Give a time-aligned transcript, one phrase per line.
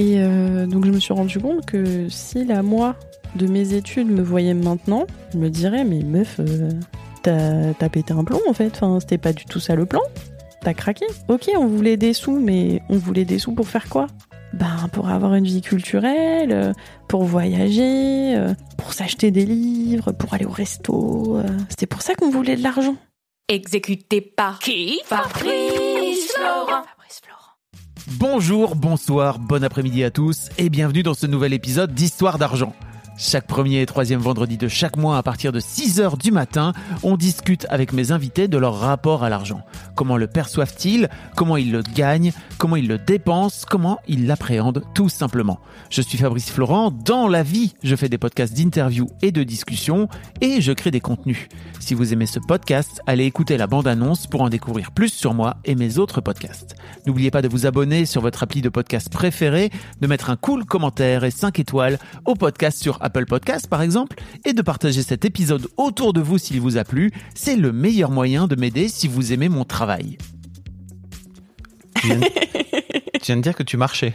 [0.00, 2.96] Et euh, donc je me suis rendu compte que si la moi
[3.34, 6.70] de mes études me voyait maintenant, je me dirais mais meuf, euh,
[7.22, 8.72] t'as t'as pété un plomb en fait.
[8.74, 10.00] Enfin, c'était pas du tout ça le plan.
[10.62, 11.04] T'as craqué.
[11.28, 14.06] Ok, on voulait des sous, mais on voulait des sous pour faire quoi?
[14.54, 16.72] Ben pour avoir une vie culturelle, euh,
[17.06, 21.42] pour voyager, euh, pour s'acheter des livres, pour aller au resto.
[21.68, 22.96] C'était pour ça qu'on voulait de l'argent.
[23.48, 24.98] Exécuté par qui?
[25.04, 26.84] Fabrice Florent.
[26.84, 27.29] Fabrice Florent.
[28.18, 32.74] Bonjour, bonsoir, bon après-midi à tous et bienvenue dans ce nouvel épisode d'Histoire d'argent.
[33.22, 37.18] Chaque premier et troisième vendredi de chaque mois à partir de 6h du matin, on
[37.18, 39.60] discute avec mes invités de leur rapport à l'argent.
[39.94, 41.10] Comment le perçoivent-ils?
[41.36, 42.32] Comment ils le gagnent?
[42.56, 43.66] Comment ils le dépensent?
[43.68, 44.82] Comment ils l'appréhendent?
[44.94, 49.32] Tout simplement Je suis Fabrice Florent, dans la vie, je fais des podcasts d'interviews et
[49.32, 50.08] de discussions
[50.40, 51.46] et je crée des contenus.
[51.78, 55.58] Si vous aimez ce podcast, allez écouter la bande-annonce pour en découvrir plus sur moi
[55.66, 56.74] et mes autres podcasts.
[57.06, 60.64] N'oubliez pas de vous abonner sur votre appli de podcast préféré, de mettre un cool
[60.64, 65.68] commentaire et 5 étoiles au podcast sur Podcast par exemple, et de partager cet épisode
[65.76, 67.10] autour de vous s'il vous a plu.
[67.34, 70.18] C'est le meilleur moyen de m'aider si vous aimez mon travail.
[71.96, 74.14] Tu viens, de, tu viens de dire que tu marchais.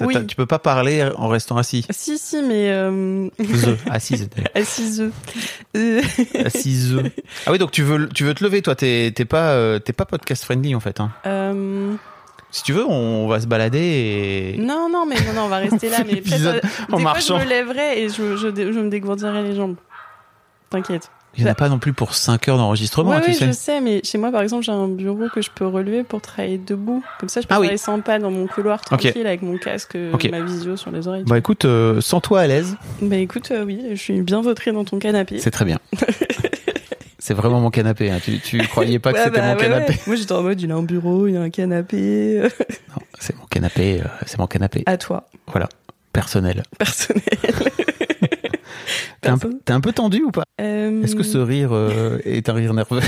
[0.00, 0.26] Oui.
[0.26, 1.84] Tu peux pas parler en restant assis.
[1.90, 2.70] Si, si, mais...
[2.70, 3.28] Euh...
[3.38, 4.28] The, assise.
[4.54, 5.10] Assise.
[5.76, 6.02] Euh,
[6.44, 6.96] Assise.
[7.46, 8.74] Ah oui, donc tu veux, tu veux te lever, toi.
[8.74, 11.00] T'es t'es pas, euh, t'es pas podcast friendly en fait.
[11.00, 11.10] Hein.
[12.50, 14.58] Si tu veux, on va se balader et.
[14.58, 15.98] Non, non, mais non, non, on va rester là.
[16.06, 17.34] Mais peut-être, euh, en des marchant.
[17.36, 19.76] fois, je me lèverai et je, je, je me dégourdirai les jambes.
[20.70, 21.10] T'inquiète.
[21.36, 23.46] Il y en a pas non plus pour 5 heures d'enregistrement, Ouais, tu oui, sais.
[23.46, 26.20] je sais, mais chez moi, par exemple, j'ai un bureau que je peux relever pour
[26.22, 27.04] travailler debout.
[27.18, 27.66] Comme ça, je peux Ah oui.
[27.66, 30.28] travailler sans pas dans mon couloir tranquille avec mon casque, euh, Ok.
[30.30, 31.24] ma visio sur les oreilles.
[31.26, 32.76] Bah écoute, euh, sens-toi à l'aise.
[33.02, 35.38] Bah écoute, euh, oui, je suis bien vautrée dans ton canapé.
[35.38, 35.78] C'est très bien.
[37.28, 38.10] C'est vraiment mon canapé.
[38.10, 38.20] Hein.
[38.24, 39.98] Tu, tu croyais pas que Ouais, c'était bah, mon ouais, canapé ouais.
[40.06, 42.40] Moi, j'étais en mode, il a un bureau, il y a un canapé.
[42.88, 44.00] Non, c'est mon canapé.
[44.00, 44.82] euh, c'est mon canapé.
[44.86, 45.68] à toi, Voilà,
[46.10, 46.62] personnel.
[46.78, 47.22] personnel.
[49.20, 49.38] T'es un,
[49.74, 53.00] un peu tendu ou pas Euh, Est-ce que ce rire euh, est un rire nerveux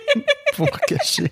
[0.56, 1.30] pour cacher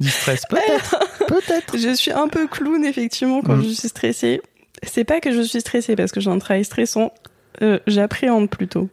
[0.00, 0.96] du stress Peut-être.
[1.28, 1.76] Peut-être.
[1.76, 3.62] Je suis un peu clown, effectivement, quand Mm.
[3.64, 4.40] je suis stressée.
[4.82, 7.12] C'est pas que je suis stressée parce que j'ai un travail stressant.
[7.86, 8.88] J'appréhende plutôt.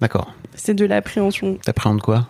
[0.00, 0.34] D'accord.
[0.54, 1.58] C'est de l'appréhension.
[1.62, 2.28] T'appréhendes quoi?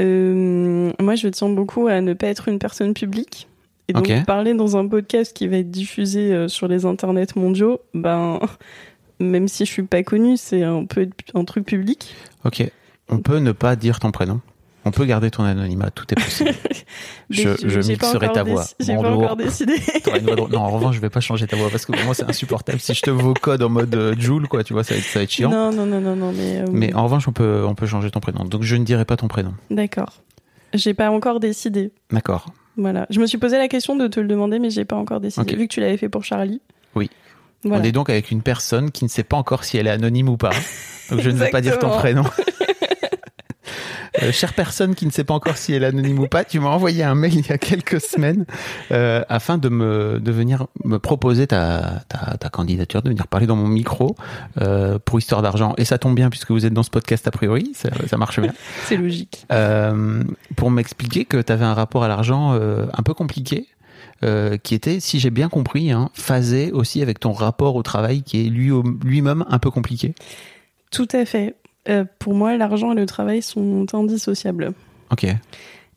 [0.00, 3.48] Euh, moi, je tiens beaucoup à ne pas être une personne publique.
[3.88, 7.80] Et donc, parler dans un podcast qui va être diffusé euh, sur les internets mondiaux,
[7.92, 8.40] ben,
[9.20, 12.14] même si je suis pas connue, c'est un peu un truc public.
[12.44, 12.70] Ok.
[13.10, 14.40] On peut ne pas dire ton prénom.
[14.86, 15.90] On peut garder ton anonymat.
[15.90, 16.50] Tout est possible.
[17.30, 18.64] je je mixerai ta voix.
[18.80, 19.74] J'ai pas encore décidé.
[20.50, 22.78] Non, en revanche, je vais pas changer ta voix parce que pour moi, c'est insupportable.
[22.80, 25.18] Si je te vocode en mode euh, Joule, quoi, tu vois, ça va être, ça
[25.20, 25.50] va être chiant.
[25.50, 26.58] non, non, non, non, non, mais.
[26.60, 28.44] euh, Mais en revanche, on peut, on peut changer ton prénom.
[28.44, 29.54] Donc, je ne dirai pas ton prénom.
[29.70, 30.22] D'accord.
[30.74, 31.92] J'ai pas encore décidé.
[32.10, 32.46] D'accord.
[32.76, 33.06] Voilà.
[33.10, 35.56] Je me suis posé la question de te le demander, mais j'ai pas encore décidé.
[35.56, 36.60] Vu que tu l'avais fait pour Charlie.
[36.94, 37.08] Oui.
[37.62, 37.82] Voilà.
[37.82, 40.28] On est donc avec une personne qui ne sait pas encore si elle est anonyme
[40.28, 40.50] ou pas.
[41.10, 42.24] Donc je ne vais pas dire ton prénom.
[44.22, 46.60] Euh, chère personne qui ne sait pas encore si elle est anonyme ou pas, tu
[46.60, 48.44] m'as envoyé un mail il y a quelques semaines
[48.92, 53.46] euh, afin de me de venir me proposer ta, ta, ta candidature, de venir parler
[53.46, 54.14] dans mon micro
[54.60, 55.74] euh, pour Histoire d'argent.
[55.78, 58.40] Et ça tombe bien puisque vous êtes dans ce podcast a priori, ça, ça marche
[58.40, 58.52] bien.
[58.84, 59.46] C'est logique.
[59.52, 60.22] Euh,
[60.56, 63.66] pour m'expliquer que tu avais un rapport à l'argent euh, un peu compliqué.
[64.22, 68.22] euh, qui était, si j'ai bien compris, hein, phasé aussi avec ton rapport au travail
[68.22, 68.70] qui est lui
[69.04, 70.14] lui-même un peu compliqué.
[70.90, 71.56] Tout à fait.
[71.88, 74.72] Euh, pour moi, l'argent et le travail sont indissociables.
[75.10, 75.26] Ok.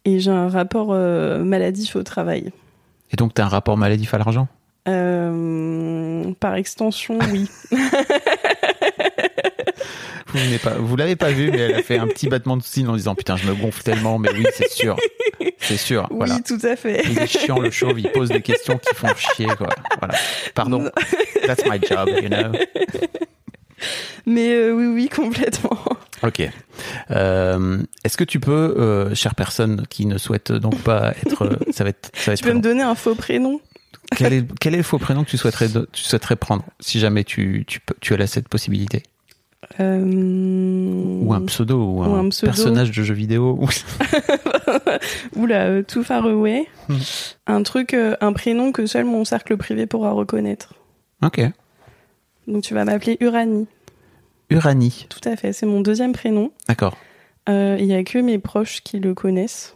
[0.06, 2.52] Et j'ai un rapport euh, maladif au travail.
[3.12, 4.48] Et donc, tu as un rapport maladif à l'argent?
[4.88, 7.50] Euh, par extension, oui.
[10.34, 12.88] Vous pas, vous l'avez pas vu, mais elle a fait un petit battement de cils
[12.90, 14.98] en disant Putain, je me gonfle tellement, mais oui, c'est sûr.
[15.58, 16.06] C'est sûr.
[16.12, 16.40] Oui, Voilà.
[16.46, 17.02] tout à fait.
[17.10, 19.70] Il est chiant, le chauve, il pose des questions qui font chier, quoi.
[20.00, 20.16] Voilà.
[20.54, 20.80] Pardon.
[20.80, 20.92] Non.
[21.46, 22.52] That's my job, you know.
[24.26, 25.78] Mais euh, oui, oui, complètement.
[26.24, 26.42] Ok.
[27.12, 31.84] Euh, Est-ce que tu peux, euh, chère personne qui ne souhaite donc pas être, ça
[31.84, 33.60] va être, ça va être Tu peux me donner un faux prénom?
[34.16, 37.24] Quel, est, quel est le faux prénom que tu souhaiterais, tu souhaiterais prendre si jamais
[37.24, 39.04] tu, tu, tu as cette possibilité?
[39.80, 42.52] Ou un pseudo ou un, Ou un pseudo.
[42.54, 43.68] personnage de jeu vidéo ou-
[45.36, 46.68] Oula, euh, Too Far Away.
[46.90, 46.96] Hmm.
[47.48, 50.74] Un truc, un prénom que seul mon cercle privé pourra reconnaître.
[51.24, 51.42] Ok.
[52.48, 53.68] Donc tu vas m'appeler Uranie.
[54.50, 55.06] Uranie.
[55.10, 56.52] Tout à fait, c'est mon deuxième prénom.
[56.68, 56.98] D'accord.
[57.50, 59.74] Euh, Il y a que mes proches qui le connaissent.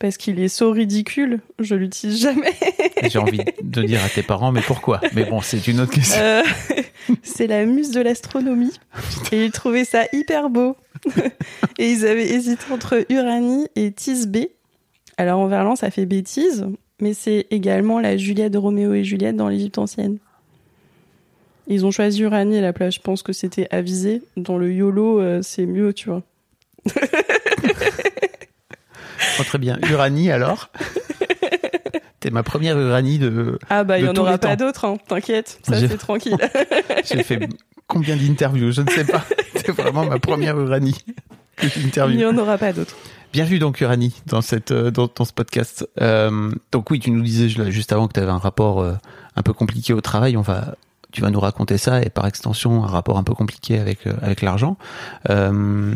[0.00, 2.52] Parce qu'il est so ridicule, je l'utilise jamais.
[3.08, 5.00] J'ai envie de dire à tes parents, mais pourquoi?
[5.14, 6.20] Mais bon, c'est une autre question.
[6.20, 6.42] Euh,
[7.22, 8.72] c'est la muse de l'astronomie.
[9.30, 10.76] Et ils trouvaient ça hyper beau.
[11.78, 14.50] et ils avaient hésité entre Uranie et Tisbé.
[15.16, 16.66] Alors en verlan, ça fait bêtise,
[17.00, 20.18] mais c'est également la Juliette de Roméo et Juliette dans l'Égypte ancienne.
[21.66, 22.94] Ils ont choisi Uranie à la place.
[22.94, 24.22] Je pense que c'était avisé.
[24.36, 26.22] Dans le YOLO, euh, c'est mieux, tu vois.
[29.40, 29.78] Oh, très bien.
[29.90, 30.70] Uranie, alors
[32.20, 33.58] T'es ma première Uranie de.
[33.68, 34.96] Ah bah, il De y en aura pas d'autres, hein.
[35.08, 35.58] t'inquiète.
[35.62, 36.36] Ça, c'est tranquille.
[37.04, 37.48] J'ai fait
[37.86, 38.70] combien d'interviews?
[38.70, 39.24] Je ne sais pas.
[39.56, 41.04] C'est vraiment ma première Uranie
[41.56, 41.66] que
[42.10, 42.96] il n'y en aura pas d'autres.
[43.32, 45.88] Bienvenue donc Uranie dans cette euh, dans, dans ce podcast.
[46.00, 49.52] Euh, donc oui, tu nous disais juste avant que tu avais un rapport un peu
[49.52, 50.36] compliqué au travail.
[50.36, 50.76] On va
[51.14, 54.12] tu vas nous raconter ça et par extension un rapport un peu compliqué avec euh,
[54.20, 54.76] avec l'argent.
[55.30, 55.94] Euh,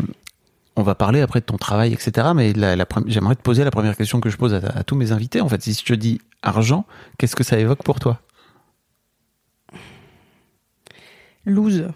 [0.76, 2.28] on va parler après de ton travail, etc.
[2.36, 4.84] Mais la, la pre- j'aimerais te poser la première question que je pose à, à
[4.84, 5.40] tous mes invités.
[5.40, 6.86] En fait, si je te dis argent,
[7.18, 8.20] qu'est-ce que ça évoque pour toi?
[11.44, 11.88] Lose.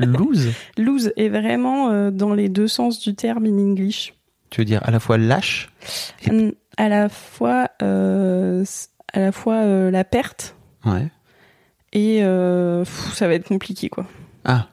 [0.00, 0.52] Lose?
[0.76, 4.14] Lose est vraiment euh, dans les deux sens du terme in English.
[4.50, 5.70] Tu veux dire à la fois lâche
[6.22, 8.64] Et- Hum, À la fois, euh,
[9.14, 10.55] à la fois euh, la perte
[10.86, 11.08] Ouais.
[11.92, 14.06] et euh, pff, ça va être compliqué quoi.
[14.44, 14.68] Ah,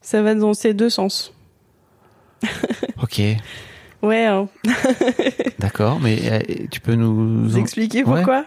[0.00, 1.32] Ça va dans ces deux sens.
[3.02, 3.20] ok,
[4.02, 4.46] Ouais, hein.
[5.58, 5.98] d'accord.
[6.00, 6.38] Mais euh,
[6.70, 8.16] tu peux nous expliquer Ouais.
[8.16, 8.44] pourquoi?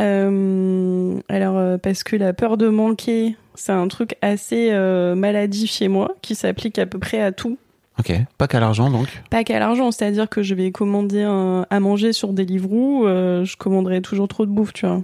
[0.00, 4.70] Euh, Alors parce que la peur de manquer, c'est un truc assez
[5.16, 7.58] maladif chez moi qui s'applique à peu près à tout.
[7.98, 9.08] Ok, pas qu'à l'argent donc?
[9.28, 13.56] Pas qu'à l'argent, c'est-à-dire que je vais commander un- à manger sur Deliveroo, euh, je
[13.56, 15.02] commanderai toujours trop de bouffe, tu vois.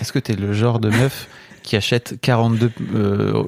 [0.00, 1.28] Est-ce que t'es le genre de meuf
[1.62, 3.42] qui achète 42 euh,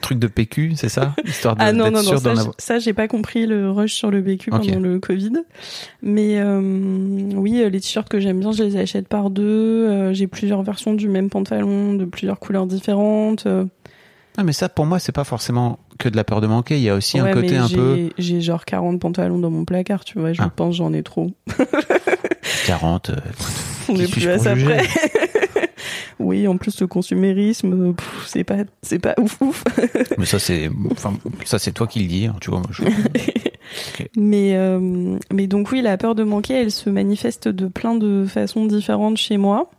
[0.00, 1.14] trucs de PQ, c'est ça?
[1.24, 4.18] Histoire de, Ah non, non, non, ça, ça, j'ai pas compris le rush sur le
[4.18, 4.46] Ok.
[4.50, 5.32] pendant le Covid.
[6.02, 6.60] Mais euh,
[7.34, 9.86] oui, euh, les t-shirts que j'aime bien, je les achète par deux.
[9.88, 13.46] Euh, j'ai plusieurs versions du même pantalon, de plusieurs couleurs différentes.
[13.46, 13.64] Euh,
[14.36, 16.78] Ah, mais ça, pour moi, c'est pas forcément que de la peur de manquer.
[16.78, 20.04] Il y a aussi un côté un peu J'ai genre 40 pantalons dans mon placard,
[20.04, 20.32] tu vois.
[20.32, 20.50] Je Ah.
[20.54, 21.30] pense j'en ai trop.
[22.66, 23.10] 40.
[23.10, 23.16] euh,
[23.88, 24.82] On est plus à ça près.
[26.22, 27.92] Oui, en plus, le consumérisme, euh,
[28.26, 29.64] c'est pas, c'est pas ouf ouf.
[30.18, 31.14] mais ça, c'est, enfin,
[31.44, 32.62] ça, c'est toi qui le dis, hein, tu vois.
[34.16, 38.24] Mais, euh, mais donc oui, la peur de manquer, elle se manifeste de plein de
[38.26, 39.70] façons différentes chez moi.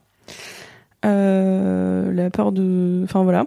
[1.06, 3.02] Euh, la peur de...
[3.04, 3.46] Enfin voilà.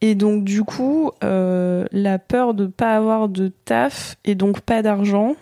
[0.00, 4.82] Et donc du coup, euh, la peur de pas avoir de taf et donc pas
[4.82, 5.36] d'argent,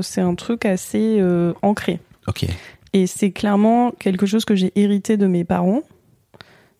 [0.00, 1.22] c'est un truc assez
[1.60, 2.00] ancré.
[2.28, 2.46] Ok.
[2.94, 5.82] Et c'est clairement quelque chose que j'ai hérité de mes parents.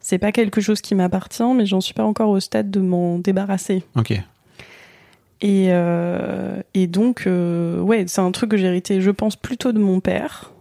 [0.09, 3.19] C'est pas quelque chose qui m'appartient, mais j'en suis pas encore au stade de m'en
[3.19, 3.83] débarrasser.
[3.97, 4.13] Ok.
[4.13, 9.73] Et, euh, et donc, euh, ouais, c'est un truc que j'ai hérité, je pense, plutôt
[9.73, 10.53] de mon père.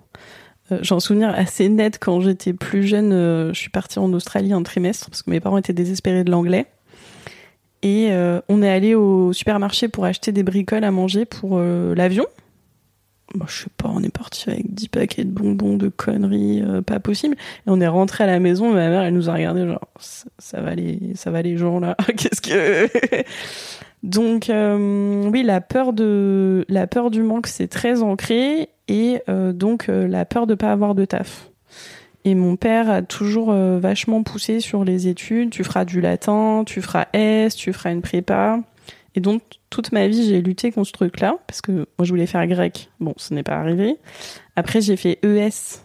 [0.72, 3.12] Euh, un souvenir assez net quand j'étais plus jeune.
[3.12, 6.66] je suis partie en Australie un trimestre parce que mes parents étaient désespérés de l'anglais.
[7.84, 8.10] Et
[8.50, 12.26] on est allé au supermarché pour acheter des bricoles à manger pour l'avion.
[13.33, 16.81] Bon, je sais pas, on est parti avec 10 paquets de bonbons, de conneries, euh,
[16.81, 17.36] pas possible.
[17.36, 20.62] Et on est rentré à la maison, ma mère, elle nous a regardé genre, ça,
[20.62, 22.88] va les, ça va les gens là, qu'est-ce que...
[24.03, 29.51] Donc euh, oui, la peur de la peur du manque c'est très ancré et euh,
[29.51, 31.50] donc la peur de pas avoir de taf.
[32.24, 35.50] Et mon père a toujours vachement poussé sur les études.
[35.50, 38.60] Tu feras du latin, tu feras S, tu feras une prépa.
[39.15, 42.27] Et donc toute ma vie j'ai lutté contre ce truc-là parce que moi je voulais
[42.27, 42.89] faire grec.
[43.00, 43.95] Bon, ce n'est pas arrivé.
[44.55, 45.79] Après j'ai fait ES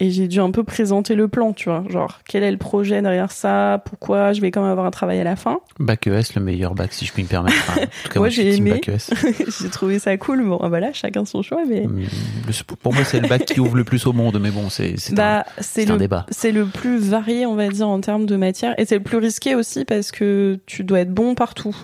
[0.00, 3.02] et j'ai dû un peu présenter le plan, tu vois, genre quel est le projet
[3.02, 4.32] derrière ça, pourquoi?
[4.32, 5.58] Je vais quand même avoir un travail à la fin.
[5.80, 7.56] Bac ES, le meilleur bac, si je puis me permettre.
[7.68, 8.80] Enfin, en tout cas, Moi, suis j'ai aimé.
[8.86, 9.12] ES.
[9.60, 10.44] j'ai trouvé ça cool.
[10.46, 13.74] Bon, ah, voilà, chacun son choix, mais le- Pour moi, c'est le bac qui ouvre
[13.76, 15.44] le plus au monde, mais bon, c'est, c'est un, bah
[15.88, 16.26] un débat.
[16.30, 19.18] c'est le plus varié, on va dire, en termes de matière, et c'est le plus
[19.18, 21.76] risqué aussi parce que tu dois être bon partout.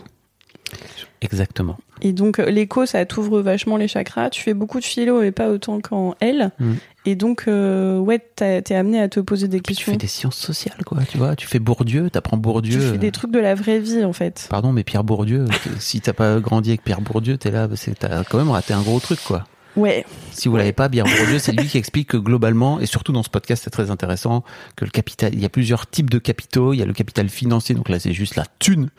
[1.21, 1.79] Exactement.
[2.03, 4.31] Et donc euh, l'éco, ça t'ouvre vachement les chakras.
[4.31, 6.51] Tu fais beaucoup de philo, mais pas autant qu'en L.
[6.59, 6.73] Mm.
[7.07, 9.93] Et donc euh, ouais, t'es amené à te poser des Puis tu questions.
[9.93, 11.37] fais des sciences sociales, quoi, tu vois.
[11.37, 12.73] Tu fais Bourdieu, t'apprends Bourdieu.
[12.73, 14.47] Tu fais euh, des trucs de la vraie vie en fait.
[14.51, 15.47] Pardon, mais Pierre Bourdieu,
[15.79, 18.83] si t'as pas grandi avec Pierre Bourdieu, t'es là, c'est, t'as quand même raté un
[18.83, 19.47] gros truc, quoi.
[19.77, 20.05] Ouais.
[20.33, 23.23] Si vous l'avez pas, Pierre Bourdieu, c'est lui qui explique que globalement, et surtout dans
[23.23, 24.45] ce podcast, c'est très intéressant,
[24.77, 26.73] que le capital, il y a plusieurs types de capitaux.
[26.73, 28.91] Il y a le capital financier, donc là c'est juste la thune.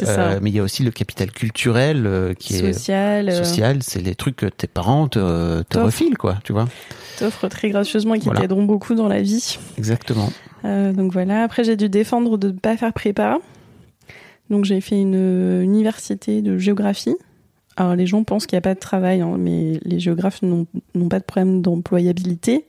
[0.00, 0.40] Euh, ça.
[0.40, 3.28] mais il y a aussi le capital culturel euh, qui est Social.
[3.28, 3.82] euh, social.
[3.82, 6.38] C'est les trucs que tes parents te, te refilent, quoi.
[6.44, 6.68] Tu vois
[7.18, 8.40] t'offrent très gracieusement et qui Voilà.
[8.40, 9.58] t'aideront beaucoup dans la vie.
[9.76, 10.32] Exactement.
[10.64, 11.42] Euh, donc voilà.
[11.42, 13.38] Après, j'ai dû défendre de ne pas faire prépa.
[14.50, 17.14] Donc j'ai fait une université de géographie.
[17.82, 20.66] Alors les gens pensent qu'il n'y a pas de travail, hein, mais les géographes n'ont
[21.10, 22.64] pas de problème d'employabilité.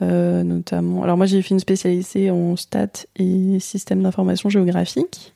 [0.00, 1.04] Euh, notamment.
[1.04, 5.32] Alors moi j'ai fait une spécialité en stats et système d'information géographique.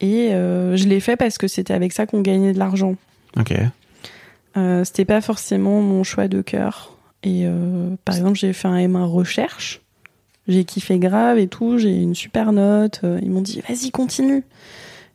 [0.00, 2.96] Et euh, je l'ai fait parce que c'était avec ça qu'on gagnait de l'argent.
[3.38, 3.54] Ok.
[4.56, 6.96] Euh, c'était pas forcément mon choix de cœur.
[7.22, 9.82] Et euh, par exemple, j'ai fait un M1 recherche.
[10.48, 11.78] J'ai kiffé grave et tout.
[11.78, 13.02] J'ai une super note.
[13.22, 14.38] Ils m'ont dit, vas-y, continue.
[14.38, 14.42] Et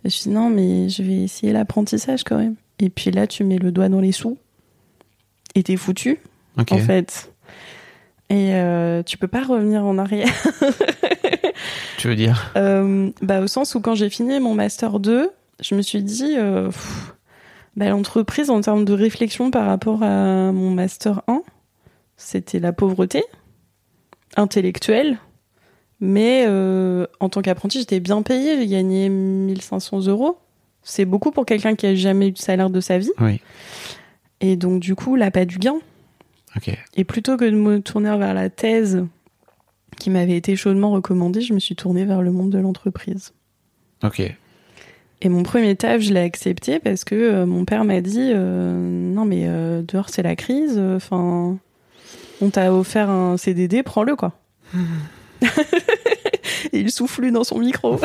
[0.03, 2.55] je me suis dit, non, mais je vais essayer l'apprentissage quand même.
[2.81, 4.37] Et puis là, tu mets le doigt dans les sous.
[5.55, 6.19] Et t'es foutu,
[6.57, 7.31] en fait.
[8.29, 10.27] Et euh, tu peux pas revenir en arrière.
[11.97, 12.51] Tu veux dire?
[12.55, 16.33] Euh, bah, au sens où quand j'ai fini mon master 2, je me suis dit,
[16.35, 17.13] euh, pff,
[17.75, 21.43] bah, l'entreprise en termes de réflexion par rapport à mon master 1,
[22.17, 23.23] c'était la pauvreté
[24.35, 25.19] intellectuelle.
[25.99, 28.57] Mais euh, en tant qu'apprenti, j'étais bien payée.
[28.57, 30.39] J'ai gagné 1500 euros.
[30.83, 33.11] C'est beaucoup pour quelqu'un qui a jamais eu de salaire de sa vie.
[33.19, 33.39] Oui.
[34.39, 35.75] Et donc, du coup, là, pas du gain.
[36.55, 36.75] Ok.
[36.95, 39.05] Et plutôt que de me tourner vers la thèse
[39.99, 43.33] qui m'avait été chaudement recommandée, je me suis tournée vers le monde de l'entreprise.
[44.03, 44.21] Ok.
[45.23, 48.73] Et mon premier taf, je l'ai accepté parce que euh, mon père m'a dit euh,
[49.13, 50.79] non mais euh, dehors c'est la crise.
[50.79, 51.59] Enfin,
[52.41, 54.33] on t'a offert un CDD, prends-le quoi.
[55.41, 55.47] Et
[56.79, 57.99] il souffle dans son micro.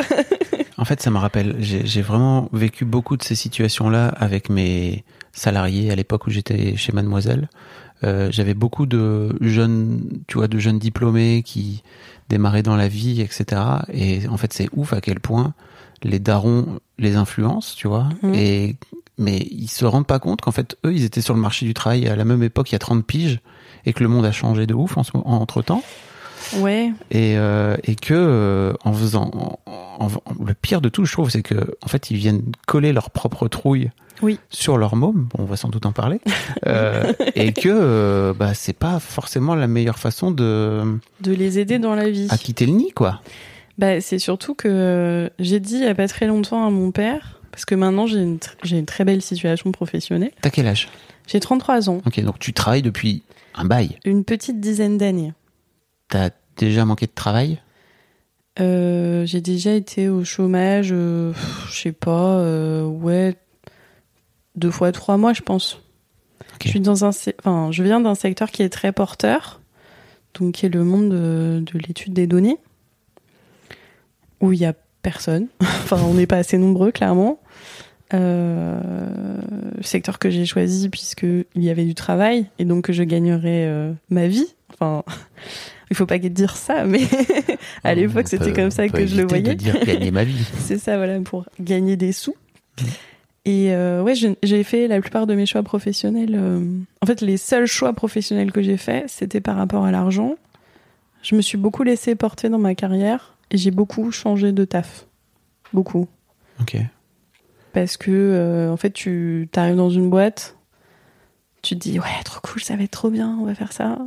[0.77, 5.91] En fait, ça me rappelle, j'ai vraiment vécu beaucoup de ces situations-là avec mes salariés
[5.91, 7.49] à l'époque où j'étais chez Mademoiselle.
[8.03, 11.83] Euh, J'avais beaucoup de jeunes, tu vois, de jeunes diplômés qui
[12.29, 13.61] démarraient dans la vie, etc.
[13.91, 15.53] Et en fait, c'est ouf à quel point
[16.03, 18.09] les darons les influencent, tu vois.
[18.21, 18.33] Mhm.
[18.35, 18.75] Et
[19.19, 21.73] mais ils se rendent pas compte qu'en fait, eux, ils étaient sur le marché du
[21.73, 23.39] travail à la même époque, il y a 30 piges,
[23.85, 25.81] et que le monde a changé de ouf en entre temps
[26.57, 29.31] ouais, et, euh, et que euh, en faisant
[29.65, 30.09] en- en-
[30.45, 33.47] le pire de tout je trouve c'est que en fait ils viennent coller leur propre
[33.47, 33.89] trouille
[34.21, 34.39] Oui.
[34.49, 36.19] sur leur môme on va sans doute en parler
[36.67, 40.83] euh, et que bah c'est pas forcément la meilleure façon de
[41.21, 42.27] de les aider dans la vie.
[42.29, 43.21] à quitter le nid quoi
[43.77, 47.39] Bah, c'est surtout que j'ai dit il y a pas très longtemps à mon père,
[47.51, 50.31] parce que maintenant j'ai une, tr- j'ai une très belle situation professionnelle.
[50.41, 50.87] t'as quel âge?
[51.27, 53.23] J'ai 33 ans, ok donc tu travailles depuis
[53.55, 55.33] un bail une petite dizaine d'années.
[56.09, 57.61] T'as déjà manqué de travail?
[58.59, 61.33] Euh, j'ai déjà été au chômage, euh,
[61.69, 63.35] je sais pas, euh, ouais,
[64.55, 65.81] deux fois trois mois, je pense.
[66.63, 69.61] Je suis dans un, enfin, je viens d'un secteur qui est très porteur,
[70.33, 72.57] donc qui est le monde de, de l'étude des données,
[74.41, 74.73] où il y a
[75.03, 75.47] personne.
[75.61, 77.39] enfin, on n'est pas assez nombreux, clairement.
[78.13, 78.79] Euh,
[79.81, 83.65] secteur que j'ai choisi puisque il y avait du travail et donc que je gagnerais
[83.67, 84.47] euh, ma vie.
[84.73, 85.03] Enfin,
[85.89, 87.01] il faut pas dire ça, mais
[87.83, 89.43] à l'époque c'était comme ça que je le voyais.
[89.43, 92.35] de dire gagner ma vie C'est ça, voilà, pour gagner des sous.
[93.45, 94.13] Et euh, ouais,
[94.43, 96.35] j'ai fait la plupart de mes choix professionnels.
[96.35, 96.59] euh,
[97.01, 100.35] En fait, les seuls choix professionnels que j'ai faits, c'était par rapport à l'argent.
[101.23, 105.05] Je me suis beaucoup laissé porter dans ma carrière et j'ai beaucoup changé de taf.
[105.73, 106.07] Beaucoup.
[106.61, 106.77] ok
[107.71, 110.57] Parce que, euh, en fait, tu arrives dans une boîte,
[111.61, 113.97] tu te dis, ouais, trop cool, ça va être trop bien, on va faire ça.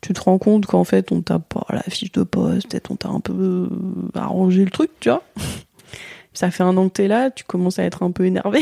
[0.00, 2.96] Tu te rends compte qu'en fait, on t'a pas la fiche de poste, peut-être on
[2.96, 3.68] t'a un peu euh,
[4.14, 5.22] arrangé le truc, tu vois.
[6.32, 8.60] Ça fait un an que t'es là, tu commences à être un peu énervé.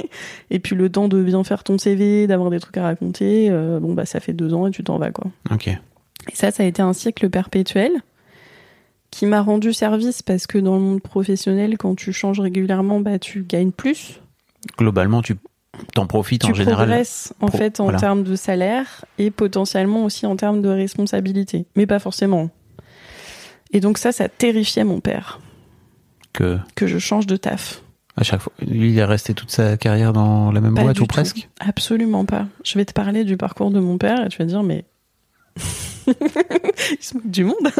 [0.50, 3.78] et puis le temps de bien faire ton CV, d'avoir des trucs à raconter, euh,
[3.78, 5.30] bon, bah, ça fait deux ans et tu t'en vas, quoi.
[5.52, 5.78] ok Et
[6.34, 7.92] ça, ça a été un cycle perpétuel
[9.12, 13.20] qui m'a rendu service parce que dans le monde professionnel, quand tu changes régulièrement, bah,
[13.20, 14.20] tu gagnes plus.
[14.76, 15.36] globalement tu
[15.94, 17.98] t'en profites tu en général progresses en Pro- fait en voilà.
[17.98, 22.50] termes de salaire et potentiellement aussi en termes de responsabilité, mais pas forcément.
[23.72, 25.40] Et donc ça, ça terrifiait mon père
[26.34, 27.82] que que je change de taf.
[28.16, 30.96] à chaque fois lui il est resté toute sa carrière dans la même Pas boîte
[30.98, 31.06] ou tout.
[31.06, 32.46] presque Absolument pas.
[32.64, 34.84] Je vais te parler du parcours de mon père et tu vas dire mais
[36.06, 37.56] il se moque du monde.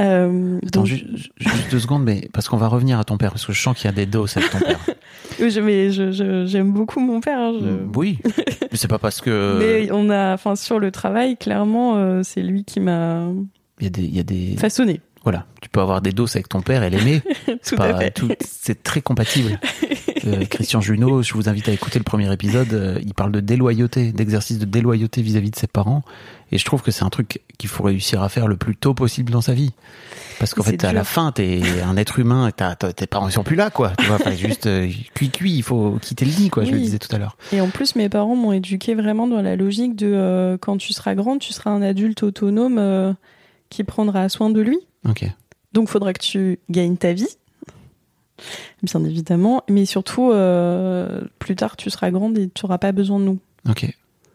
[0.00, 3.46] Euh, Attends, donc, juste deux secondes, mais parce qu'on va revenir à ton père, parce
[3.46, 4.80] que je sens qu'il y a des doses avec ton père.
[5.40, 7.38] oui, je- mais j'aime beaucoup mon père.
[7.38, 8.18] hein, je- Mm, Oui,
[8.62, 12.42] mais c'est pas parce que Mais on a, enfin, sur le travail, clairement, euh, c'est
[12.42, 13.28] lui qui m'a
[13.80, 15.00] il y a des, il y a des, façonné.
[15.22, 17.22] voilà, tu peux avoir des doses avec ton père et l'aimer.
[17.64, 17.76] Tout
[18.14, 19.58] tout- c'est très compatible.
[20.26, 22.72] Euh, Christian Junot, je vous invite à écouter le premier épisode.
[22.72, 26.02] euh, il parle de déloyauté, d'exercice de déloyauté vis-à-vis de ses parents.
[26.52, 28.94] Et je trouve que c'est un truc qu'il faut réussir à faire le plus tôt
[28.94, 29.72] possible dans sa vie.
[30.38, 33.44] Parce qu'en fait, à la fin, t'es un être humain t'as- tes parents ils sont
[33.44, 33.92] plus là, quoi.
[33.98, 36.64] Tu vois, enfin, juste euh, cuit cuit, il faut quitter le lit, quoi.
[36.64, 37.36] Je le disais tout à l'heure.
[37.52, 40.92] Et en plus, mes parents m'ont éduqué vraiment dans la logique de euh, quand tu
[40.92, 43.12] seras grande, tu seras un adulte autonome euh,
[43.70, 44.78] qui prendra soin de lui.
[45.08, 45.24] Ok.
[45.72, 47.28] Donc, faudra que tu gagnes ta vie,
[48.82, 53.18] bien évidemment, mais surtout, euh, plus tard, tu seras grande et tu n'auras pas besoin
[53.18, 53.38] de nous.
[53.68, 53.86] Ok.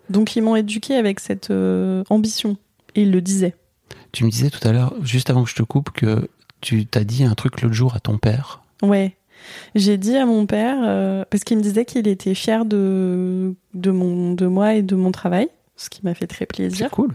[0.09, 2.57] Donc, ils m'ont éduqué avec cette euh, ambition.
[2.95, 3.55] Et ils le disaient.
[4.11, 6.27] Tu me disais tout à l'heure, juste avant que je te coupe, que
[6.61, 8.61] tu t'as dit un truc l'autre jour à ton père.
[8.81, 9.15] Ouais.
[9.75, 13.91] J'ai dit à mon père, euh, parce qu'il me disait qu'il était fier de, de,
[13.91, 16.87] mon, de moi et de mon travail, ce qui m'a fait très plaisir.
[16.89, 17.13] C'est cool.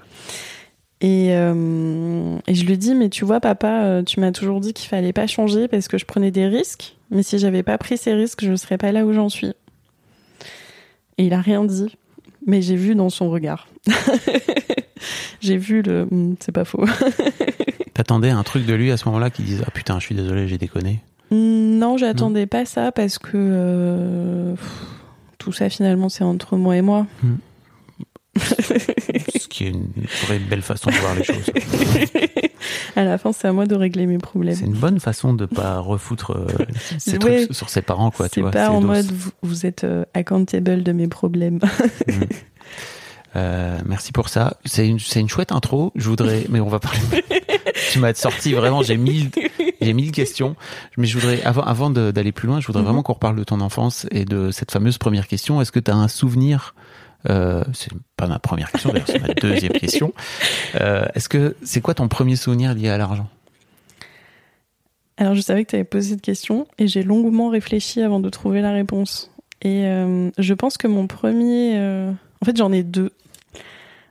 [1.00, 4.72] Et, euh, et je lui dis, mais tu vois, papa, euh, tu m'as toujours dit
[4.72, 6.96] qu'il fallait pas changer parce que je prenais des risques.
[7.10, 9.52] Mais si j'avais pas pris ces risques, je serais pas là où j'en suis.
[11.18, 11.94] Et il a rien dit.
[12.46, 13.68] Mais j'ai vu dans son regard.
[15.40, 16.06] j'ai vu le.
[16.10, 16.84] Hmm, C'est pas faux.
[17.94, 20.48] T'attendais un truc de lui à ce moment-là qui disait Ah putain, je suis désolé,
[20.48, 21.00] j'ai déconné?
[21.30, 24.54] non, j'attendais pas ça parce que euh,
[25.38, 27.06] tout ça finalement c'est entre moi et moi.
[28.36, 29.88] Ce qui est une
[30.26, 31.50] vraie belle façon de voir les choses.
[32.96, 34.54] à la fin, c'est à moi de régler mes problèmes.
[34.56, 36.46] C'est une bonne façon de pas refoutre euh,
[36.98, 37.44] ces Ouais.
[37.44, 38.26] trucs sur ses parents, quoi.
[38.32, 41.60] C'est pas en mode vous, vous êtes euh, accountable de mes problèmes.
[43.36, 44.58] Euh, merci pour ça.
[44.64, 45.90] C'est une, une chouette intro.
[45.96, 47.00] Je voudrais, mais on va parler.
[47.90, 48.82] tu m'as sorti vraiment.
[48.82, 49.30] J'ai mille,
[49.80, 50.54] j'ai mille questions.
[50.96, 52.86] Mais je voudrais, avant, avant d'aller plus loin, je voudrais Mhm.
[52.86, 55.60] vraiment qu'on reparle de ton enfance et de cette fameuse première question.
[55.60, 56.76] Est-ce que tu as un souvenir
[57.26, 60.12] C'est pas ma première question, d'ailleurs, c'est ma deuxième question.
[60.80, 63.28] Euh, Est-ce que c'est quoi ton premier souvenir lié à l'argent?
[65.16, 68.28] Alors, je savais que tu avais posé cette question et j'ai longuement réfléchi avant de
[68.30, 69.30] trouver la réponse.
[69.62, 71.78] Et euh, je pense que mon premier.
[71.78, 72.10] euh,
[72.42, 73.12] En fait, j'en ai deux.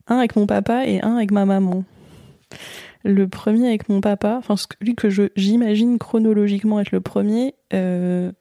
[0.08, 1.84] Un avec mon papa et un avec ma maman.
[3.04, 8.32] Le premier avec mon papa, enfin, celui que j'imagine chronologiquement être le premier, euh,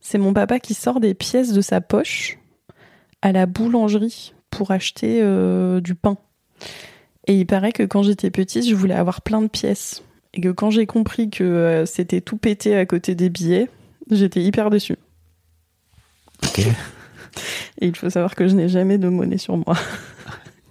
[0.00, 2.38] c'est mon papa qui sort des pièces de sa poche
[3.22, 6.18] à la boulangerie pour acheter euh, du pain.
[7.26, 10.02] Et il paraît que quand j'étais petite, je voulais avoir plein de pièces.
[10.34, 13.68] Et que quand j'ai compris que euh, c'était tout pété à côté des billets,
[14.10, 14.96] j'étais hyper déçue.
[16.44, 16.60] Ok.
[17.80, 19.76] Et il faut savoir que je n'ai jamais de monnaie sur moi.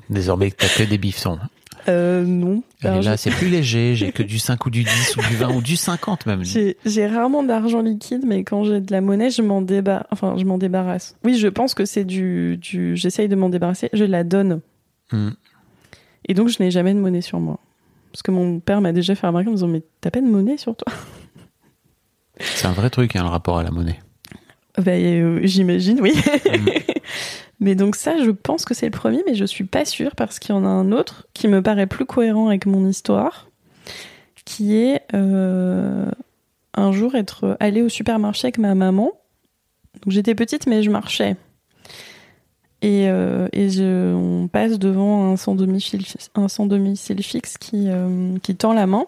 [0.09, 1.39] Désormais, t'as que des bifsons.
[1.87, 2.63] Euh, non.
[2.83, 3.95] Alors, là, c'est plus léger.
[3.95, 6.43] J'ai que du 5 ou du 10 ou du 20 ou du 50 même.
[6.43, 10.05] J'ai j'ai rarement d'argent liquide, mais quand j'ai de la monnaie, je m'en débar...
[10.11, 11.15] enfin, je m'en débarrasse.
[11.23, 12.95] Oui, je pense que c'est du, du...
[12.95, 14.61] j'essaye de m'en débarrasser, je la donne.
[15.11, 15.31] Hmm.
[16.27, 17.59] Et donc, je n'ai jamais de monnaie sur moi.
[18.11, 20.27] Parce que mon père m'a déjà fait remarquer en me disant, mais t'as pas de
[20.27, 20.93] monnaie sur toi?
[22.39, 23.99] C'est un vrai truc, hein, le rapport à la monnaie.
[24.77, 26.13] Bah, euh, j'imagine, oui.
[26.45, 26.69] Mm.
[27.61, 30.39] mais donc ça, je pense que c'est le premier, mais je suis pas sûre parce
[30.39, 33.49] qu'il y en a un autre qui me paraît plus cohérent avec mon histoire,
[34.45, 36.09] qui est euh,
[36.73, 39.11] un jour être allée au supermarché avec ma maman.
[40.01, 41.35] Donc j'étais petite, mais je marchais.
[42.81, 43.47] Et, euh,
[44.15, 46.03] on passe devant un sans domicile,
[47.21, 49.05] fixe qui, euh, qui tend la main.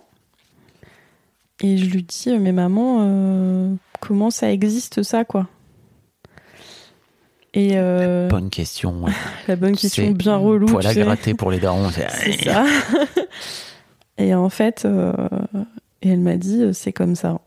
[1.61, 5.47] Et je lui dis, mais maman, comment ça existe ça, quoi?
[7.53, 9.03] Et euh, Bonne question.
[9.03, 9.11] ouais.
[9.47, 10.65] la bonne question bien relou.
[10.65, 11.89] Poil à gratter pour les darons.
[11.91, 12.65] c'est- ça.
[14.17, 15.13] et en fait, euh,
[16.01, 17.39] et elle m'a dit, euh, c'est comme ça.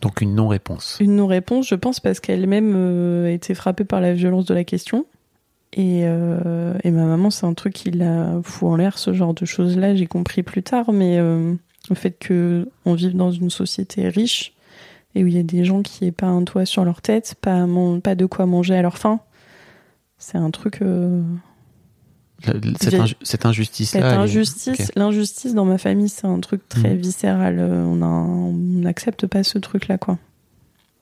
[0.00, 0.96] Donc une non-réponse.
[1.00, 4.64] Une non-réponse, je pense, parce qu'elle-même euh, a été frappée par la violence de la
[4.64, 5.06] question.
[5.72, 9.44] Et, et ma maman, c'est un truc qui la fout en l'air, ce genre de
[9.44, 14.52] choses-là, j'ai compris plus tard, mais le fait que on vive dans une société riche
[15.14, 17.34] et où il y a des gens qui n'aient pas un toit sur leur tête,
[17.40, 19.20] pas, à man- pas de quoi manger à leur faim,
[20.18, 20.80] c'est un truc.
[20.82, 21.22] euh,
[22.42, 24.00] Cette, J'ai- inju- cette injustice-là.
[24.00, 26.96] Cette est- injustice, l'injustice dans ma famille, c'est un truc très Mhm.
[27.00, 27.56] viscéral.
[27.58, 30.16] Euh, On n'accepte pas ce truc-là, quoi.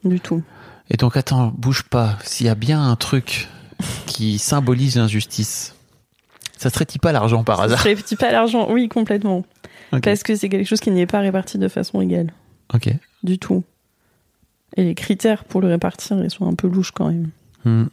[0.04, 0.42] Du tout.
[0.90, 2.18] Et donc attends, bouge pas.
[2.24, 3.46] S'il y a bien un truc
[4.06, 5.74] qui symbolise l'injustice,
[6.56, 9.44] ça serait-il pas l'argent par hasard Je répartis pas l'argent, oui, complètement.
[10.02, 12.32] Parce que c'est quelque chose qui n'est pas réparti de façon égale.
[12.74, 12.90] Ok.
[13.22, 13.62] Du tout.
[14.76, 17.30] Et les critères pour le répartir, ils sont un peu louches quand même.
[17.64, 17.86] Hmm.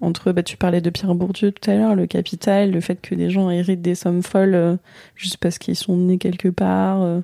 [0.00, 3.14] Entre, bah, tu parlais de Pierre Bourdieu tout à l'heure, le capital, le fait que
[3.16, 4.76] des gens héritent des sommes folles euh,
[5.16, 7.20] juste parce qu'ils sont nés quelque part, euh,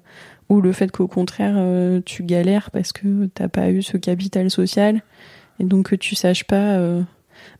[0.48, 4.50] ou le fait qu'au contraire, euh, tu galères parce que t'as pas eu ce capital
[4.50, 5.02] social,
[5.60, 6.76] et donc que tu saches pas.
[6.78, 7.02] euh,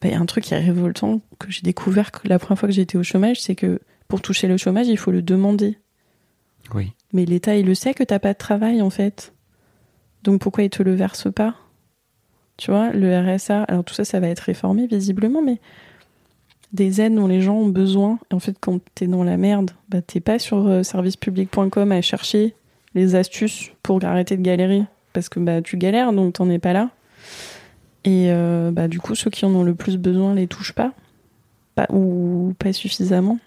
[0.03, 2.69] bah, y a un truc qui est révoltant que j'ai découvert que la première fois
[2.69, 5.79] que j'étais au chômage, c'est que pour toucher le chômage, il faut le demander.
[6.75, 6.93] Oui.
[7.13, 9.34] Mais l'État, il le sait que t'as pas de travail, en fait.
[10.25, 11.55] Donc pourquoi il te le verse pas?
[12.57, 15.61] Tu vois, le RSA, alors tout ça, ça va être réformé visiblement, mais
[16.73, 18.19] des aides dont les gens ont besoin.
[18.31, 22.01] Et en fait, quand t'es dans la merde, bah t'es pas sur euh, servicepublic.com à
[22.01, 22.55] chercher
[22.95, 24.85] les astuces pour arrêter de galérer.
[25.13, 26.91] Parce que bah tu galères, donc t'en es pas là.
[28.05, 30.93] Et euh, bah du coup, ceux qui en ont le plus besoin les touchent pas.
[31.75, 33.39] pas ou pas suffisamment.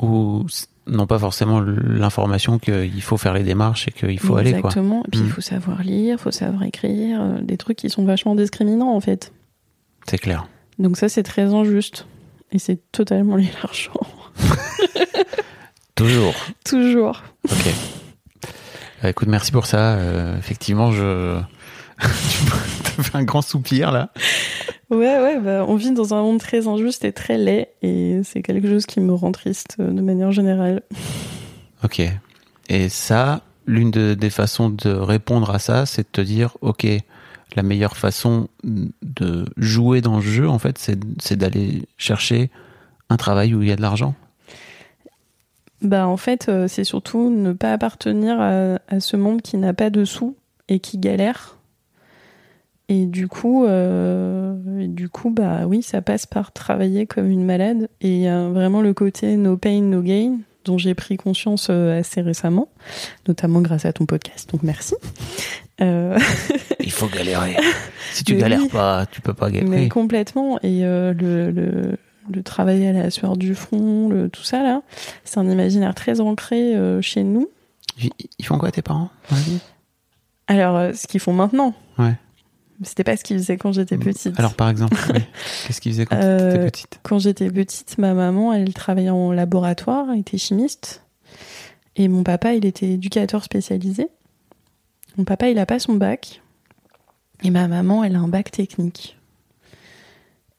[0.00, 0.46] Ou
[0.88, 4.70] n'ont pas forcément l'information qu'il faut faire les démarches et qu'il faut aller, quoi.
[4.70, 5.02] Exactement.
[5.06, 5.30] Et puis il Mm.
[5.30, 9.00] faut savoir lire, il faut savoir écrire, euh, des trucs qui sont vachement discriminants en
[9.00, 9.32] fait.
[10.08, 10.46] C'est clair.
[10.78, 12.06] Donc ça c'est très injuste.
[12.52, 13.92] Et c'est totalement lié à l'argent.
[15.94, 16.34] Toujours.
[16.64, 17.22] Toujours.
[17.44, 17.74] Ok.
[19.02, 19.94] Bah, écoute, merci pour ça.
[19.96, 21.38] Euh, effectivement, je.
[23.04, 24.10] tu fais un grand soupir là.
[24.90, 27.68] Ouais, ouais, bah, on vit dans un monde très injuste et très laid.
[27.82, 30.82] Et c'est quelque chose qui me rend triste euh, de manière générale.
[31.84, 32.02] Ok.
[32.68, 36.84] Et ça, l'une de- des façons de répondre à ça, c'est de te dire, ok,
[37.54, 42.50] la meilleure façon de jouer dans le jeu, en fait, c'est c'est d'aller chercher
[43.10, 44.16] un travail où il y a de l'argent.
[45.80, 49.72] Bah en fait, euh, c'est surtout ne pas appartenir à, à ce monde qui n'a
[49.72, 50.34] pas de sous
[50.68, 51.57] et qui galère.
[52.90, 57.44] Et du coup, euh, et du coup, bah oui, ça passe par travailler comme une
[57.44, 57.88] malade.
[58.00, 62.22] Et a vraiment le côté no pain, no gain, dont j'ai pris conscience euh, assez
[62.22, 62.68] récemment,
[63.26, 64.50] notamment grâce à ton podcast.
[64.50, 64.94] Donc merci.
[65.82, 66.18] Euh,
[66.80, 67.56] Il faut galérer.
[68.12, 68.68] Si tu Mais galères oui.
[68.68, 69.88] pas, tu peux pas mais galérer.
[69.88, 70.58] complètement.
[70.62, 71.96] Et euh, le, le,
[72.32, 74.80] le travail à la sueur du front, le, tout ça là,
[75.24, 77.48] c'est un imaginaire très ancré euh, chez nous.
[78.38, 79.10] Ils font quoi tes parents
[80.46, 81.74] Alors, euh, ce qu'ils font maintenant.
[81.98, 82.14] Ouais.
[82.82, 84.38] C'était pas ce qu'ils faisaient quand j'étais petite.
[84.38, 85.20] Alors par exemple, oui.
[85.66, 89.10] qu'est-ce qu'ils faisaient quand Euh, tu étais petite Quand j'étais petite, ma maman, elle travaillait
[89.10, 91.02] en laboratoire, elle était chimiste.
[91.96, 94.08] Et mon papa, il était éducateur spécialisé.
[95.16, 96.40] Mon papa, il a pas son bac.
[97.42, 99.16] Et ma maman, elle a un bac technique.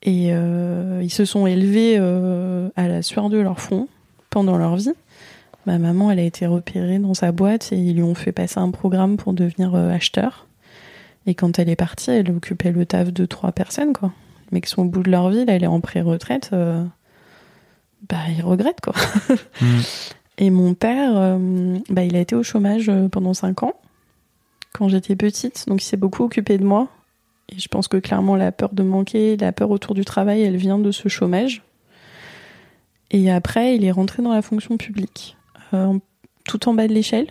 [0.03, 3.87] Et euh, ils se sont élevés euh, à la sueur de leur front
[4.29, 4.91] pendant leur vie.
[5.65, 8.59] Ma maman, elle a été repérée dans sa boîte et ils lui ont fait passer
[8.59, 10.47] un programme pour devenir euh, acheteur.
[11.29, 14.11] Et quand elle est partie, elle occupait le taf de trois personnes, quoi.
[14.51, 16.83] Mais qui sont au bout de leur vie, là, elle est en pré-retraite, euh,
[18.09, 18.95] bah, ils regrettent, quoi.
[19.61, 19.79] Hmm.
[20.39, 23.75] Et mon père, euh, bah, il a été au chômage euh, pendant cinq ans,
[24.73, 26.87] quand j'étais petite, donc il s'est beaucoup occupé de moi.
[27.49, 30.57] Et je pense que clairement, la peur de manquer, la peur autour du travail, elle
[30.57, 31.61] vient de ce chômage.
[33.11, 35.37] Et après, il est rentré dans la fonction publique,
[35.75, 35.93] euh,
[36.45, 37.27] tout en bas de l'échelle.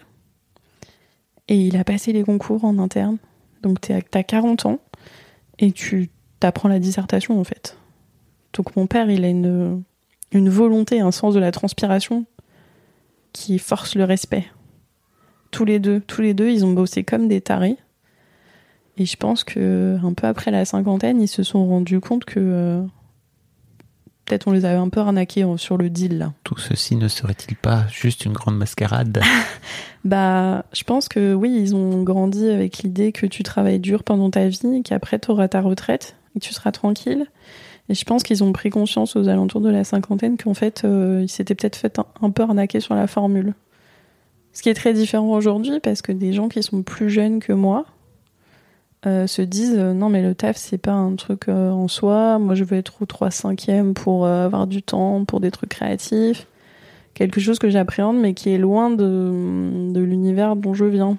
[1.49, 3.19] Et il a passé les concours en interne.
[3.63, 4.79] Donc t'es- t'as 40 ans
[5.59, 7.77] et tu t'apprends la dissertation en fait.
[8.53, 9.83] Donc mon père, il a une,
[10.33, 12.25] une volonté, un sens de la transpiration
[13.33, 14.47] qui force le respect.
[15.51, 17.77] Tous les deux, tous les deux, ils ont bossé comme des tarés.
[18.97, 22.41] Et je pense que un peu après la cinquantaine, ils se sont rendus compte que
[22.41, 22.83] euh,
[24.29, 26.33] peut-être on les avait un peu arnaqués euh, sur le deal là.
[26.45, 29.21] Tout ceci ne serait-il pas juste une grande mascarade?
[30.05, 34.31] Bah, je pense que oui, ils ont grandi avec l'idée que tu travailles dur pendant
[34.31, 37.27] ta vie et qu'après tu auras ta retraite et que tu seras tranquille.
[37.89, 41.21] Et je pense qu'ils ont pris conscience aux alentours de la cinquantaine qu'en fait, euh,
[41.23, 43.55] ils s'étaient peut-être fait un, un peu arnaquer sur la formule.
[44.53, 47.53] Ce qui est très différent aujourd'hui parce que des gens qui sont plus jeunes que
[47.53, 47.85] moi
[49.07, 52.39] euh, se disent euh, non mais le taf c'est pas un truc euh, en soi,
[52.39, 56.47] moi je veux être au 3 5 pour avoir du temps pour des trucs créatifs
[57.15, 61.17] quelque chose que j'appréhende mais qui est loin de, de l'univers dont je viens.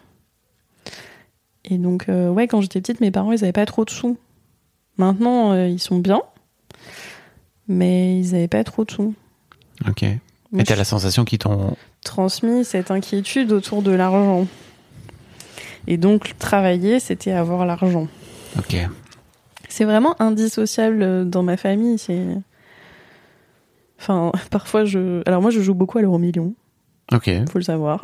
[1.65, 4.17] Et donc, ouais, quand j'étais petite, mes parents, ils avaient pas trop de sous.
[4.97, 6.21] Maintenant, ils sont bien,
[7.67, 9.13] mais ils avaient pas trop de sous.
[9.87, 10.03] Ok.
[10.51, 11.75] Moi, Et t'as la sensation qu'ils t'ont.
[12.03, 14.47] transmis cette inquiétude autour de l'argent.
[15.91, 18.07] Et donc, travailler, c'était avoir l'argent.
[18.57, 18.75] Ok.
[19.67, 21.97] C'est vraiment indissociable euh, dans ma famille.
[21.97, 22.23] C'est.
[23.99, 25.23] Enfin, parfois, je.
[25.27, 26.53] Alors, moi, je joue beaucoup à l'euro million,
[27.11, 27.29] Ok.
[27.51, 28.03] faut le savoir.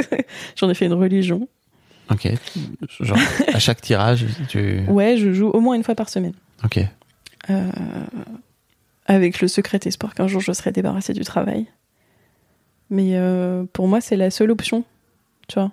[0.56, 1.48] J'en ai fait une religion.
[2.12, 2.28] Ok.
[3.00, 3.18] Genre,
[3.52, 4.82] à chaque tirage, tu.
[4.88, 6.34] Ouais, je joue au moins une fois par semaine.
[6.64, 6.78] Ok.
[7.50, 7.70] Euh,
[9.06, 11.66] avec le secret espoir qu'un jour je serai débarrassée du travail.
[12.90, 14.84] Mais euh, pour moi, c'est la seule option.
[15.48, 15.72] Tu vois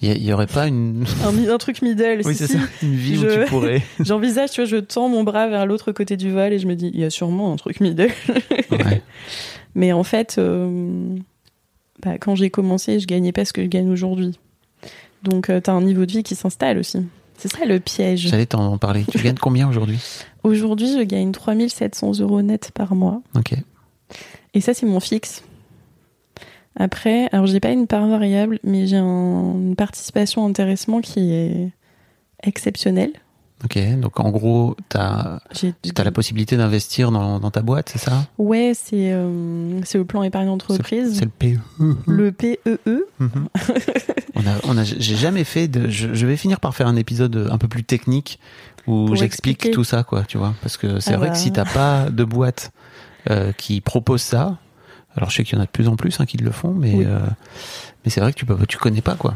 [0.00, 1.04] Il y, y aurait pas une.
[1.50, 2.20] un, truc middle.
[2.24, 2.52] Oui, si, c'est si.
[2.54, 2.58] ça.
[2.82, 3.82] Une vie où tu pourrais.
[4.00, 6.74] J'envisage, tu vois, je tends mon bras vers l'autre côté du vol et je me
[6.74, 8.10] dis, il y a sûrement un truc middle.
[8.70, 9.02] Ouais.
[9.74, 11.16] Mais en fait, euh,
[12.02, 14.38] bah, quand j'ai commencé, je gagnais pas ce que je gagne aujourd'hui.
[15.22, 16.98] Donc, tu t'as un niveau de vie qui s'installe aussi.
[17.38, 18.28] C'est ça le piège.
[18.28, 19.04] J'allais t'en parler.
[19.10, 19.98] Tu gagnes combien aujourd'hui?
[20.44, 23.22] Aujourd'hui, je gagne 3700 euros net par mois.
[23.34, 23.54] Ok.
[24.52, 25.42] Et ça, c'est mon fixe.
[26.76, 31.70] Après, alors j'ai pas une part variable, mais j'ai un- une participation intéressement qui est
[32.42, 33.12] exceptionnelle.
[33.64, 35.40] Ok, donc en gros, tu as,
[36.04, 38.26] la possibilité d'investir dans, dans ta boîte, c'est ça?
[38.36, 41.58] Ouais, c'est euh, le plan épargne entreprise, C'est le PE.
[42.06, 42.58] le E PEE.
[43.20, 43.48] Mhm.
[44.34, 45.88] on a, on a, j'ai jamais fait de.
[45.88, 48.38] Je, je vais finir par faire un épisode un peu plus technique
[48.86, 50.54] où j'explique tout ça, quoi, tu vois.
[50.60, 51.32] Parce que c'est Ah vrai bah.
[51.34, 52.70] que si t'as pas de boîte
[53.30, 54.58] euh, qui propose ça,
[55.16, 56.72] alors je sais qu'il y en a de plus en plus hein, qui le font,
[56.72, 57.04] mais Oui.
[57.06, 57.18] euh,
[58.04, 59.34] mais c'est vrai que tu peux, tu connais pas, quoi.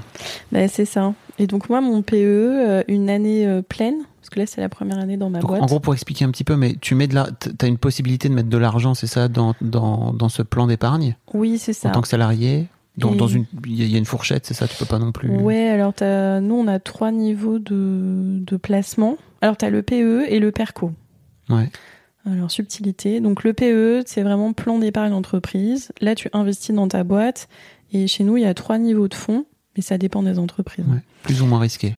[0.52, 1.14] Bah, c'est ça.
[1.38, 4.68] Et donc moi, mon PE, euh, une année euh, pleine, parce que là c'est la
[4.68, 5.62] première année dans ma Donc, boîte.
[5.62, 8.28] en gros, pour expliquer un petit peu, mais tu mets de la, t'as une possibilité
[8.28, 11.16] de mettre de l'argent, c'est ça, dans, dans, dans ce plan d'épargne?
[11.32, 11.88] Oui, c'est ça.
[11.88, 12.66] en tant que salarié.
[12.96, 15.12] Dans, Et- dans une, il y a- une fourchette, c'est ça, tu peux pas non
[15.12, 15.30] plus.
[15.30, 19.16] Ouais, alors t'as- nous on a trois niveaux de, de placement.
[19.40, 20.90] Alors tu as le PE et le PERCO.
[21.48, 21.70] Ouais.
[22.30, 23.20] Alors subtilité.
[23.20, 25.92] Donc le PE, c'est vraiment plan d'épargne entreprise.
[26.00, 27.48] Là tu investis dans ta boîte.
[27.92, 30.84] Et chez nous, il y a trois niveaux de fonds, mais ça dépend des entreprises.
[30.86, 31.00] Ouais.
[31.22, 31.94] Plus ou moins risqué.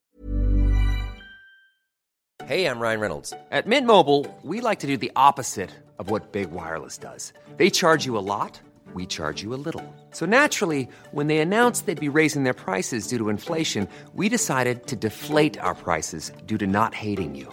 [2.49, 3.33] Hey, I'm Ryan Reynolds.
[3.51, 7.33] At Mint Mobile, we like to do the opposite of what Big Wireless does.
[7.59, 8.61] They charge you a lot,
[8.95, 9.85] we charge you a little.
[10.13, 14.87] So naturally, when they announced they'd be raising their prices due to inflation, we decided
[14.89, 17.53] to deflate our prices due to not hating you.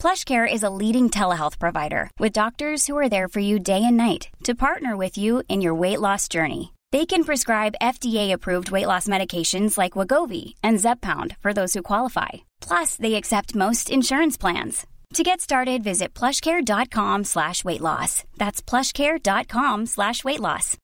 [0.00, 3.96] PlushCare is a leading telehealth provider with doctors who are there for you day and
[3.96, 6.72] night to partner with you in your weight loss journey.
[6.92, 12.28] They can prescribe FDA-approved weight loss medications like Wagovi and Zepbound for those who qualify.
[12.60, 14.86] Plus, they accept most insurance plans.
[15.14, 18.24] To get started, visit plushcare.com slash weight loss.
[18.36, 20.76] That's plushcare.com slash weight loss.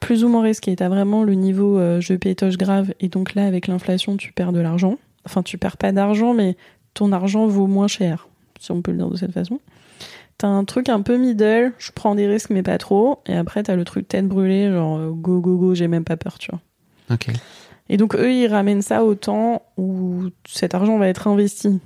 [0.00, 0.76] Plus ou moins risqué.
[0.76, 2.92] T'as vraiment le niveau euh, je pétoche grave.
[3.00, 4.98] Et donc là, avec l'inflation, tu perds de l'argent.
[5.26, 6.56] Enfin, tu perds pas d'argent, mais
[6.94, 9.60] ton argent vaut moins cher, si on peut le dire de cette façon.
[10.38, 13.20] T'as un truc un peu middle, je prends des risques, mais pas trop.
[13.26, 16.16] Et après, t'as le truc tête brûlée, genre euh, go, go, go, j'ai même pas
[16.16, 16.60] peur, tu vois.
[17.10, 17.28] Ok.
[17.88, 21.80] Et donc, eux, ils ramènent ça au temps où cet argent va être investi.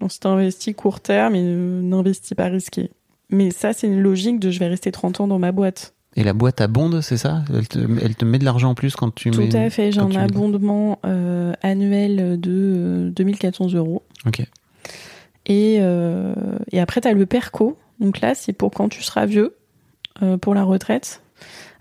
[0.00, 2.90] Donc, c'est investi court terme n'investis pas risqué.
[3.30, 5.94] Mais ça, c'est une logique de je vais rester 30 ans dans ma boîte.
[6.20, 7.44] Et la boîte abonde, c'est ça?
[7.54, 9.54] Elle te, elle te met de l'argent en plus quand tu Tout mets.
[9.54, 14.02] à fait, j'ai un abondement euh, annuel de euh, 2400 euros.
[14.26, 14.40] Ok.
[15.46, 16.34] Et, euh,
[16.72, 17.78] et après, tu as le PERCO.
[18.00, 19.54] Donc là, c'est pour quand tu seras vieux,
[20.22, 21.22] euh, pour la retraite.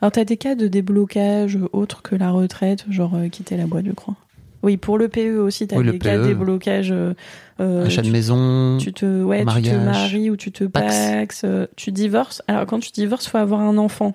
[0.01, 3.65] Alors, tu as des cas de déblocage autres que la retraite, genre euh, quitter la
[3.65, 4.15] boîte, je crois.
[4.63, 6.27] Oui, pour le PE aussi, tu as Oui, des cas de PE.
[6.27, 6.91] déblocage.
[6.91, 7.13] euh,
[7.59, 8.77] euh, Achat de maison.
[8.79, 10.85] tu te ouais tu te maries ou tu te pax.
[10.95, 14.13] paxes, euh, tu divorces alors quand tu divorces faut avoir un enfant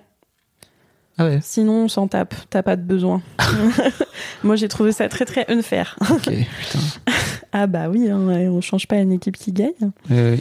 [1.18, 1.40] Ah ouais.
[1.42, 3.20] sinon on s'en tape t'as pas de besoin
[4.42, 6.22] moi j'ai trouvé ça très très unfair Ok.
[6.25, 6.79] Putain.
[7.53, 9.72] ah bah oui hein, on change pas une équipe qui gagne
[10.11, 10.37] Euh,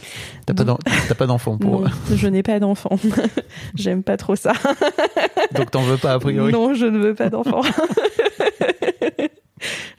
[0.46, 0.78] T'as pas Donc-
[1.26, 1.82] d'enfant pour.
[1.82, 2.96] Non, je n'ai pas d'enfant
[3.74, 4.52] j'aime pas trop ça
[5.54, 6.50] Donc t'en veux pas a priori.
[6.52, 7.60] non je ne veux pas d'enfant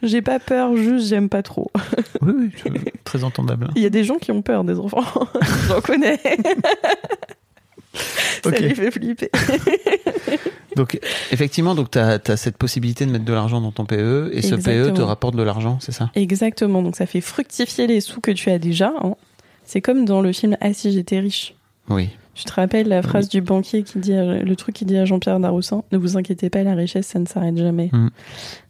[0.01, 1.71] j'ai pas peur juste j'aime pas trop
[2.21, 3.69] Oui, oui, très entendable.
[3.75, 5.03] il y a des gens qui ont peur des enfants
[5.67, 6.19] j'en connais
[8.43, 8.59] ça Ok.
[8.59, 9.29] les fait flipper
[10.75, 10.99] Donc
[11.31, 14.55] effectivement, donc t'as as cette possibilité de mettre de l'argent dans ton PE et ce
[14.55, 16.09] PE te rapporte de l'argent, c'est ça?
[16.15, 18.93] Exactement, donc ça fait fructifier les sous que tu as déjà.
[19.03, 19.15] hein.
[19.65, 21.55] C'est comme dans le film Ah si j'étais riche.
[21.89, 22.09] Oui.
[22.35, 25.05] Tu te rappelles la phrase du banquier qui dit, à- le truc qui dit à
[25.05, 27.89] Jean-Pierre Daroussin, ne vous inquiétez pas, la richesse, ça ne s'arrête jamais.
[27.93, 28.07] Mm.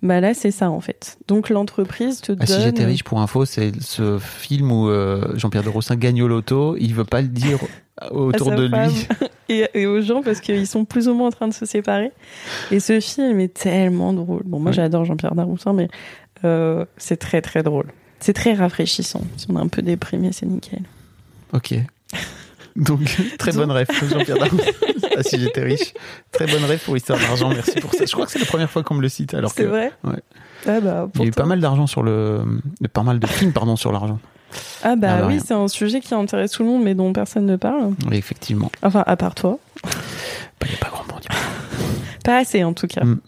[0.02, 1.18] Bah là, c'est ça en fait.
[1.30, 2.48] Donc l'entreprise te Ah, donne.
[2.48, 6.28] si j'étais riche, pour info, c'est ce film où euh, Jean-Pierre de Rossin gagne au
[6.28, 6.76] loto.
[6.78, 7.60] Il veut pas le dire
[8.12, 9.08] autour sa de lui.
[9.50, 12.12] Et, et aux gens parce qu'ils sont plus ou moins en train de se séparer.
[12.72, 14.42] Et ce film est tellement drôle.
[14.46, 14.74] Bon, moi Ouais.
[14.76, 15.90] j'adore Jean-Pierre Daroussin, mais
[16.46, 17.88] euh, c'est très très drôle.
[18.22, 19.22] C'est très rafraîchissant.
[19.36, 20.84] Si on est un peu déprimé, c'est nickel.
[21.52, 21.74] Ok.
[22.78, 23.02] Donc
[23.38, 24.72] très bonne rêve, Jean-Pierre Daroussin.
[25.18, 25.94] ah, si j'étais riche.
[26.32, 27.50] Très bonne rêve pour Histoire d'argent.
[27.50, 28.06] Merci pour ça.
[28.06, 29.34] Je crois que c'est la première fois qu'on me le cite.
[29.34, 30.20] Alors C'est que vrai ouais.
[30.66, 32.42] Ah bah, il y a eu pas mal d'argent sur le,
[32.94, 34.20] pas mal de films pardon sur l'argent.
[34.84, 37.12] Ah bah Ah bah oui, c'est un sujet qui intéresse tout le monde, mais dont
[37.14, 37.94] personne ne parle.
[38.10, 38.72] Oui, effectivement.
[38.82, 39.60] Enfin, à part toi.
[39.84, 39.90] Bah,
[40.64, 41.22] Il n'y a pas grand monde.
[42.24, 43.04] Pas assez, en tout cas.
[43.04, 43.20] Mm.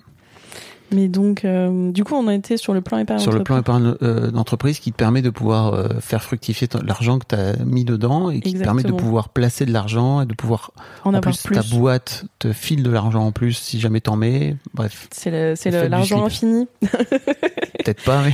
[0.95, 3.19] Mais donc, euh, du coup, on a été sur le plan épargne.
[3.19, 7.19] Sur le plan épargne euh, d'entreprise qui te permet de pouvoir euh, faire fructifier l'argent
[7.19, 10.25] que tu as mis dedans et qui te permet de pouvoir placer de l'argent et
[10.25, 10.71] de pouvoir
[11.03, 11.55] en, plus, plus.
[11.55, 14.55] ta boîte te file de l'argent en plus si jamais t'en mets.
[14.73, 16.67] Bref, C'est l'argent infini.
[16.81, 18.33] peut-être pas, mais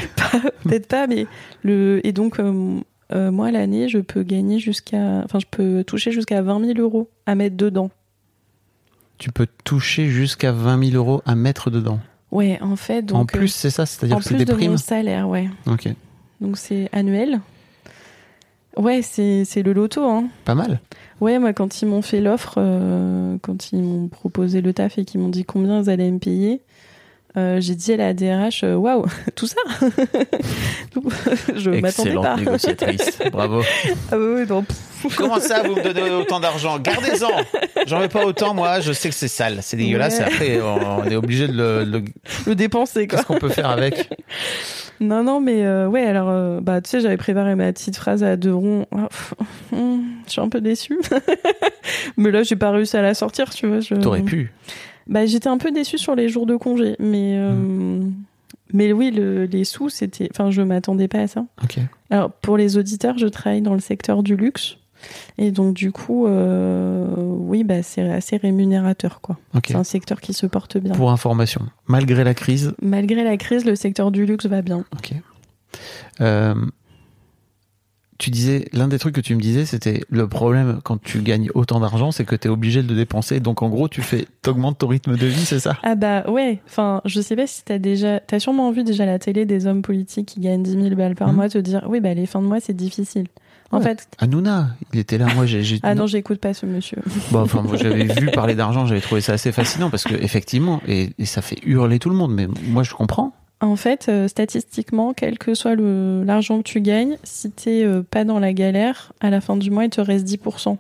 [0.63, 1.25] Peut-être pas, mais
[1.63, 2.39] le et donc
[3.09, 7.33] moi l'année, je peux gagner jusqu'à, enfin, je peux toucher jusqu'à 20 000 euros à
[7.33, 7.89] mettre dedans.
[9.17, 11.99] tu peux toucher jusqu'à 20 000 euros à mettre dedans.
[12.31, 14.45] Ouais, en fait, donc en plus, euh, c'est ça, c'est-à-dire en que c'est plus des
[14.45, 14.71] de primes.
[14.71, 15.49] mon salaire, ouais.
[15.67, 15.89] Ok,
[16.39, 17.41] Donc c'est annuel.
[18.77, 20.29] Ouais, c'est c'est le loto, hein.
[20.45, 20.79] pas mal.
[21.19, 25.03] Ouais, moi, quand ils m'ont fait l'offre, euh, quand ils m'ont proposé le taf et
[25.05, 26.61] qu'ils m'ont dit combien ils allaient me payer,
[27.37, 29.55] euh, j'ai dit à la DRH, euh, waouh, tout ça
[31.55, 32.35] Je m'attendais Excellente pas.
[32.37, 33.61] négociatrice, bravo.
[34.11, 34.65] Ah non,
[35.17, 36.77] Comment ça, vous me donnez autant d'argent?
[36.79, 37.31] Gardez-en
[37.87, 40.25] J'en veux pas autant, moi, je sais que c'est sale, c'est dégueulasse, Ouais.
[40.25, 41.83] et après, on est obligé de le...
[41.85, 42.03] le-
[42.45, 43.17] le dépenser, quoi.
[43.17, 44.09] Qu'est-ce qu'on peut faire avec?
[44.99, 48.23] Non, non, mais euh, ouais, alors, euh, bah, tu sais, j'avais préparé ma petite phrase
[48.23, 48.85] à deux ronds.
[48.95, 49.33] Ah, pff,
[49.71, 50.99] hum, je suis un peu déçue.
[52.17, 53.79] mais là, j'ai pas réussi à la sortir, tu vois.
[53.79, 53.95] Je...
[53.95, 54.51] T'aurais pu.
[55.07, 57.99] Bah, j'étais un peu déçue sur les jours de congé, mais euh,
[58.73, 60.29] mais oui, le- les sous, c'était.
[60.31, 61.45] Enfin, je m'attendais pas à ça.
[62.09, 64.77] Alors, pour les auditeurs, je travaille dans le secteur du luxe.
[65.39, 69.37] Et donc, du coup, euh, oui, bah, c'est assez rémunérateur, quoi.
[69.65, 70.93] C'est un secteur qui se porte bien.
[70.93, 74.85] Pour information, malgré la crise, Malgré la crise, le secteur du luxe va bien.
[74.93, 75.13] ok.
[76.21, 76.53] Euh,
[78.21, 81.49] tu disais, l'un des trucs que tu me disais, c'était le problème quand tu gagnes
[81.55, 83.39] autant d'argent, c'est que tu es obligé de le dépenser.
[83.39, 85.77] Donc en gros, tu fais, t'augmentes ton rythme de vie, c'est ça?
[85.83, 89.17] Ah bah ouais, enfin, je sais pas si t'as déjà, t'as sûrement vu déjà la
[89.19, 91.35] télé des hommes politiques qui gagnent 10 000 balles par Mhm.
[91.35, 93.25] mois te dire, oui, bah les fins de mois c'est difficile.
[93.73, 93.83] En Ouais.
[93.83, 95.27] fait, Hanouna, il était là.
[95.33, 95.63] Moi, j'ai.
[95.63, 96.97] j'ai- ah non, j'écoute pas ce monsieur.
[97.31, 100.81] Bon, enfin, moi, j'avais vu parler d'argent, j'avais trouvé ça assez fascinant parce que effectivement,
[100.89, 102.33] et, et ça fait hurler tout le monde.
[102.33, 103.31] Mais moi, je comprends.
[103.61, 108.23] En fait, euh, statistiquement, quel que soit l'argent que tu gagnes, si t'es euh, pas
[108.25, 110.77] dans la galère, à la fin du mois, il te reste 10%.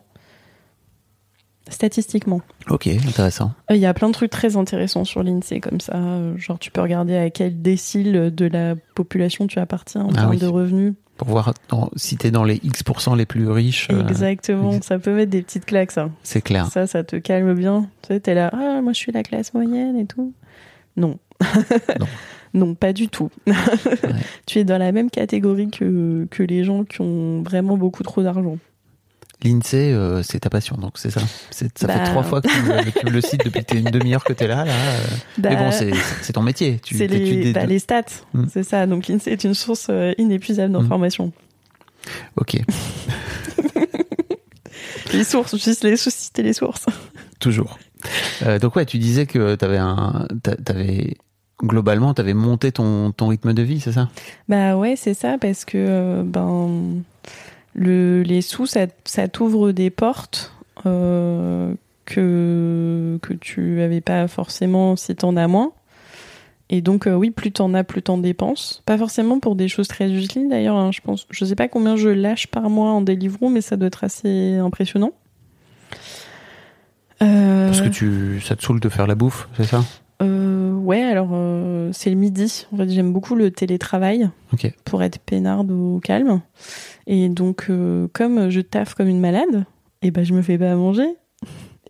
[1.69, 2.41] Statistiquement.
[2.69, 3.51] Ok, intéressant.
[3.69, 5.95] Euh, Il y a plein de trucs très intéressants sur l'INSEE comme ça.
[5.95, 10.13] euh, Genre, tu peux regarder à quel décile de la population tu appartiens en Ah
[10.15, 10.37] termes oui.
[10.39, 10.93] de revenus.
[11.17, 15.13] Pour voir dans- si t'es dans les X% les plus riches, euh, Exactement, ça peut
[15.13, 16.09] mettre des petites claques, ça.
[16.23, 16.65] c'est clair.
[16.71, 17.87] Ça, ça te calme bien.
[18.01, 20.33] Tu sais, t'es là, ah, moi je suis la classe moyenne et tout.
[20.97, 21.19] Non.
[21.99, 22.07] Non.
[22.53, 23.29] non, pas du tout.
[24.45, 28.21] Tu es dans la même catégorie que, que les gens qui ont vraiment beaucoup trop
[28.23, 28.57] d'argent.
[29.43, 31.21] L'INSEE, euh, c'est ta passion, donc c'est ça.
[31.49, 31.97] Ça Bah.
[31.97, 34.65] fait trois fois que tu, tu me le cites depuis une demi-heure que t'es là.
[34.65, 34.97] là euh.
[35.39, 36.79] Mais Bah, bon, c'est ton métier.
[36.83, 38.03] Tu c'est les, des bah, les stats,
[38.35, 38.45] Mm.
[38.53, 38.85] c'est ça.
[38.85, 41.31] Donc l'INSEE est une source euh, inépuisable d'informations.
[42.35, 42.57] Ok,
[45.13, 46.85] Les sources, juste les sources, citer les sources.
[47.39, 47.77] toujours.
[48.43, 50.55] Euh, donc ouais, tu disais que t'avais un, t'a-
[51.63, 54.09] globalement, t'avais monté ton, ton rythme de vie, c'est ça?
[54.49, 57.01] Bah ouais, c'est ça, parce que euh, ben
[57.75, 60.53] le, les sous, ça, ça t'ouvre des portes
[60.85, 61.73] euh,
[62.05, 65.71] que, que tu avais pas forcément si t'en as moins.
[66.69, 68.81] Et donc euh, oui, plus t'en as, plus t'en dépenses.
[68.85, 71.27] Pas forcément pour des choses très utiles d'ailleurs, hein, je pense.
[71.29, 74.55] Je sais pas combien je lâche par mois en Deliveroo, mais ça doit être assez
[74.55, 75.11] impressionnant.
[77.19, 79.83] Parce que tu, ça te saoule de faire la bouffe, c'est ça?
[80.81, 82.67] Ouais, alors euh, c'est le midi.
[82.73, 84.29] En fait, j'aime beaucoup le télétravail
[84.85, 86.41] pour être peinarde au calme.
[87.07, 89.65] Et donc, euh, comme je taffe comme une malade,
[90.01, 91.07] et ben je me fais pas à manger.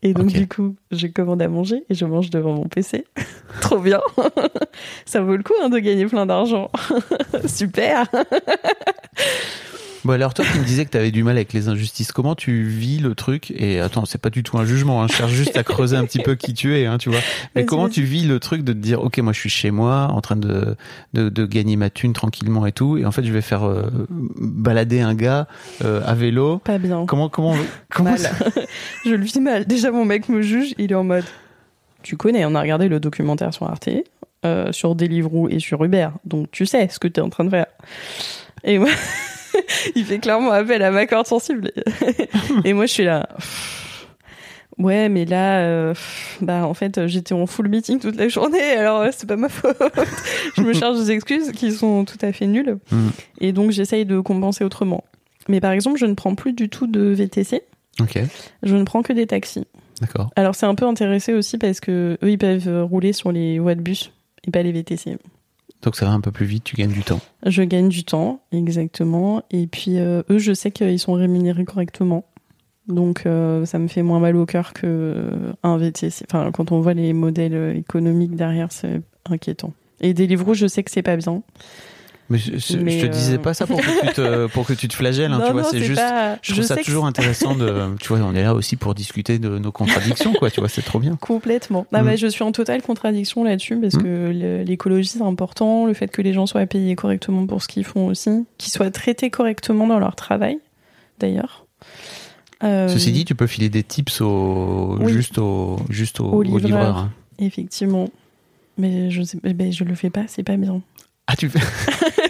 [0.04, 3.06] Et donc, du coup, je commande à manger et je mange devant mon PC.
[3.62, 4.02] Trop bien.
[5.06, 6.72] Ça vaut le coup hein, de gagner plein d'argent.
[7.46, 8.08] Super.
[10.04, 12.64] Bon alors toi qui me disais que t'avais du mal avec les injustices, comment tu
[12.64, 13.52] vis le truc?
[13.52, 16.06] Et attends, c'est pas du tout un jugement, hein, je cherche juste à creuser un
[16.06, 17.20] petit peu qui tu es, hein, tu vois.
[17.56, 20.08] Mais comment tu vis le truc de te dire, ok, moi je suis chez moi,
[20.12, 20.76] en train de,
[21.14, 23.90] de, de gagner ma thune tranquillement et tout, et en fait je vais faire euh,
[24.10, 25.48] balader un gars
[25.84, 26.58] euh, à vélo.
[26.60, 27.06] Pas bien.
[27.06, 27.56] Comment comment
[27.90, 28.32] comment Mal.
[29.06, 29.66] je le vis mal.
[29.66, 30.74] Déjà, mon mec me juge.
[30.80, 31.26] Il est en mode
[32.02, 33.90] Tu connais, on a regardé le documentaire sur Arte,
[34.46, 36.10] euh, sur Deliveroo et sur Uber.
[36.26, 37.68] Donc, tu sais ce que tu es en train de faire.
[38.64, 38.90] Et moi,
[39.96, 41.72] il fait clairement appel à ma corde sensible.
[42.66, 43.28] et moi, je suis là.
[44.78, 45.94] Ouais, mais là, euh,
[46.42, 49.50] bah en fait, j'étais en full meeting toute la journée, alors euh, c'est pas ma
[49.50, 49.78] faute.
[50.58, 53.10] je me charge des excuses qui sont tout à fait nulles, Mm.
[53.42, 55.04] et donc j'essaye de compenser autrement.
[55.50, 57.62] Mais par exemple, je ne prends plus du tout de VTC.
[58.00, 58.18] Ok,
[58.64, 59.68] Je ne prends que des taxis.
[60.00, 60.30] d'accord.
[60.36, 63.76] Alors c'est un peu intéressé aussi parce que eux ils peuvent rouler sur les voies
[63.76, 64.12] de bus
[64.48, 65.18] et pas les VTC.
[65.82, 67.20] Donc ça va un peu plus vite, tu gagnes du temps.
[67.46, 72.26] Je gagne du temps exactement et puis euh, eux je sais qu'ils sont rémunérés correctement.
[72.88, 74.86] Donc euh, ça me fait moins mal au cœur que
[75.64, 76.26] euh, VTC.
[76.30, 79.74] Enfin quand on voit les modèles économiques derrière c'est inquiétant.
[80.02, 81.42] Et des livres je sais que c'est pas bien.
[82.32, 84.66] Mais je, je- Mais, je te disais euh, pas ça pour que tu te, pour
[84.66, 86.00] que tu te flagelles, hein, Non, tu vois, non, c'est juste.
[86.00, 87.96] pas- Je trouve je ça que toujours intéressant de.
[88.00, 90.82] Tu vois, on est là aussi pour discuter de nos contradictions, quoi, tu vois, c'est
[90.82, 91.18] trop bien.
[91.20, 91.86] Complètement.
[91.92, 92.06] Ah Mm.
[92.06, 94.02] bah, je suis en totale contradiction là-dessus parce Mm.
[94.04, 97.84] que l'écologie c'est important, le fait que les gens soient payés correctement pour ce qu'ils
[97.86, 100.58] font aussi, qu'ils soient traités correctement dans leur travail,
[101.20, 101.66] d'ailleurs.
[102.64, 105.12] Euh, Ceci dit, tu peux filer des tips au, Oui.
[105.12, 106.96] juste au, juste au, Au au livreur.
[106.98, 107.12] hein.
[107.40, 108.08] Effectivement.
[108.78, 110.82] Mais je ben, je le fais pas, c'est pas bien.
[111.28, 111.60] Ah, tu fais.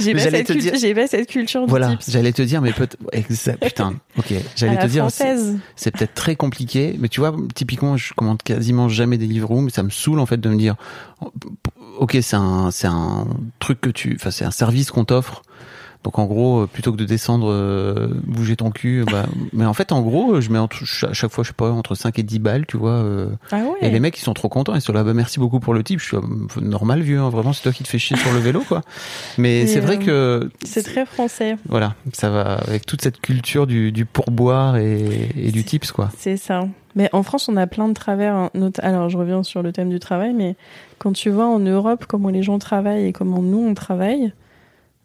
[0.00, 2.10] J'ai pas, cette dire- j'ai pas cette culture du Voilà, tips.
[2.10, 5.06] j'allais te dire, mais peut exact, putain, ok, j'allais la te dire,
[5.76, 9.70] c'est peut-être très compliqué, mais tu vois, typiquement, je commande quasiment jamais des livres mais
[9.70, 10.76] ça me saoule en fait de me dire,
[11.98, 13.26] ok, c'est un, c'est un
[13.58, 15.42] truc que tu, enfin, c'est un service qu'on t'offre.
[16.02, 19.74] Donc en gros, euh, plutôt que de descendre, euh, bouger ton cul, bah, mais en
[19.74, 22.22] fait, en gros, je mets entre, à chaque fois, je sais pas, entre 5 et
[22.22, 22.92] 10 balles, tu vois.
[22.92, 23.78] euh, Ah ouais.
[23.82, 24.74] et les mecs, ils sont trop contents.
[24.74, 26.00] Ils sont là, bah, merci beaucoup pour le type.
[26.00, 26.20] Je suis euh,
[26.62, 27.18] normal, vieux.
[27.20, 28.80] hein, vraiment, c'est toi qui te fais chier sur le vélo, quoi.
[29.36, 31.56] Mais c'est vrai euh, que C'est très français.
[31.68, 36.10] voilà, ça va avec toute cette culture du, du pourboire et, et du tips, quoi.
[36.16, 36.66] C'est ça.
[36.96, 38.34] Mais en France, on a plein de travers.
[38.34, 40.56] hein, Alors, je reviens sur le thème du travail, mais
[40.98, 44.32] quand tu vois en Europe comment les gens travaillent et comment nous on travaille,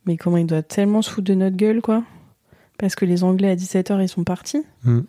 [0.06, 2.04] mais comment ils doivent tellement se foutre de notre gueule, quoi.
[2.78, 4.64] Parce que les Anglais à 17h, ils sont partis.
[4.84, 5.00] Mm.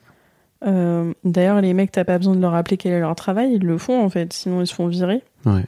[0.64, 3.64] Euh, D'ailleurs, les mecs, t'as pas besoin de leur rappeler quel est leur travail, ils
[3.64, 5.22] le font en fait, sinon ils se font virer.
[5.44, 5.64] Ouais.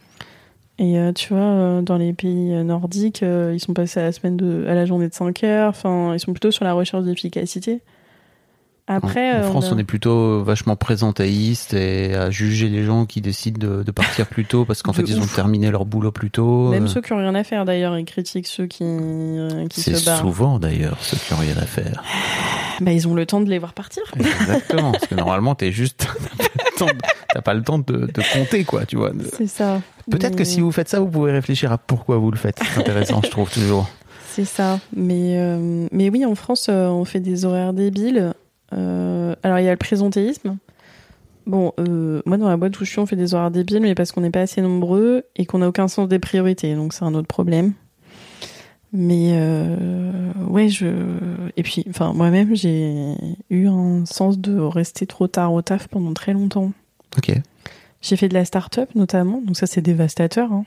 [0.78, 4.36] Et euh, tu vois, euh, dans les pays nordiques, ils sont passés à la semaine
[4.36, 5.70] de, à la journée de 5 heures.
[5.70, 7.80] Enfin, ils sont plutôt sur la recherche d'efficacité.
[8.90, 13.04] Après, en euh, France, a- on est plutôt vachement présentéiste et à juger les gens
[13.06, 16.10] qui décident de, de partir plus tôt parce qu'en fait, ils ont terminé leur boulot
[16.10, 16.70] plus tôt.
[16.70, 19.82] Même Euh, ceux qui ont rien à faire d'ailleurs, ils critiquent ceux qui, euh, qui
[19.82, 20.20] C'est se barrent.
[20.20, 22.02] souvent d'ailleurs ceux qui ont rien à faire.
[22.80, 24.04] Bah, ils ont le temps de les voir partir.
[24.16, 26.06] Exactement, parce que normalement, t'es juste,
[27.34, 29.10] t'as pas le temps de- compter, quoi, tu vois.
[29.36, 29.80] C'est ça.
[30.08, 32.60] Peut-être que si vous faites ça, vous pouvez réfléchir à pourquoi vous le faites.
[32.74, 33.90] C'est intéressant, je trouve toujours.
[34.30, 34.78] C'est ça.
[34.96, 38.32] Mais, euh, mais oui, en France, on fait des horaires débiles.
[38.72, 40.56] Euh, alors, il y a le présentéisme.
[41.46, 43.94] Bon, euh, moi, dans la boîte où je suis, on fait des horaires débiles, mais
[43.94, 46.74] parce qu'on n'est pas assez nombreux et qu'on n'a aucun sens des priorités.
[46.74, 47.72] Donc, c'est un autre problème.
[48.92, 50.86] Mais euh, ouais, je.
[51.56, 53.14] Et puis, enfin, moi-même, j'ai
[53.50, 56.72] eu un sens de rester trop tard au taf pendant très longtemps.
[57.16, 57.32] Ok.
[58.00, 60.52] J'ai fait de la start-up notamment, donc ça, c'est dévastateur.
[60.52, 60.64] hein.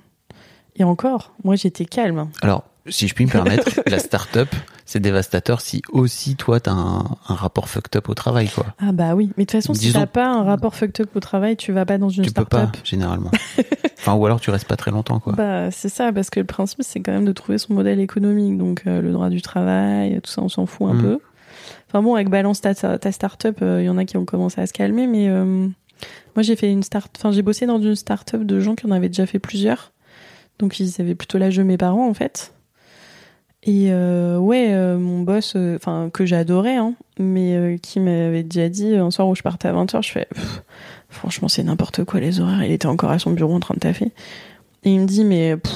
[0.75, 2.29] Et encore, moi, j'étais calme.
[2.41, 4.49] Alors, si je puis me permettre, la start-up,
[4.91, 8.65] c'est dévastateur si aussi toi, t'as un, un rapport fucked up au travail, quoi.
[8.79, 11.19] Ah bah oui, mais de toute façon, si t'as pas un rapport fucked up au
[11.19, 12.81] travail, tu vas pas dans une tu peux pas, start-up.
[12.85, 13.31] généralement.
[14.03, 15.33] Enfin, ou alors tu restes pas très longtemps, quoi.
[15.33, 18.57] Bah, c'est ça, parce que le principe, c'est quand même de trouver son modèle économique.
[18.57, 21.01] Donc, euh, le droit du travail, tout ça, on s'en fout un Mhm.
[21.03, 21.19] peu.
[21.87, 24.65] Enfin bon, avec Balance ta, ta start-up, il y en a qui ont commencé à
[24.65, 25.67] se calmer, mais euh,
[26.35, 28.91] moi, j'ai fait une start, enfin, j'ai bossé dans une start-up de gens qui en
[28.91, 29.91] avaient déjà fait plusieurs.
[30.57, 32.53] Donc, ils avaient plutôt l'âge de mes parents, en fait.
[33.63, 38.69] Et euh, ouais, euh, mon boss, euh, enfin, que j'adorais, hein, mais qui m'avait déjà
[38.69, 40.63] dit un soir où je partais à 20h, je fais, Pff,
[41.09, 42.63] franchement, c'est n'importe quoi les horaires.
[42.63, 44.11] Il était encore à son bureau en train de taffer.
[44.83, 45.71] Et il me dit, mais pff,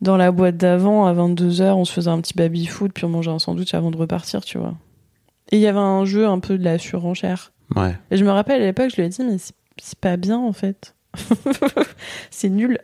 [0.00, 3.30] dans la boîte d'avant, à 22h, on se faisait un petit baby-foot, puis on mangeait
[3.30, 4.74] un sandwich avant de repartir, tu vois.
[5.52, 7.52] Et il y avait un jeu un peu de la surenchère.
[7.76, 7.96] Ouais.
[8.10, 10.38] Et je me rappelle à l'époque, je lui ai dit, mais c'est- c'est pas bien
[10.38, 10.94] en fait.
[12.30, 12.78] c'est nul.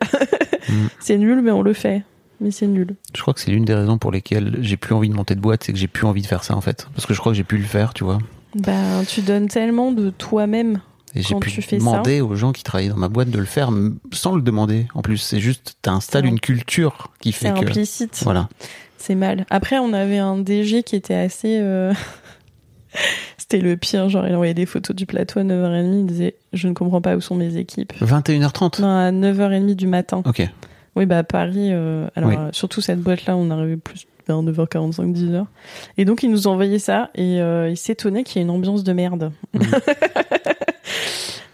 [0.69, 0.73] Mm.
[0.99, 2.03] C'est nul, mais on le fait.
[2.39, 2.95] Mais c'est nul.
[3.15, 5.39] Je crois que c'est l'une des raisons pour lesquelles j'ai plus envie de monter de
[5.39, 6.87] boîte, c'est que j'ai plus envie de faire ça, en fait.
[6.93, 8.19] Parce que je crois que j'ai pu le faire, tu vois.
[8.55, 10.81] Ben, tu donnes tellement de toi-même.
[11.15, 13.71] Et j'ai pu demander aux gens qui travaillaient dans ma boîte de le faire
[14.11, 14.85] sans le demander.
[14.93, 17.65] En plus, c'est juste, t'installes C'est une culture qui C'est fait que.
[17.65, 18.21] implicite.
[18.23, 18.49] Voilà.
[18.97, 19.45] C'est mal.
[19.49, 21.57] Après, on avait un DG qui était assez.
[21.59, 21.93] euh,
[23.37, 24.09] C'était le pire.
[24.09, 25.99] Genre, il envoyait des photos du plateau à 9h30.
[26.01, 27.93] Il disait Je ne comprends pas où sont mes équipes.
[28.01, 30.21] 21h30 Non, à 9h30 du matin.
[30.25, 30.47] Ok.
[30.97, 32.35] Oui, bah à Paris, euh, alors Oui.
[32.37, 35.45] euh, surtout cette boîte-là, on arrivait plus vers 9h45, 10h.
[35.97, 38.83] Et donc, ils nous envoyé ça et euh, ils s'étonnaient qu'il y ait une ambiance
[38.83, 39.31] de merde.
[39.53, 39.61] Mhm.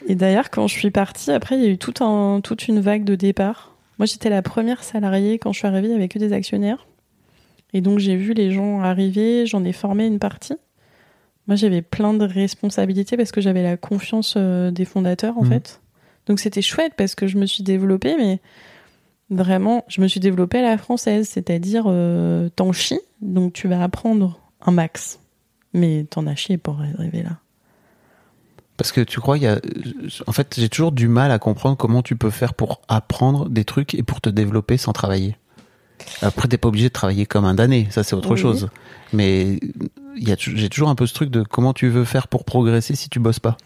[0.07, 2.79] et d'ailleurs, quand je suis partie, après, il y a eu tout un, toute une
[2.79, 3.75] vague de départ.
[3.99, 6.87] Moi, j'étais la première salariée quand je suis arrivée, il n'y avait que des actionnaires.
[7.73, 10.55] Et donc, j'ai vu les gens arriver, j'en ai formé une partie.
[11.47, 15.49] Moi, j'avais plein de responsabilités parce que j'avais la confiance euh, des fondateurs, en Mhm.
[15.49, 15.81] fait.
[16.27, 18.39] Donc, c'était chouette parce que je me suis développée, mais
[19.29, 23.81] vraiment, je me suis développée à la française, c'est-à-dire euh, t'en chies, donc tu vas
[23.83, 25.19] apprendre un max.
[25.73, 27.37] Mais t'en as chié pour arriver là.
[28.77, 29.59] Parce que tu crois, il y a.
[30.27, 33.65] En fait, j'ai toujours du mal à comprendre comment tu peux faire pour apprendre des
[33.65, 35.35] trucs et pour te développer sans travailler.
[36.21, 38.39] Après, t'es pas obligé de travailler comme un damné, ça c'est autre Oui.
[38.39, 38.69] chose.
[39.13, 39.59] Mais
[40.27, 43.09] a, j'ai toujours un peu ce truc de comment tu veux faire pour progresser si
[43.09, 43.57] tu bosses pas.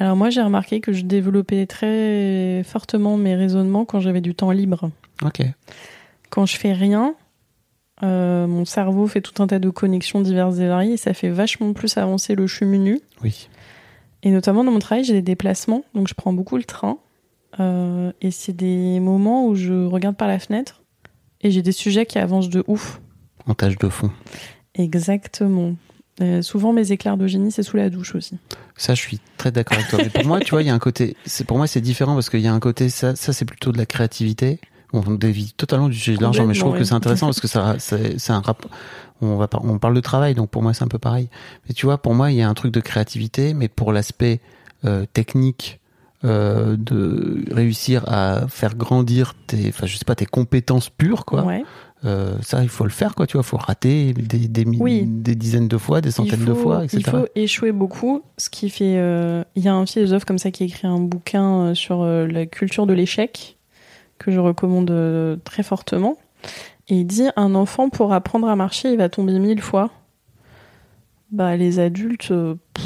[0.00, 4.50] Alors moi, j'ai remarqué que je développais très fortement mes raisonnements quand j'avais du temps
[4.50, 4.90] libre.
[5.22, 5.42] Ok.
[6.30, 7.14] Quand je fais rien,
[8.02, 11.28] euh, mon cerveau fait tout un tas de connexions diverses et variées et ça fait
[11.28, 12.98] vachement plus avancer le cheminu.
[13.22, 13.50] Oui.
[14.22, 16.98] Et notamment dans mon travail, j'ai des déplacements, donc je prends beaucoup le train.
[17.58, 20.82] Euh, et c'est des moments où je regarde par la fenêtre
[21.42, 23.02] et j'ai des sujets qui avancent de ouf.
[23.46, 24.10] En tâche de fond.
[24.74, 25.74] Exactement.
[26.20, 28.36] Euh, souvent, mes éclairs de génie, c'est sous la douche aussi.
[28.76, 29.98] Ça, je suis très d'accord avec toi.
[30.02, 31.16] Mais pour moi, tu vois, il y a un côté.
[31.24, 32.88] C'est pour moi, c'est différent parce qu'il y a un côté.
[32.88, 34.60] Ça, ça c'est plutôt de la créativité.
[34.92, 37.46] On dévie totalement du sujet de l'argent, mais je trouve que c'est intéressant parce que
[37.48, 38.70] ça, c'est un rapport.
[39.22, 41.28] On va on parle de travail, donc pour moi, c'est un peu pareil.
[41.68, 44.40] Mais tu vois, pour moi, il y a un truc de créativité, mais pour l'aspect
[44.84, 45.80] euh, technique.
[46.24, 51.44] euh, de réussir à faire grandir tes, enfin je sais pas, tes compétences pures quoi.
[51.44, 51.64] Ouais.
[52.06, 53.26] Euh, ça, il faut le faire quoi.
[53.26, 55.04] Tu vois, faut rater des, des, Oui.
[55.06, 57.02] des dizaines de fois, des centaines de fois, etc.
[57.04, 58.94] Il faut échouer beaucoup, ce qui fait.
[58.96, 62.00] euh, Il y a un philosophe comme ça qui a écrit un bouquin euh, sur
[62.02, 63.58] euh, la culture de l'échec
[64.18, 66.16] que je recommande très fortement.
[66.88, 69.90] Et il dit un enfant pour apprendre à marcher, il va tomber mille fois.
[71.32, 72.84] Bah les adultes, pff,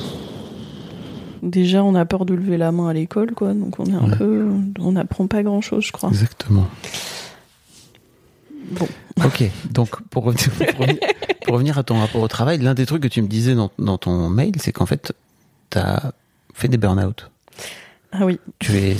[1.42, 3.54] déjà on a peur de lever la main à l'école, quoi.
[3.54, 4.16] Donc on est un Ouais.
[4.16, 4.46] peu,
[4.80, 6.10] on n'apprend pas grand chose, je crois.
[6.10, 6.66] Exactement.
[8.70, 8.86] Bon.
[9.24, 11.00] Ok, donc pour revenir, pour revenir,
[11.44, 13.70] pour revenir à ton rapport au travail, l'un des trucs que tu me disais dans,
[13.78, 15.12] dans ton mail, c'est qu'en fait,
[15.70, 16.12] tu as
[16.54, 17.30] fait des burn-out.
[18.12, 18.38] Ah oui.
[18.58, 18.96] Tu es,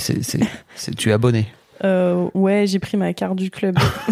[0.97, 1.47] tu es abonné.
[1.85, 3.79] Euh, ouais, j'ai pris ma carte du club.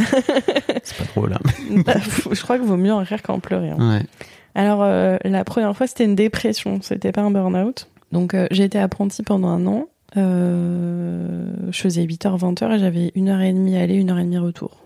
[0.85, 1.35] C'est pas drôle.
[1.35, 1.93] Hein.
[2.31, 3.71] je crois qu'il vaut mieux en rire qu'en pleurer.
[3.71, 3.99] hein.
[3.99, 4.07] Ouais.
[4.55, 7.89] Alors, euh, la première fois, c'était une dépression, c'était pas un burn-out.
[8.11, 9.87] Donc, euh, j'ai été apprentie pendant un an.
[10.17, 14.25] Euh, je faisais 8h, 20h et j'avais une heure et demie aller, une heure et
[14.25, 14.77] demie retour.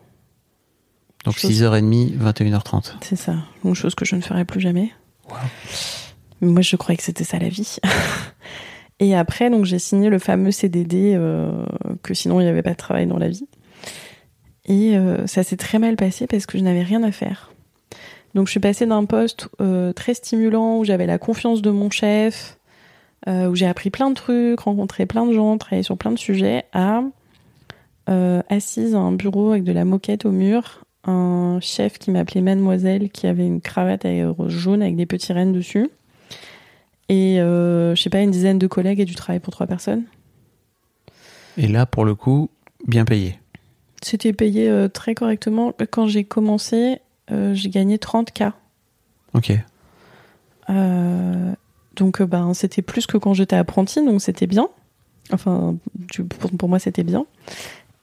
[1.27, 2.95] Donc Chose- 6h30, 21h30.
[3.03, 3.35] C'est ça.
[3.65, 4.93] Une chose que je ne ferai plus jamais.
[6.41, 7.79] Mais Moi, je croyais que c'était ça la vie.
[9.01, 11.51] et après, donc, j'ai signé le fameux CDD, euh,
[12.05, 13.49] que sinon, il n'y avait pas de travail dans la vie.
[14.67, 17.51] Et euh, ça s'est très mal passé parce que je n'avais rien à faire.
[18.37, 21.91] Donc, je suis passée d'un poste euh, très stimulant où j'avais la confiance de mon
[21.91, 22.57] chef,
[23.27, 26.65] où j'ai appris plein de trucs, rencontré plein de gens, travaillé sur plein de sujets,
[26.73, 27.03] à
[28.49, 33.11] assise à un bureau avec de la moquette au mur, un chef qui m'appelait Mademoiselle,
[33.11, 35.89] qui avait une cravate à- jaune avec des petits rennes dessus,
[37.09, 40.05] et euh, je sais pas, une dizaine de collègues et du travail pour trois personnes.
[41.57, 42.51] Et là, pour le coup,
[42.87, 43.39] bien payé.
[44.03, 45.73] C'était payé euh, très correctement.
[45.91, 46.99] Quand j'ai commencé,
[47.31, 48.53] euh, j'ai gagné 30K.
[49.35, 49.53] Ok.
[50.69, 51.53] Euh,
[51.95, 54.69] donc, ben, c'était plus que quand j'étais apprenti, donc c'était bien.
[55.33, 55.77] Enfin,
[56.59, 57.27] pour moi, c'était bien.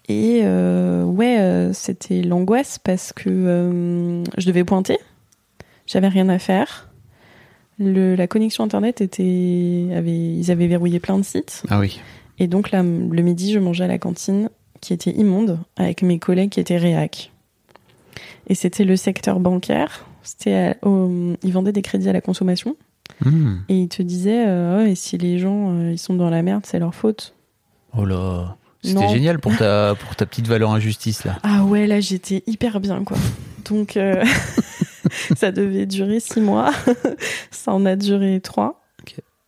[0.10, 4.97] Et euh, ouais, euh, c'était l'angoisse parce que euh, je devais pointer.
[5.88, 6.89] J'avais rien à faire.
[7.80, 11.64] Le, la connexion internet était, avait, ils avaient verrouillé plein de sites.
[11.70, 11.99] Ah oui.
[12.39, 14.49] Et donc là, le midi, je mangeais à la cantine
[14.82, 17.32] qui était immonde avec mes collègues qui étaient réac.
[18.47, 20.06] Et c'était le secteur bancaire.
[20.24, 22.76] C'était ils vendaient des crédits à la consommation.
[23.24, 23.58] Hmm.
[23.70, 26.41] Et ils te disaient, euh, Ouais, et si les gens euh, ils sont dans la
[26.41, 27.36] merde, c'est leur faute.
[27.97, 28.58] Oh là.
[28.84, 31.38] C'était génial pour ta, pour ta petite valeur injustice, là.
[31.43, 33.17] Ah ouais, là j'étais hyper bien quoi.
[33.69, 34.23] Donc euh,
[35.38, 36.71] ça devait durer six mois.
[37.51, 38.81] ça en a duré trois.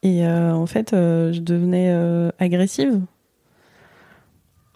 [0.03, 1.91] Et euh, en fait, euh, je devenais
[2.39, 3.01] agressive.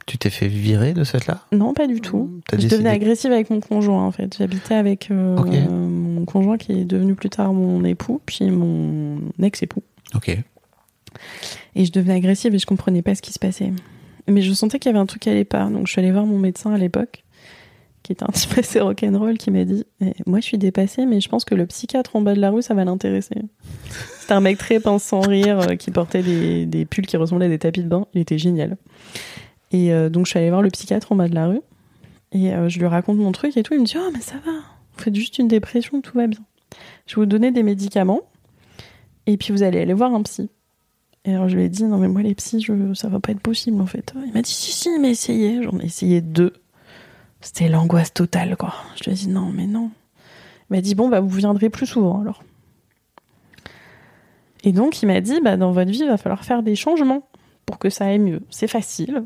[0.07, 2.41] Tu t'es fait virer de cette là Non, pas du tout.
[2.47, 4.35] T'as Je décidé- devenais agressive avec mon conjoint en fait.
[4.39, 9.83] J'habitais avec mon conjoint qui est devenu plus tard mon époux, puis mon ex-époux.
[10.15, 10.29] Ok.
[11.75, 13.71] Et je devenais agressive et je comprenais pas ce qui se passait.
[14.29, 15.45] Mais je sentais qu'il y avait un truc qui allait.
[15.45, 17.23] Donc je suis allée voir mon médecin à l'époque,
[18.03, 19.85] qui était un petit peu assez rock'n'roll, qui m'a dit
[20.25, 22.61] Moi je suis dépassée, mais je pense que le psychiatre en bas de la rue,
[22.61, 23.35] ça va l'intéresser.
[24.19, 27.47] C'était un mec très pince sans rire, euh, qui portait des, des pulls qui ressemblaient
[27.47, 28.05] à des tapis de bain.
[28.13, 28.77] Il était génial.
[29.71, 31.61] Et euh, donc je suis allée voir le psychiatre en bas de la rue.
[32.31, 33.73] Et euh, je lui raconte mon truc et tout.
[33.73, 34.51] Il me dit Oh, mais ça va.
[34.51, 36.41] Vous faites juste une dépression, tout va bien.
[37.07, 38.21] Je vais vous donner des médicaments.
[39.25, 40.49] Et puis vous allez aller voir un psy.
[41.25, 43.31] Et alors je lui ai dit, non mais moi les psys, je, ça va pas
[43.31, 44.13] être possible en fait.
[44.25, 45.63] Il m'a dit, si, si, mais essayez.
[45.63, 46.53] J'en ai essayé deux.
[47.41, 48.73] C'était l'angoisse totale quoi.
[48.95, 49.91] Je lui ai dit, non mais non.
[50.69, 52.43] Il m'a dit, bon bah vous viendrez plus souvent alors.
[54.63, 57.27] Et donc il m'a dit, bah dans votre vie, il va falloir faire des changements
[57.65, 58.41] pour que ça aille mieux.
[58.49, 59.23] C'est facile.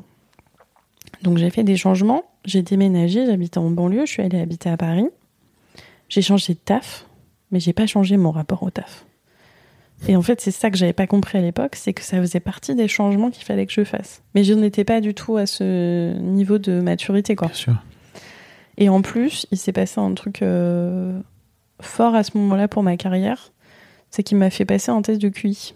[1.22, 2.24] Donc j'ai fait des changements.
[2.46, 5.08] J'ai déménagé, j'habitais en banlieue, je suis allée habiter à Paris.
[6.10, 7.08] J'ai changé de taf,
[7.52, 9.06] mais j'ai pas changé mon rapport au taf.
[10.08, 12.40] Et en fait, c'est ça que j'avais pas compris à l'époque, c'est que ça faisait
[12.42, 14.22] partie des changements qu'il fallait que je fasse.
[14.36, 17.48] Mais je n'étais pas du tout à ce niveau de maturité, quoi.
[17.48, 17.76] Bien sûr.
[18.78, 21.18] Et en plus, il s'est passé un truc euh,
[21.80, 23.52] fort à ce moment-là pour ma carrière,
[24.12, 25.74] c'est qu'il m'a fait passer un test de QI.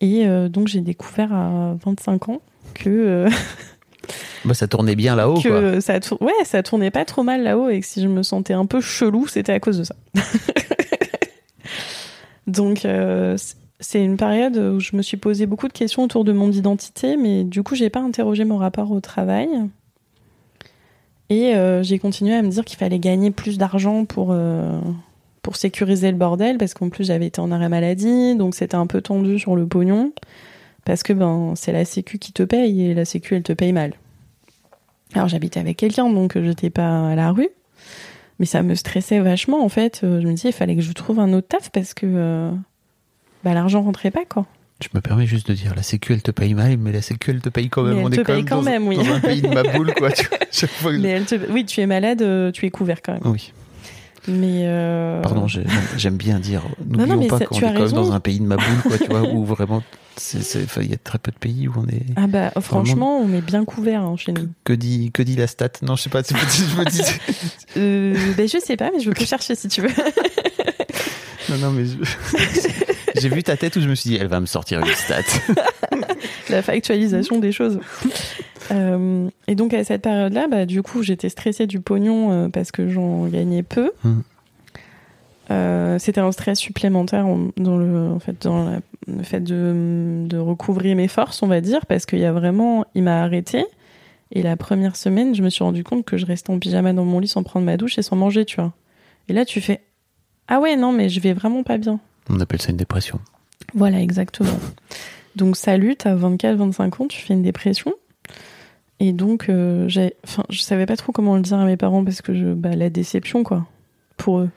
[0.00, 2.40] Et euh, donc j'ai découvert à 25 ans
[2.74, 3.28] que, euh,
[4.46, 5.42] Bah, ça tournait bien là-haut, quoi.
[5.42, 8.22] que ça, tour- ouais, ça tournait pas trop mal là-haut et que si je me
[8.22, 9.94] sentais un peu chelou, c'était à cause de ça.
[12.50, 13.36] donc euh,
[13.78, 17.16] c'est une période où je me suis posé beaucoup de questions autour de mon identité,
[17.16, 19.48] mais du coup j'ai pas interrogé mon rapport au travail.
[21.30, 24.80] Et euh, j'ai continué à me dire qu'il fallait gagner plus d'argent pour, euh,
[25.42, 28.86] pour sécuriser le bordel, parce qu'en plus j'avais été en arrêt maladie, donc c'était un
[28.86, 30.12] peu tendu sur le pognon,
[30.84, 33.72] parce que ben, c'est la Sécu qui te paye, et la Sécu elle te paye
[33.72, 33.94] mal.
[35.14, 37.48] Alors j'habitais avec quelqu'un, donc j'étais pas à la rue,
[38.40, 40.00] mais ça me stressait vachement en fait.
[40.02, 42.50] Euh, Je me disais, il fallait que je trouve un autre taf, parce que euh,
[43.44, 44.46] bah, l'argent rentrait pas, quoi.
[44.82, 47.30] Je me permets juste de dire, la sécu, elle te paye mal, mais la sécu,
[47.32, 47.96] elle te paye quand même.
[47.96, 48.96] Mais elle On te est quand paye même, quand dans, même, oui.
[48.96, 50.10] dans un pays de ma boule, quoi.
[50.10, 50.38] tu vois.
[50.50, 51.34] Chaque fois que je- Mais elle te...
[51.52, 53.20] Oui, tu es malade, euh, tu es couvert quand même.
[53.26, 53.52] Oui,
[54.28, 55.64] Mais euh, pardon, j'ai-
[55.96, 56.62] j'aime bien dire.
[56.86, 59.22] N'oublions pas qu'on est quand même dans un pays de ma boule, quoi, tu vois,
[59.22, 59.82] où vraiment,
[60.34, 62.04] il y a très peu de pays où on est.
[62.16, 64.48] Ah bah franchement, on est bien couvert hein, chez nous.
[64.64, 65.70] Que dit, que dit la stat?
[65.82, 67.02] Non, je sais pas, je me dis.
[67.78, 69.88] Euh, ben, je sais pas, mais je peux chercher si tu veux.
[71.48, 71.96] Non, non, mais je-
[73.20, 75.22] j'ai vu ta tête où je me suis dit, elle va me sortir une stat.
[76.50, 77.78] La factualisation des choses.
[78.72, 82.72] Euh, et donc à cette période-là, bah, du coup, j'étais stressée du pognon euh, parce
[82.72, 83.90] que j'en gagnais peu.
[84.04, 84.20] Hmm.
[85.50, 90.24] Euh, C'était un stress supplémentaire en- dans le, en fait, dans la- le fait de,
[90.26, 93.64] de recouvrir mes forces, on va dire, parce qu'il y a vraiment, il m'a arrêté.
[94.32, 97.04] Et la première semaine, je me suis rendu compte que je restais en pyjama dans
[97.04, 98.72] mon lit sans prendre ma douche et sans manger, tu vois.
[99.28, 99.80] Et là, tu fais,
[100.46, 101.98] ah ouais, non, mais je vais vraiment pas bien.
[102.30, 103.20] On appelle ça une dépression.
[103.74, 104.58] Voilà, exactement.
[105.36, 107.92] Donc, salut, t'as 24-25 ans, tu fais une dépression.
[109.00, 112.04] Et donc, euh, j'ai, enfin, je savais pas trop comment le dire à mes parents
[112.04, 113.66] parce que je, bah, la déception, quoi,
[114.16, 114.50] pour eux.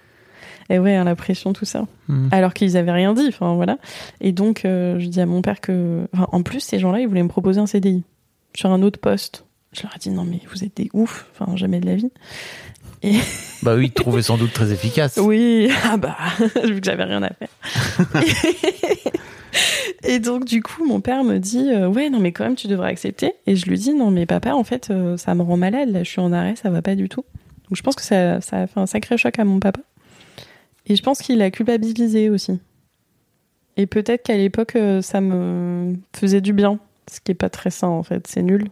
[0.70, 1.86] Et ouais, hein, la pression, tout ça.
[2.08, 2.30] Hmm.
[2.32, 3.78] Alors qu'ils avaient rien dit, enfin, voilà.
[4.22, 7.24] Et donc, euh, je dis à mon père que, en plus, ces gens-là, ils voulaient
[7.24, 8.04] me proposer un CDI
[8.56, 9.46] sur un autre poste.
[9.72, 12.12] Je leur ai dit, non, mais vous êtes des oufs, enfin, jamais de la vie.
[13.64, 15.18] Bah oui, trouvé sans doute très efficace.
[15.22, 16.18] Oui, ah bah,
[16.64, 17.50] vu que j'avais rien à faire.
[20.04, 22.68] et donc, du coup, mon père me dit euh, Ouais, non, mais quand même, tu
[22.68, 23.34] devrais accepter.
[23.46, 25.90] Et je lui dis Non, mais papa, en fait, euh, ça me rend malade.
[25.90, 27.24] Là, je suis en arrêt, ça va pas du tout.
[27.70, 29.82] Donc, je pense que ça, ça a fait un sacré choc à mon papa.
[30.88, 32.60] Et je pense qu'il a culpabilisé aussi.
[33.78, 36.80] Et peut-être qu'à l'époque, euh, ça me faisait du bien.
[37.12, 38.28] Ce qui est pas très sain, en fait.
[38.28, 38.68] C'est nul.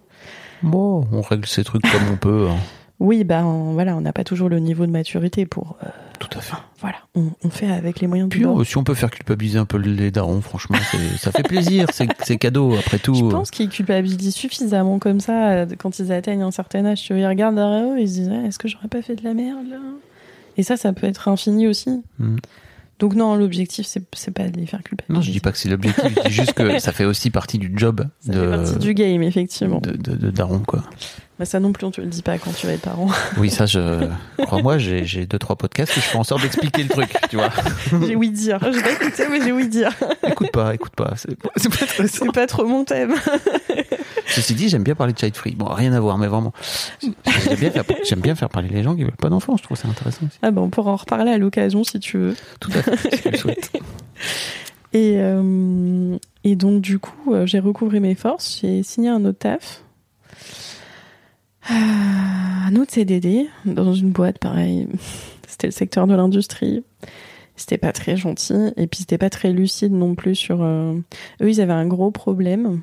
[0.64, 2.48] Bon, on règle ces trucs comme on peut.
[2.50, 2.58] hein.
[3.04, 5.76] Oui, bah, on- voilà, on n'a pas toujours le niveau de maturité pour.
[5.84, 5.88] euh,
[6.20, 6.56] Tout à fait.
[6.80, 8.62] voilà, on, on fait avec les moyens du Puis bord.
[8.62, 10.78] euh, si on peut faire culpabiliser un peu les darons, franchement,
[11.18, 11.88] ça fait plaisir.
[12.24, 13.16] C'est cadeau, après tout.
[13.16, 17.02] Je pense qu'ils culpabilisent suffisamment comme ça euh, quand ils atteignent un certain âge.
[17.02, 19.02] Tu vois, ils regardent derrière eux et ils se disent Ah, Est-ce que j'aurais pas
[19.02, 19.78] fait de la merde là?
[20.58, 22.04] Et ça, ça peut être infini aussi.
[22.20, 22.36] Mm.
[23.00, 25.14] Donc, non, l'objectif, c'est c'est pas de les faire culpabiliser.
[25.18, 27.58] Non, je dis pas que c'est l'objectif, je dis juste que ça fait aussi partie
[27.58, 29.80] du job Ça de, fait partie du game, effectivement.
[29.80, 30.84] de, de- de daron, quoi.
[31.42, 33.08] Bah, ça non plus, on te le dit pas quand tu vas être parent.
[33.40, 34.08] Oui, ça, je
[34.44, 37.36] crois-moi, j'ai j'ai deux trois podcasts où je fais en sorte d'expliquer le truc, tu
[37.38, 37.50] vois.
[38.06, 38.60] j'ai ouï dire.
[38.72, 39.90] J'ai pas écouté, mais j'ai ouï dire.
[40.28, 41.14] Écoute pas, écoute pas.
[41.16, 41.50] C'est pas.
[41.58, 43.16] C'est pas trop mon thème.
[44.28, 45.56] Ceci dit, j'aime bien parler de child free.
[45.56, 46.54] Bon, rien à voir, mais vraiment.
[47.02, 49.58] J'aime bien, faire- j'aime bien faire parler les gens qui veulent pas d'enfants.
[49.58, 50.38] Je trouve ça intéressant aussi.
[50.44, 52.36] Ah, bah, on pourra en reparler à l'occasion si tu veux.
[52.60, 53.72] Tout à fait, si tu le souhaites.
[54.94, 58.60] Et, euh, et donc, du coup, euh, j'ai recouvré mes forces.
[58.62, 59.82] J'ai signé un autre taf.
[61.68, 64.88] Ah, Un autre CDD dans une boîte, pareil.
[65.48, 66.84] C'était le secteur de l'industrie.
[67.56, 68.72] C'était pas très gentil.
[68.78, 70.62] Et puis, c'était pas très lucide non plus sur.
[70.64, 70.94] euh,
[71.42, 72.82] Eux, ils avaient un gros problème.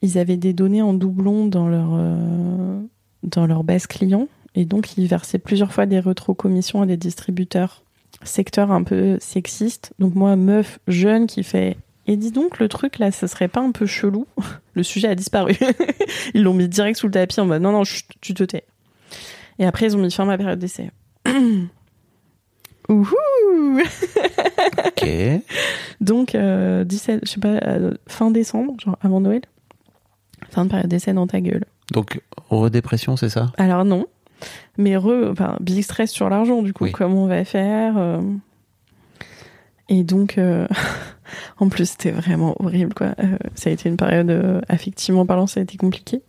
[0.00, 2.80] Ils avaient des données en doublon dans leur, euh,
[3.22, 4.28] dans leur base client.
[4.54, 7.82] Et donc, ils versaient plusieurs fois des rétrocommissions à des distributeurs
[8.24, 9.94] secteur un peu sexiste.
[9.98, 11.76] Donc moi, meuf jeune qui fait
[12.06, 14.26] et dis donc le truc là, ce serait pas un peu chelou
[14.74, 15.54] Le sujet a disparu.
[16.34, 18.64] ils l'ont mis direct sous le tapis en mode non non, chut, tu te tais.
[19.58, 20.90] Et après ils ont mis fin à ma période d'essai.
[22.88, 23.80] Ouhou
[24.86, 25.06] Ok.
[26.00, 29.42] Donc euh, 17, je sais pas, euh, fin décembre, genre avant Noël.
[30.50, 31.64] Fin de période d'essai dans ta gueule.
[31.92, 33.52] Donc, redépression, c'est ça?
[33.56, 34.06] Alors non,
[34.76, 36.92] mais re, enfin, big stress sur l'argent, du coup, Oui.
[36.92, 38.20] comment on va faire euh?
[39.88, 40.66] Et donc, euh,
[41.58, 43.14] en plus, c'était vraiment horrible, quoi.
[43.18, 46.22] Euh, ça a été une période, euh, affectivement parlant, ça a été compliqué.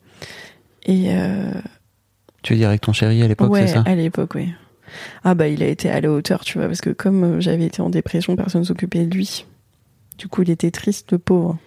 [0.85, 1.51] Et euh,
[2.41, 3.83] Tu veux dire avec ton chéri à l'époque, ouais, c'est ça?
[3.85, 4.53] à l'époque, oui.
[5.23, 7.65] Ah bah, il a été à la hauteur, tu vois, parce que comme euh, j'avais
[7.65, 9.45] été en dépression, personne ne s'occupait de lui.
[10.17, 11.57] Du coup, il était triste, le pauvre.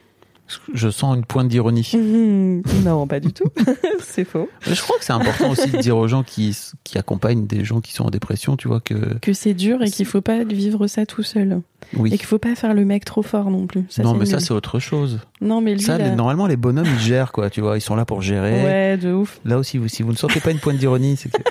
[0.72, 1.90] Je sens une pointe d'ironie.
[1.94, 2.62] Mhm.
[2.84, 3.50] Non, pas du tout.
[4.00, 4.48] c'est faux.
[4.62, 7.80] Je crois que c'est important aussi de dire aux gens qui, qui accompagnent des gens
[7.80, 8.94] qui sont en dépression, tu vois, que.
[9.20, 11.60] Que c'est dur et qu'il faut pas vivre ça tout seul.
[11.96, 12.10] Oui.
[12.14, 13.84] Et qu'il faut pas faire le mec trop fort non plus.
[13.88, 15.20] Ça, non, mais ça, c'est autre chose.
[15.40, 17.76] Non, mais lui, Ça, là- les- normalement, les bonhommes, ils gèrent, quoi, tu vois.
[17.76, 18.62] Ils sont là pour gérer.
[18.64, 19.40] Ouais, de ouf.
[19.44, 21.42] Là aussi, vous, si vous ne sentez pas une pointe d'ironie, c'est que.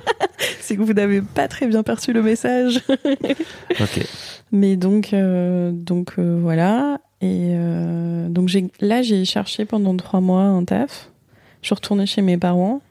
[0.62, 2.80] C'est que vous n'avez pas très bien perçu le message.
[3.80, 4.04] Ok.
[4.52, 6.98] Mais donc, euh, donc euh, voilà.
[7.26, 11.10] Et euh, donc là, j'ai cherché pendant trois mois un taf.
[11.64, 12.82] Je suis retournée chez mes parents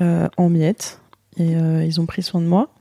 [0.00, 1.00] euh, en miettes.
[1.36, 2.72] Et euh, ils ont pris soin de moi.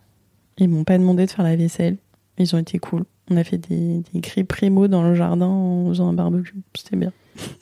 [0.59, 1.97] Ils m'ont pas demandé de faire la vaisselle.
[2.37, 3.05] Ils ont été cool.
[3.31, 6.61] On a fait des, des cris primo dans le jardin en faisant un barbecue.
[6.75, 7.11] C'était bien.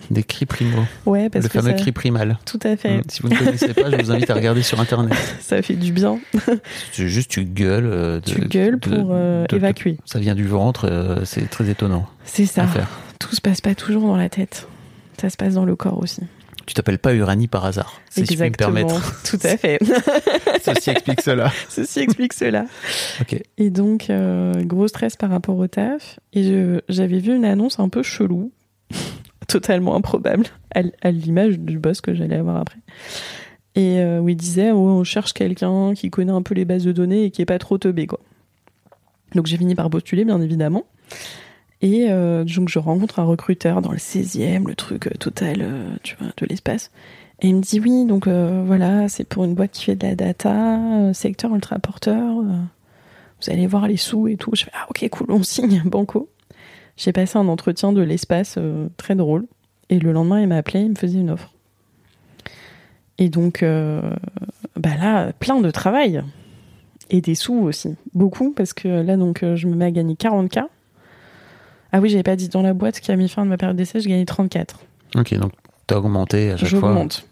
[0.09, 0.84] Des cris primo.
[1.05, 2.38] Ouais, parce le que fameux ça, cri primal.
[2.45, 3.01] tout à fait, Mm.
[3.09, 5.13] Si vous ne connaissez pas, je vous invite à regarder sur internet.
[5.41, 6.19] ça fait du bien.
[6.91, 7.86] C'est juste tu gueules.
[7.86, 9.97] euh, de- tu gueules de- pour euh, de- de- évacuer.
[10.05, 12.63] ça vient du ventre, euh, c'est très étonnant C'est ça.
[12.63, 12.88] à faire.
[13.19, 14.67] Tout se passe pas toujours dans la tête.
[15.22, 16.22] Ça se passe dans le corps aussi.
[16.65, 19.24] Tu t'appelles pas Uranie par hasard, si je puis me permettre.
[19.30, 19.80] Tout à fait.
[20.63, 21.51] Ceci explique cela.
[21.69, 22.65] Ceci explique cela.
[23.19, 23.41] Ok.
[23.57, 26.19] Et donc, euh, gros stress par rapport au taf.
[26.34, 28.51] Et j'avais vu une annonce un peu chelou,
[29.51, 32.79] totalement improbable, à, l'image du boss que j'allais avoir après.
[33.75, 36.91] Et euh, où il disait, on cherche quelqu'un qui connaît un peu les bases de
[36.91, 38.19] données et qui est pas trop teubé, quoi.
[39.35, 40.85] Donc j'ai fini par postuler, bien évidemment.
[41.81, 45.95] Et euh, donc je rencontre un recruteur dans le 16e, le truc euh, total, euh,
[46.03, 46.91] tu vois, de l'espace.
[47.41, 50.13] Et il me dit oui, donc voilà, c'est pour une boîte qui fait de la
[50.13, 52.35] data, secteur ultra porteur.
[52.35, 54.51] vous allez voir les sous et tout.
[54.53, 56.29] Je fais ah ok cool, on signe banco.
[57.01, 59.47] J'ai passé un entretien de l'espace euh, très drôle.
[59.89, 61.51] Et le lendemain, il m'a appelé, il me faisait une offre.
[63.17, 64.01] Et donc, euh,
[64.75, 66.21] bah là, plein de travail.
[67.09, 67.95] Et des sous aussi.
[68.13, 70.65] Beaucoup, parce que là, donc, euh, je me mets à gagner 40K.
[71.91, 73.75] Ah oui, j'avais pas dit dans la boîte qui a mis fin à ma période
[73.75, 74.79] d'essai, je gagnais 34.
[75.17, 75.53] Ok, donc
[75.87, 76.89] t'as augmenté à chaque fois.
[76.89, 77.25] J'augmente.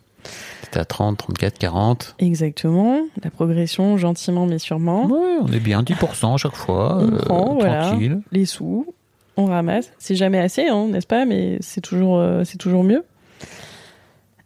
[0.63, 2.15] T'étais à 30, 34, 40.
[2.17, 3.01] Exactement.
[3.23, 5.05] La progression, gentiment mais sûrement.
[5.05, 6.97] Ouais, on est bien 10% à chaque fois.
[6.99, 7.87] On euh, prend, voilà.
[7.89, 8.19] tranquille.
[8.31, 8.85] Les sous,
[9.39, 9.91] on ramasse.
[9.97, 13.05] C'est jamais assez, hein, n'est-ce pas Mais c'est toujours, euh, c'est toujours mieux.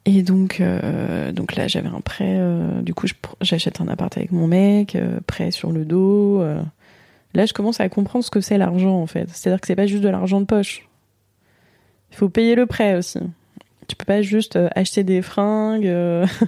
[0.06, 2.36] Et donc, euh, donc là, j'avais un prêt.
[2.38, 3.08] euh, du coup,
[3.42, 6.44] j'achète un appart avec mon mec, prêt sur le dos.
[7.34, 9.28] Là, je commence à comprendre ce que c'est l'argent, en fait.
[9.30, 10.88] C'est-à-dire que c'est pas juste de l'argent de poche.
[12.12, 13.20] Il faut payer le prêt aussi.
[13.88, 15.92] Tu peux pas juste acheter des fringues,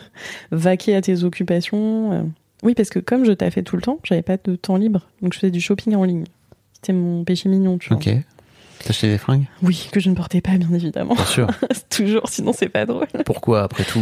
[0.52, 2.32] vaquer à tes occupations.
[2.62, 5.08] Oui, parce que comme je taffais tout le temps, j'avais pas de temps libre.
[5.22, 6.26] Donc je faisais du shopping en ligne.
[6.74, 7.98] C'était mon péché mignon, tu vois.
[8.86, 11.16] T'as acheté des fringues Oui, que je ne portais pas, bien évidemment.
[11.16, 11.48] Bien sûr.
[11.90, 13.08] Toujours, sinon c'est pas drôle.
[13.26, 14.00] Pourquoi, après tout,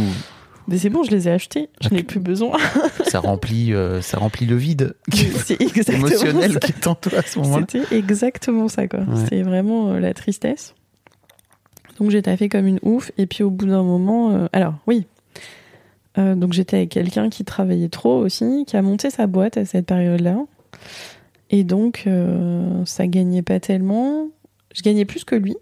[0.68, 1.70] Mais c'est bon, je les ai achetés.
[1.80, 2.58] Je n'ai plus besoin.
[3.06, 4.94] ça remplit, euh, ça remplit le vide
[5.88, 6.58] émotionnel ça.
[6.60, 9.00] qui est en toi à ce moment-là C'était exactement ça, quoi.
[9.00, 9.16] Ouais.
[9.16, 10.74] C'était vraiment euh, la tristesse.
[11.98, 13.10] Donc j'ai taffé comme une ouf.
[13.16, 15.06] Et puis au bout d'un moment, euh, alors oui.
[16.16, 19.86] Donc j'étais avec quelqu'un qui travaillait trop aussi, qui a monté sa boîte à cette
[19.86, 20.36] période-là.
[21.50, 22.06] Et donc
[22.84, 24.28] ça gagnait pas tellement.
[24.74, 25.56] Je gagnais plus que lui.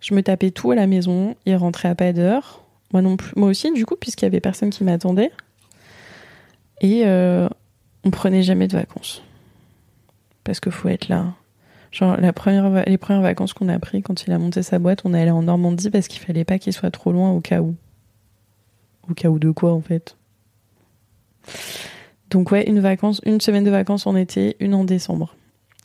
[0.00, 1.34] Je me tapais tout à la maison.
[1.46, 2.62] Il rentrait à pas d'heure.
[2.92, 3.32] Moi non plus.
[3.36, 5.32] Moi aussi, du coup, puisqu'il y avait personne qui m'attendait.
[6.80, 7.48] Et euh,
[8.04, 9.22] on prenait jamais de vacances.
[10.44, 11.34] Parce qu'il faut être là.
[11.92, 15.02] Genre, la première, les premières vacances qu'on a pris quand il a monté sa boîte,
[15.04, 17.60] on est allé en Normandie parce qu'il fallait pas qu'il soit trop loin au cas
[17.60, 17.76] où.
[19.08, 20.16] Au cas où de quoi, en fait.
[22.30, 25.36] Donc, ouais, une, vacance, une semaine de vacances en été, une en décembre.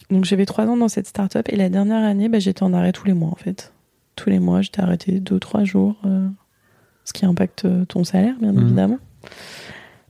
[0.09, 2.93] Donc, j'avais trois ans dans cette start-up et la dernière année, bah, j'étais en arrêt
[2.93, 3.73] tous les mois, en fait.
[4.15, 5.95] Tous les mois, j'étais arrêtée deux, trois jours.
[6.05, 6.27] euh,
[7.03, 8.61] ce qui impacte euh, ton salaire, bien Mhm.
[8.65, 8.99] évidemment.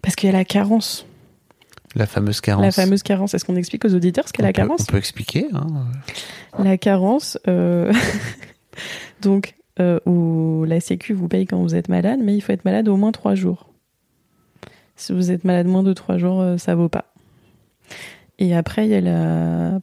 [0.02, 1.06] Parce qu'il y a la carence.
[1.95, 2.64] La fameuse carence.
[2.64, 3.34] La fameuse carence.
[3.34, 5.48] Est-ce qu'on explique aux auditeurs ce qu'est la peut, carence on peut expliquer.
[5.54, 5.68] hein.
[6.64, 7.91] La carence, euh,
[9.22, 12.66] donc, euh, où la Sécu vous paye quand vous êtes malade, mais il faut être
[12.66, 13.70] malade au moins trois jours.
[14.95, 17.14] Si vous êtes malade moins de trois jours, ça vaut pas.
[18.40, 19.80] Et après, il y a la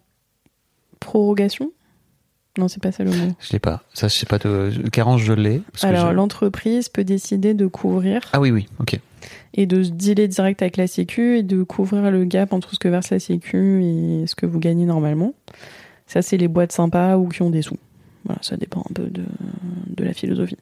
[1.00, 1.70] prorogation?
[2.56, 3.32] Non, c'est pas ça le mot.
[3.40, 3.82] Je l'ai pas.
[3.94, 4.38] Ça, je sais pas.
[4.38, 4.70] De...
[4.92, 5.60] Carence, je l'ai.
[5.82, 8.66] Alors, l'entreprise peut décider de couvrir Ah oui, oui.
[8.78, 9.00] Ok.
[9.54, 12.78] et de se dealer direct avec la Sécu et de couvrir le gap entre ce
[12.78, 15.34] que verse la Sécu et ce que vous gagnez normalement.
[16.06, 17.78] Ça, c'est les boîtes sympas ou qui ont des sous.
[18.24, 19.24] Voilà, ça dépend un peu de,
[19.88, 20.56] de la philosophie.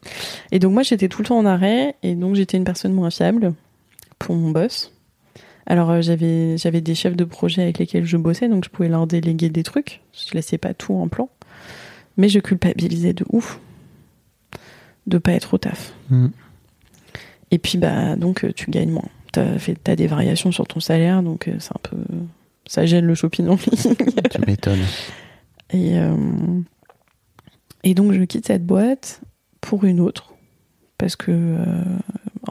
[0.51, 3.11] Et donc, moi, j'étais tout le temps en arrêt et donc j'étais une personne moins
[3.11, 3.53] fiable
[4.17, 4.92] pour mon boss.
[5.65, 8.89] Alors, euh, j'avais, j'avais des chefs de projet avec lesquels je bossais, donc je pouvais
[8.89, 10.01] leur déléguer des trucs.
[10.13, 11.29] Je laissais pas tout en plan.
[12.17, 13.59] Mais je culpabilisais de ouf
[15.07, 15.93] de pas être au taf.
[16.09, 16.27] Mm.
[17.51, 19.09] Et puis, bah, donc, euh, tu gagnes moins.
[19.31, 21.97] T'as fait, t'as des variations sur ton salaire, donc euh, c'est un peu.
[22.65, 23.95] Ça gêne le shopping en ligne.
[24.31, 24.85] Tu m'étonnes.
[25.71, 26.15] Et, euh,
[27.83, 29.21] Et donc, je quitte cette boîte
[29.59, 30.33] pour une autre.
[30.97, 31.83] Parce que, euh,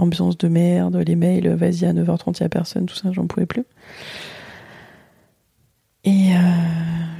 [0.02, 3.26] ambiance de merde, les mails, vas-y, à 9h30, il n'y a personne, tout ça, j'en
[3.26, 3.64] pouvais plus.
[6.04, 6.38] Et euh,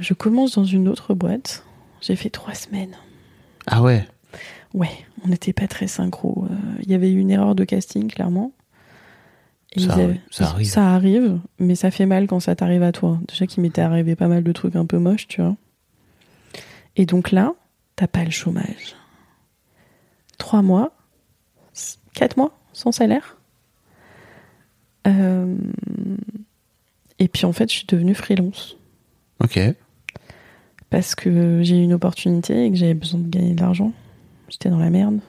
[0.01, 1.65] je commence dans une autre boîte.
[2.01, 2.95] J'ai fait trois semaines.
[3.65, 4.05] Ah ouais?
[4.73, 4.91] Ouais,
[5.23, 6.45] on n'était pas très synchro.
[6.49, 8.51] Euh, Il y avait eu une erreur de casting, clairement.
[9.75, 9.95] Et Ça
[10.29, 10.69] ça arrive.
[10.69, 13.19] Ça arrive, mais ça fait mal quand ça t'arrive à toi.
[13.27, 15.55] Déjà qu'il m'était arrivé pas mal de trucs un peu moches, tu vois.
[16.95, 17.53] Et donc là,
[17.95, 18.95] t'as pas le chômage.
[20.37, 20.91] Trois mois,
[22.13, 23.37] quatre mois sans salaire.
[25.07, 25.55] Euh,
[27.19, 28.77] Et puis en fait, je suis devenue freelance
[29.41, 29.59] Ok.
[30.89, 33.91] parce que j'ai eu une opportunité et que j'avais besoin de gagner de l'argent.
[34.49, 35.19] J'étais dans la merde.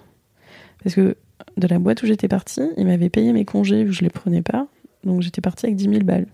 [0.83, 1.17] Parce que
[1.57, 4.67] de la boîte où j'étais partie, ils m'avaient payé mes congés je les prenais pas.
[5.05, 6.27] Donc j'étais partie avec 10 000 balles.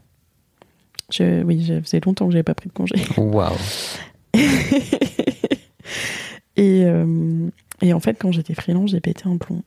[1.12, 2.94] Je, oui, ça faisait longtemps que j'avais pas pris de congé.
[3.16, 3.56] Waouh.
[6.56, 7.48] et, euh,
[7.82, 9.62] et en fait, quand j'étais freelance, j'ai pété un plomb.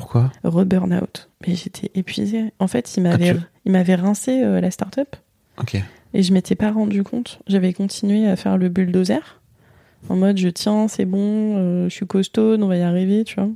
[0.00, 0.32] Pourquoi?
[0.44, 1.28] Re-burnout.
[1.46, 2.52] Mais j'étais épuisée.
[2.58, 5.16] En fait, ils m'avaient, tu- ils m'avaient rincé euh, la start-up.
[5.58, 5.76] Ok.
[6.14, 7.40] Et je m'étais pas rendu compte.
[7.46, 9.40] J'avais continué à faire le bulldozer.
[10.08, 13.36] En mode, je tiens, c'est bon, euh, je suis costaud, on va y arriver, tu
[13.36, 13.48] vois.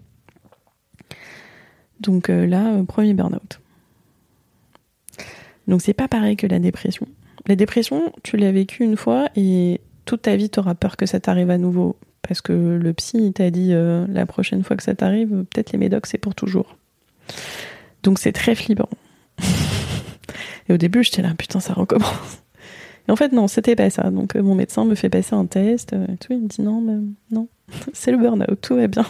[2.01, 3.61] Donc euh, là, premier burn-out.
[5.67, 7.07] Donc c'est pas pareil que la dépression.
[7.47, 11.07] La dépression, tu l'as vécue une fois et toute ta vie, tu auras peur que
[11.07, 11.97] ça t'arrive à nouveau.
[12.29, 15.79] Parce que le psy, t'a dit euh, la prochaine fois que ça t'arrive, peut-être les
[15.79, 16.77] médocs, c'est pour toujours.
[18.03, 18.91] Donc c'est très flippant.
[20.69, 22.43] et au début, j'étais là, putain, ça recommence.
[23.09, 24.11] Et en fait, non, c'était pas ça.
[24.11, 26.35] Donc, euh, mon médecin me fait passer un test euh, et tout.
[26.35, 26.99] Il me dit non, mais
[27.31, 27.49] non,
[27.95, 29.07] c'est le burn-out, tout va bien.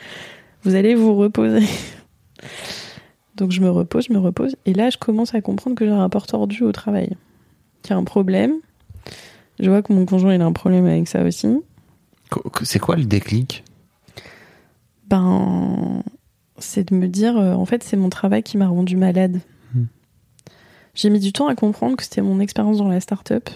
[0.62, 1.66] vous allez vous reposer.
[3.36, 4.56] Donc, je me repose, je me repose.
[4.64, 7.10] Et là, je commence à comprendre que j'ai un rapport tordu au travail.
[7.82, 8.54] Qu'il y a un problème.
[9.60, 11.60] Je vois que mon conjoint, il a un problème avec ça aussi.
[12.62, 13.64] C'est quoi le déclic?
[15.08, 16.02] Ben,
[16.58, 19.40] c'est de me dire, euh, en fait, c'est mon travail qui m'a rendu malade.
[19.74, 19.84] Hmm.
[20.94, 23.50] J'ai mis du temps à comprendre que c'était mon expérience dans la start-up,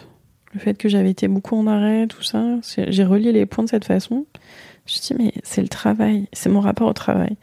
[0.52, 2.42] le fait que j'avais été beaucoup en arrêt, tout ça.
[2.62, 4.26] J'ai relié les points de cette façon.
[4.86, 7.36] Je me suis dit, mais c'est le travail, c'est mon rapport au travail.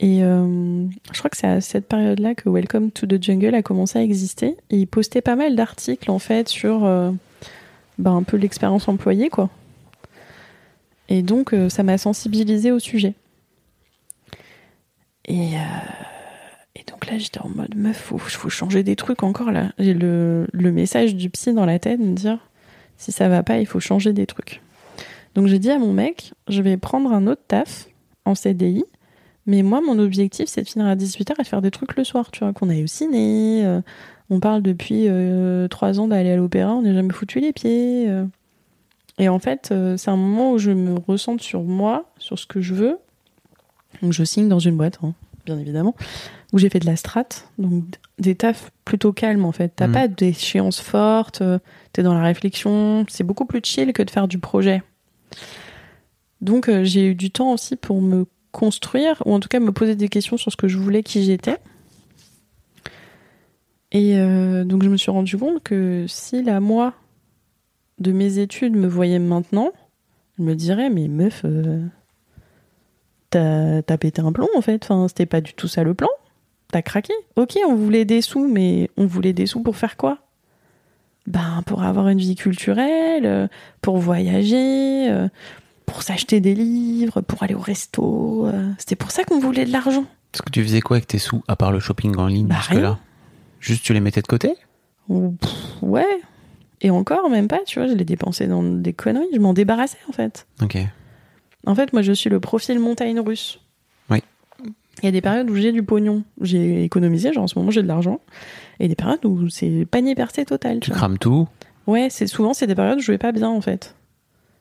[0.00, 3.62] Et euh, je crois que c'est à cette période-là que Welcome to the Jungle a
[3.62, 4.56] commencé à exister.
[4.70, 7.12] Et il postait pas mal d'articles, en fait, sur euh,
[7.98, 9.48] ben, un peu l'expérience employée, quoi.
[11.12, 13.12] Et donc, euh, ça m'a sensibilisé au sujet.
[15.26, 15.58] Et, euh,
[16.74, 19.74] et donc là, j'étais en mode meuf, faut, faut changer des trucs encore là.
[19.78, 22.38] J'ai le, message du psy dans la tête, me dire
[22.96, 24.62] si ça va pas, il faut changer des trucs.
[25.34, 27.88] Donc j'ai dit à mon mec, je vais prendre un autre taf
[28.24, 28.86] en CDI,
[29.44, 32.04] mais moi, mon objectif, c'est de finir à 18h et de faire des trucs le
[32.04, 33.66] soir, tu vois, qu'on aille au ciné.
[33.66, 33.82] euh,
[34.30, 38.08] on parle depuis euh, trois ans d'aller à l'opéra, on n'a jamais foutu les pieds.
[39.22, 42.44] Et en fait, euh, c'est un moment où je me ressente sur moi, sur ce
[42.44, 42.98] que je veux.
[44.02, 45.14] Donc je signe dans une boîte, hein,
[45.46, 45.94] bien évidemment,
[46.52, 47.84] où j'ai fait de la strat, donc
[48.18, 49.72] des tafs plutôt calmes en fait.
[49.76, 49.92] T'as Mhm.
[49.92, 51.60] pas d'échéance forte, euh,
[51.92, 54.82] t'es dans la réflexion, c'est beaucoup plus chill que de faire du projet.
[56.40, 59.70] Donc euh, j'ai eu du temps aussi pour me construire, ou en tout cas me
[59.70, 61.58] poser des questions sur ce que je voulais, qui j'étais.
[63.92, 66.94] Et euh, donc je me suis rendu compte que si la moi
[68.02, 69.70] de mes études me voyait maintenant,
[70.38, 71.80] je me dirais mais meuf, euh,
[73.30, 74.84] t'as t'as pété un plomb en fait.
[74.84, 76.08] Enfin, c'était pas du tout ça le plan.
[76.70, 77.12] T'as craqué.
[77.36, 80.18] Ok, on voulait des sous, mais on voulait des sous pour faire quoi?
[81.26, 83.46] Ben pour avoir une vie culturelle, euh,
[83.80, 85.28] pour voyager, euh,
[85.86, 88.48] pour s'acheter des livres, pour aller au resto.
[88.78, 90.04] C'était pour ça qu'on voulait de l'argent.
[90.32, 92.56] Parce que tu faisais quoi avec tes sous, à part le shopping en ligne Bah,
[92.56, 92.98] jusque-là?
[93.60, 94.56] Juste tu les mettais de côté?
[95.08, 96.20] Pff, ouais.
[96.82, 99.28] Et encore, même pas, tu vois, je les dépensais dans des conneries.
[99.32, 100.46] Je m'en débarrassais en fait.
[100.60, 100.76] Ok.
[101.64, 103.60] En fait, moi, je suis le profil montagne russe.
[104.10, 104.18] Oui.
[105.00, 106.24] Il y a des périodes où j'ai du pognon.
[106.40, 108.20] J'ai économisé, genre en ce moment, j'ai de l'argent.
[108.80, 110.80] Et des périodes où c'est panier percé total.
[110.80, 111.46] Tu tu crames tout
[111.86, 113.94] Ouais, c'est souvent, c'est des périodes où je vais pas bien, en fait.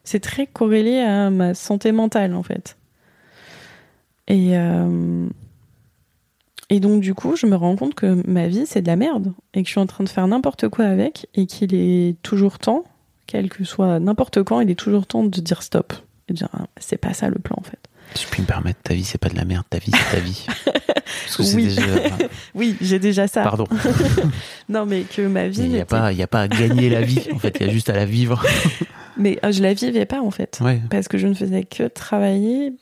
[0.04, 2.78] C'est très corrélé à ma santé mentale, en fait.
[4.28, 5.28] Et, euh,
[6.72, 9.34] et donc, du coup, je me rends compte que ma vie, c'est de la merde.
[9.54, 11.28] Et que je suis en train de faire n'importe quoi avec.
[11.36, 12.86] Et qu'il est toujours temps,
[13.28, 15.92] quel que soit n'importe quand, il est toujours temps de dire stop.
[16.30, 17.78] Et de dire, ah, c'est pas ça le plan, en fait.
[18.16, 20.16] Si je puis me permettre, ta vie c'est pas de la merde, ta vie c'est
[20.18, 20.46] ta vie.
[21.40, 21.68] Oui.
[21.68, 21.82] déjà...
[22.56, 23.44] Oui, j'ai déjà ça.
[23.44, 23.66] Pardon.
[24.70, 25.64] Non, mais que ma vie.
[25.64, 27.70] Il n'y a, pas- y a pas à gagner la vie, en fait, il y
[27.70, 28.42] a juste à la vivre.
[29.18, 30.60] Mais euh, je la vivais pas, en fait.
[30.62, 30.82] Ouais.
[30.90, 32.74] Parce que je ne faisais que travailler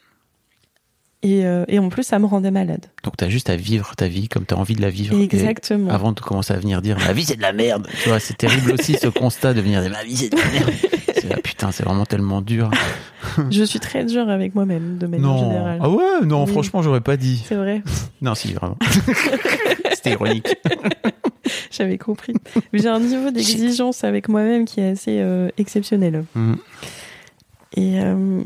[1.21, 2.85] Et, euh, et en plus, ça me rendait malade.
[3.03, 5.19] Donc t'as juste à vivre ta vie comme t'as envie de la vivre.
[5.19, 5.89] Exactement.
[5.91, 7.87] avant de commencer à venir dire ma vie c'est de la merde.
[8.03, 10.45] Tu vois, c'est terrible aussi ce constat de venir dire ma vie c'est de la
[10.45, 10.73] merde.
[11.15, 12.71] C'est là, putain, c'est vraiment tellement dur.
[13.51, 15.37] Je suis très dure avec moi-même, de manière non.
[15.39, 15.79] générale.
[15.81, 16.51] Ah ouais, non, Oui.
[16.51, 17.43] franchement, j'aurais pas dit.
[17.45, 17.81] C'est vrai,
[18.21, 18.77] Non, si, vraiment.
[19.93, 20.47] C'était ironique.
[21.71, 22.33] j'avais compris.
[22.71, 26.23] Mais j'ai un niveau d'exigence avec moi-même qui est assez euh, exceptionnel.
[26.35, 26.57] Mhm.
[27.75, 28.39] Et, euh,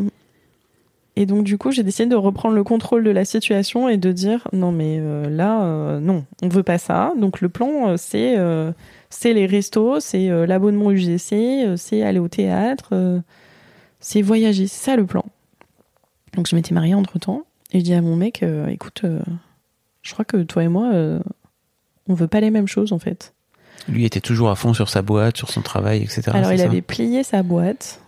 [1.16, 4.12] et donc, du coup, j'ai décidé de reprendre le contrôle de la situation et de
[4.12, 7.14] dire non, mais euh, là, euh, non, on veut pas ça.
[7.20, 8.36] Donc, le plan, euh, c'est
[9.10, 13.22] c'est les restos, c'est l'abonnement UGC, c'est aller au théâtre,
[14.00, 14.66] c'est voyager.
[14.66, 15.24] C'est ça le plan.
[16.36, 19.04] Donc, je m'étais mariée entre temps et je dis à mon mec écoute,
[20.02, 20.92] je crois que toi et moi,
[22.08, 23.36] on veut pas les mêmes choses en fait.
[23.88, 26.32] Lui était toujours à fond sur sa boîte, sur son travail, etc.
[26.34, 26.66] Alors, il ça?
[26.66, 28.02] avait plié sa boîte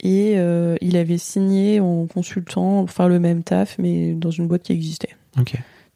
[0.00, 4.46] et euh, il avait signé en consultant pour faire le même taf, mais dans une
[4.46, 5.16] boîte qui existait.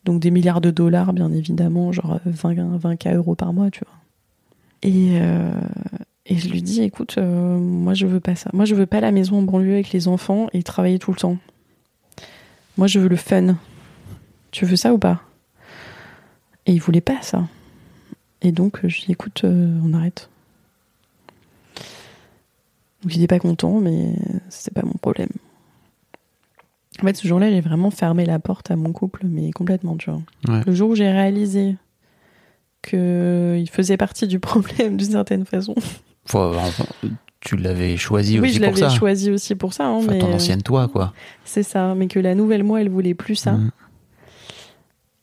[0.04, 3.94] Donc, des milliards de dollars, bien évidemment, genre 20, 20K euros par mois, tu vois.
[4.82, 5.52] Et, euh,
[6.26, 8.50] et je lui dis écoute, euh, moi, je veux pas ça.
[8.52, 11.18] Moi, je veux pas la maison en banlieue avec les enfants et travailler tout le
[11.18, 11.38] temps.
[12.76, 13.56] Moi, je veux le fun.
[14.50, 15.22] Tu veux ça ou pas?
[16.66, 17.46] Et il voulait pas ça.
[18.40, 20.31] Et donc, je lui dis écoute, on arrête.
[23.02, 24.14] Donc, il n'était pas content, mais
[24.48, 25.28] c'était pas mon problème.
[27.00, 30.10] En fait, ce jour-là, j'ai vraiment fermé la porte à mon couple, mais complètement, tu
[30.10, 30.20] vois.
[30.48, 30.62] Ouais.
[30.66, 31.76] Le jour où j'ai réalisé
[32.82, 35.74] qu'il faisait partie du problème d'une certaine façon.
[36.26, 36.84] Faut- enfin,
[37.40, 38.88] tu l'avais choisi oui, aussi je pour l'avais ça.
[38.90, 39.88] choisi aussi pour ça.
[39.88, 41.12] Enfin, mais ton euh, ancienne toi, quoi.
[41.44, 43.58] C'est ça, mais que la nouvelle moi, elle voulait plus ça.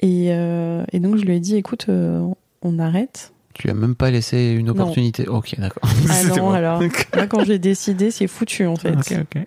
[0.02, 2.28] Et, euh, et donc, je lui ai dit, écoute, euh,
[2.62, 3.34] on arrête.
[3.60, 5.28] Tu lui as même pas laissé une opportunité.
[5.28, 5.84] Ok, d'accord.
[6.10, 6.52] Ah non, bon.
[6.52, 6.82] alors,
[7.16, 8.92] moi, quand j'ai décidé, c'est foutu, en fait.
[8.94, 9.42] Ok, ok.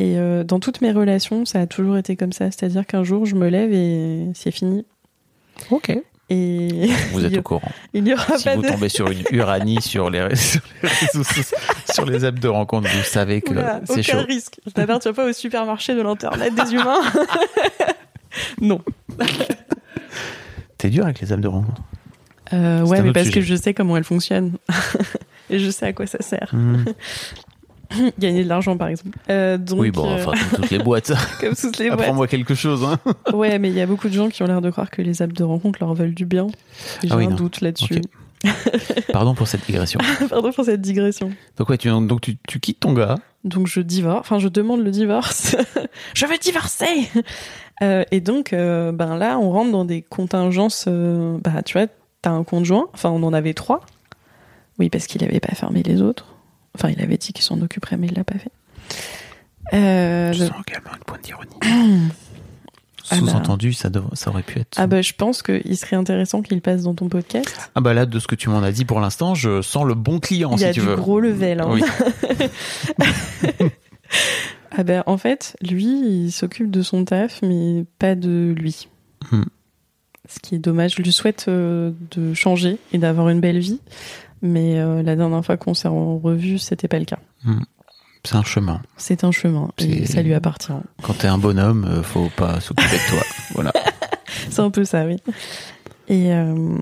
[0.00, 2.46] Et euh, dans toutes mes relations, ça a toujours été comme ça.
[2.50, 4.84] C'est-à-dire qu'un jour, je me lève et c'est fini.
[5.70, 5.96] Ok.
[6.28, 7.70] Et Vous êtes au courant.
[7.94, 8.68] il n'y aura Si pas vous de...
[8.68, 11.58] tombez sur une Uranie sur les, sur les réseaux sociaux,
[11.92, 13.54] sur les apps de rencontre, vous savez que
[13.84, 14.26] c'est aucun chaud.
[14.26, 14.58] risque.
[14.66, 17.00] Je n'appartiens pas au supermarché de l'internet des humains.
[18.60, 18.80] non.
[20.78, 21.82] T'es dur avec les apps de rencontre.
[22.52, 23.40] Euh, ouais, mais parce sujet.
[23.40, 24.52] que je sais comment elles fonctionnent.
[25.50, 26.50] Et je sais à quoi ça sert.
[26.52, 26.84] Hmm.
[28.18, 29.18] Gagner de l'argent, par exemple.
[29.28, 31.12] Euh, donc, oui, bon, euh, enfin, comme toutes les boîtes.
[31.40, 32.00] comme toutes les boîtes.
[32.00, 32.84] Apprends-moi quelque chose.
[32.84, 32.98] Hein.
[33.34, 35.20] Ouais, mais il y a beaucoup de gens qui ont l'air de croire que les
[35.20, 36.46] apps de rencontre leur veulent du bien.
[37.02, 37.36] J'ai Ah oui, un non.
[37.36, 38.00] doute là-dessus.
[39.12, 40.00] Pardon pour cette digression.
[40.28, 41.30] Pardon pour cette digression.
[41.58, 43.16] Donc, ouais, tu, donc tu, tu quittes ton gars.
[43.44, 45.56] Donc je divorce, enfin je demande le divorce.
[46.14, 47.08] je veux divorcer.
[47.82, 50.84] Euh, et donc euh, ben là on rentre dans des contingences.
[50.86, 51.88] euh, bah tu vois,
[52.22, 52.86] t'as un conjoint.
[52.94, 53.84] Enfin on en avait trois.
[54.78, 56.26] Oui parce qu'il avait pas fermé les autres.
[56.74, 58.52] Enfin il avait dit qu'il s'en occuperait mais il l'a pas fait.
[59.74, 62.08] Euh, Je le- sens également une pointe d'ironie.
[63.10, 63.26] Ah bah.
[63.32, 64.76] Sous-entendu, ça, dev- ça aurait pu être.
[64.78, 67.70] Ah bah je pense qu'il serait intéressant qu'il passe dans ton podcast.
[67.74, 69.94] Ah bah là, de ce que tu m'en as dit pour l'instant, je sens le
[69.94, 70.94] bon client, il y si a tu du veux.
[70.94, 71.60] gros level.
[71.60, 71.68] Hein.
[71.68, 71.82] Oui.
[74.74, 78.88] Ah ben en fait, lui, il s'occupe de son taf, mais pas de lui.
[79.30, 79.42] Hmm.
[80.32, 80.94] Ce qui est dommage.
[80.96, 83.80] Je lui souhaite euh, de changer et d'avoir une belle vie,
[84.40, 87.18] mais euh, la dernière fois qu'on s'est en revue, c'était pas le cas.
[88.24, 88.80] C'est un chemin.
[88.96, 90.72] C'est un chemin et ça lui appartient.
[91.02, 93.22] Quand t'es un bonhomme, euh, faut pas s'occuper de toi.
[93.54, 93.72] Voilà.
[94.48, 95.16] C'est un peu ça, oui.
[96.08, 96.78] Et euh,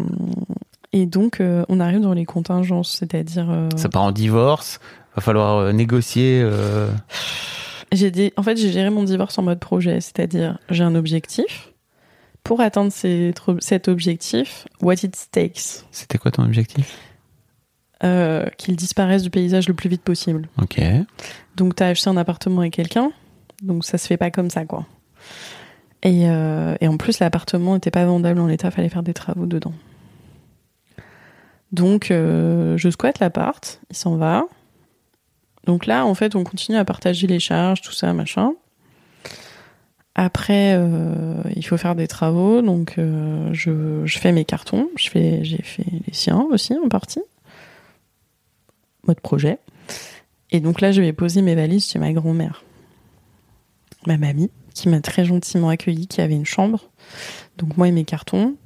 [0.93, 4.79] et donc euh, on arrive dans les contingences, c'est-à-dire euh, Ça part en divorce.
[5.17, 6.49] Va falloir négocier.
[7.91, 11.70] j'ai des, en fait j'ai géré mon divorce en mode projet, c'est-à-dire j'ai un objectif.
[12.51, 16.99] Pour atteindre cet cet objectif, what it takes, C'était quoi ton objectif?
[18.03, 20.49] Euh, qu'il disparaisse du paysage le plus vite possible.
[20.61, 20.81] Ok.
[21.55, 23.13] Donc t'as acheté un appartement avec quelqu'un,
[23.63, 24.85] donc ça se fait pas comme ça quoi.
[26.03, 29.47] Et, euh, et en plus l'appartement n'était pas vendable en l'état, fallait faire des travaux
[29.47, 29.75] dedans.
[31.71, 34.43] Donc euh, je squatte l'appart, il s'en va.
[35.67, 38.55] Donc là en fait on continue à partager les charges, tout ça machin.
[40.23, 45.43] Après euh, il faut faire des travaux, donc euh, je, fais mes cartons, je fais
[45.45, 47.23] j'ai fait les siens aussi en partie.
[49.07, 49.59] Mode projet.
[50.51, 52.65] Et donc là, je vais poser mes valises chez ma grand-mère,
[54.07, 56.91] ma mamie, qui m'a très gentiment accueilli, qui avait une chambre.
[57.57, 58.57] Donc moi et mes cartons.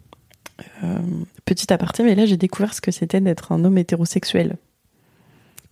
[0.83, 0.99] Euh,
[1.45, 4.57] petit aparté, mais là j'ai découvert ce que c'était d'être un homme hétérosexuel.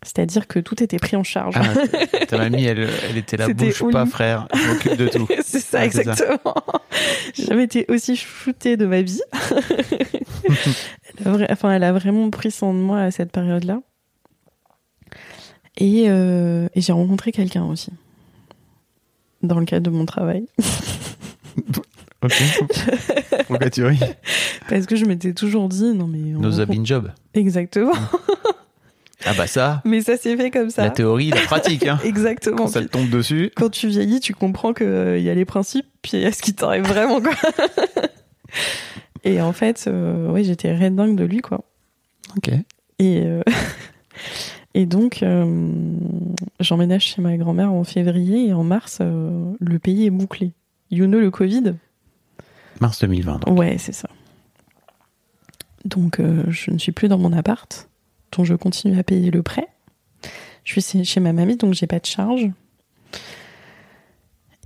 [0.05, 1.55] C'est-à-dire que tout était pris en charge.
[1.57, 4.49] Ah, ta mamie, elle, elle était là, C'était bouge pas, frère.
[4.53, 5.29] Je m'occupe de tout.
[5.45, 6.11] c'est ça, Ah, c'est ça.
[6.13, 6.55] exactement.
[7.35, 9.21] J'ai jamais été aussi shootée de ma vie.
[11.19, 13.81] elle, a vra- enfin, elle a vraiment pris soin de moi à cette période-là.
[15.79, 17.91] Et, euh, et j'ai rencontré quelqu'un aussi.
[19.43, 20.47] Dans le cadre de mon travail.
[22.25, 22.41] Ok.
[23.49, 23.99] Pourquoi tu ris?
[24.69, 26.37] Parce que je m'étais toujours dit, non mais.
[26.37, 27.11] on- Nos in job.
[27.35, 27.95] Exactement.
[29.25, 30.85] Ah bah ça, Mais ça s'est fait comme ça.
[30.85, 31.87] la théorie, la pratique.
[31.87, 31.99] Hein.
[32.05, 32.57] Exactement.
[32.57, 33.51] Quand ça te tombe dessus.
[33.57, 36.43] Quand tu vieillis, tu comprends qu'il y a les principes, puis il y a ce
[36.43, 37.33] qui t'arrive vraiment, quoi.
[39.25, 41.65] Et en fait, euh, ouais, j'étais red dingue de lui, quoi.
[42.37, 42.51] Ok.
[42.99, 43.43] Et, euh,
[44.75, 45.71] et donc, euh,
[46.61, 50.53] j'emménage chez ma grand-mère en février et en mars, euh, le pays est bouclé.
[50.91, 51.75] You know le Covid?
[52.81, 53.47] Mars 2020.
[53.47, 53.59] donc.
[53.59, 54.09] Ouais, c'est ça.
[55.85, 57.89] Donc, euh, je ne suis plus dans mon appart,
[58.37, 59.69] dont je continue à payer le prêt.
[60.65, 62.51] Je suis chez ma mamie, donc j'ai pas de charge.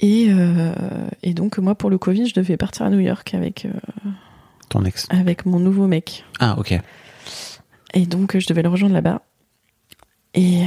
[0.01, 0.75] Et, euh,
[1.23, 3.71] et donc, moi, pour le Covid, je devais partir à New York avec, euh,
[4.69, 5.07] Ton ex.
[5.11, 6.25] avec mon nouveau mec.
[6.39, 6.79] Ah, ok.
[7.95, 9.23] Et donc, je devais le rejoindre là-bas.
[10.35, 10.67] Et, euh,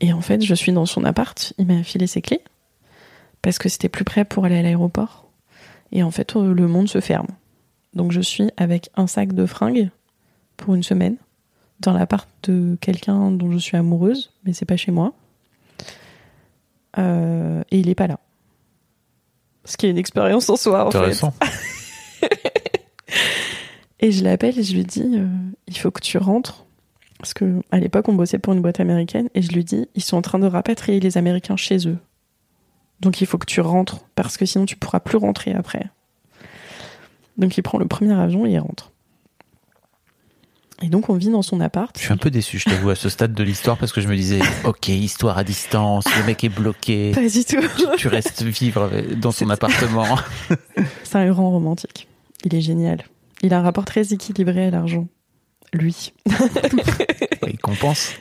[0.00, 1.52] et en fait, je suis dans son appart.
[1.58, 2.40] Il m'a filé ses clés
[3.42, 5.28] parce que c'était plus près pour aller à l'aéroport.
[5.92, 7.28] Et en fait, le monde se ferme.
[7.92, 9.90] Donc, je suis avec un sac de fringues
[10.56, 11.16] pour une semaine
[11.84, 15.12] dans l'appart de quelqu'un dont je suis amoureuse, mais c'est pas chez moi.
[16.98, 18.18] Euh, et il est pas là.
[19.64, 21.22] Ce qui est une expérience en soi, en fait.
[24.04, 25.26] Et je l'appelle et je lui dis euh,
[25.66, 26.66] il faut que tu rentres.
[27.18, 30.02] Parce que à l'époque, on bossait pour une boîte américaine et je lui dis ils
[30.02, 31.96] sont en train de rapatrier les Américains chez eux.
[33.00, 35.86] Donc il faut que tu rentres parce que sinon tu pourras plus rentrer après.
[37.38, 38.92] Donc il prend le premier avion et il rentre.
[40.82, 41.96] Et donc on vit dans son appart.
[41.96, 44.08] Je suis un peu déçu, je t'avoue, à ce stade de l'histoire, parce que je
[44.08, 47.60] me disais, ok, histoire à distance, le mec est bloqué, Pas du tout.
[47.76, 50.18] tu, tu restes vivre dans son appartement.
[51.04, 52.08] C'est un grand romantique.
[52.44, 53.04] Il est génial.
[53.42, 55.06] Il a un rapport très équilibré à l'argent.
[55.72, 56.12] Lui.
[57.46, 58.12] Il compense.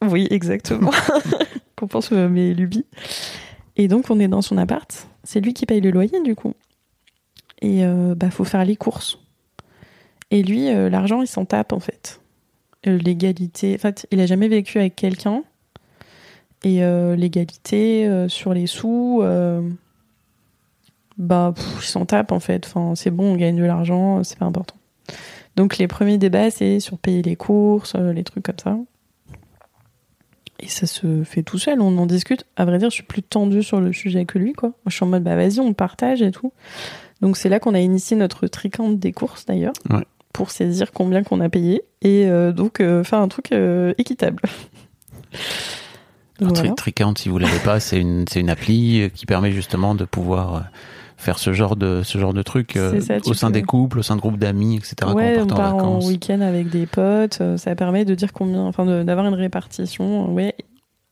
[0.00, 0.90] Oui, exactement.
[1.76, 2.86] Qu'on pense euh, mes lubies.
[3.76, 5.08] Et donc, on est dans son appart.
[5.24, 6.54] C'est lui qui paye le loyer, du coup.
[7.60, 9.18] Et euh, bah, faut faire les courses.
[10.32, 12.20] Et lui, euh, l'argent, il s'en tape, en fait.
[12.86, 13.74] Euh, L'égalité.
[13.74, 15.44] En fait, il a jamais vécu avec quelqu'un.
[16.64, 19.22] Et euh, l'égalité sur les sous,
[21.18, 22.66] bah, il s'en tape, en fait.
[22.66, 24.76] Enfin, c'est bon, on gagne de l'argent, c'est pas important.
[25.54, 28.78] Donc, les premiers débats, c'est sur payer les courses, les trucs comme ça.
[30.60, 32.46] Et ça se fait tout seul, on en discute.
[32.56, 34.72] À vrai dire, je suis plus tendue sur le sujet que lui, quoi.
[34.86, 36.52] Je suis en mode, bah vas-y, on partage et tout.
[37.20, 40.04] Donc c'est là qu'on a initié notre tricante des courses, d'ailleurs, Ouais.
[40.32, 44.42] Pour saisir combien qu'on a payé et euh, donc euh, faire un truc euh, équitable.
[46.40, 46.54] Voilà.
[46.54, 50.64] Tri- Tricount, si vous l'avez pas, c'est une, une appli qui permet justement de pouvoir
[51.16, 54.02] faire ce genre de, ce genre de truc ça, au sein peux- des couples, au
[54.02, 55.12] sein de groupes d'amis, etc.
[55.14, 57.40] Ouais, on on part part en week-end avec des potes.
[57.58, 60.56] Ça permet de dire combien, enfin, d'avoir une répartition, ouais,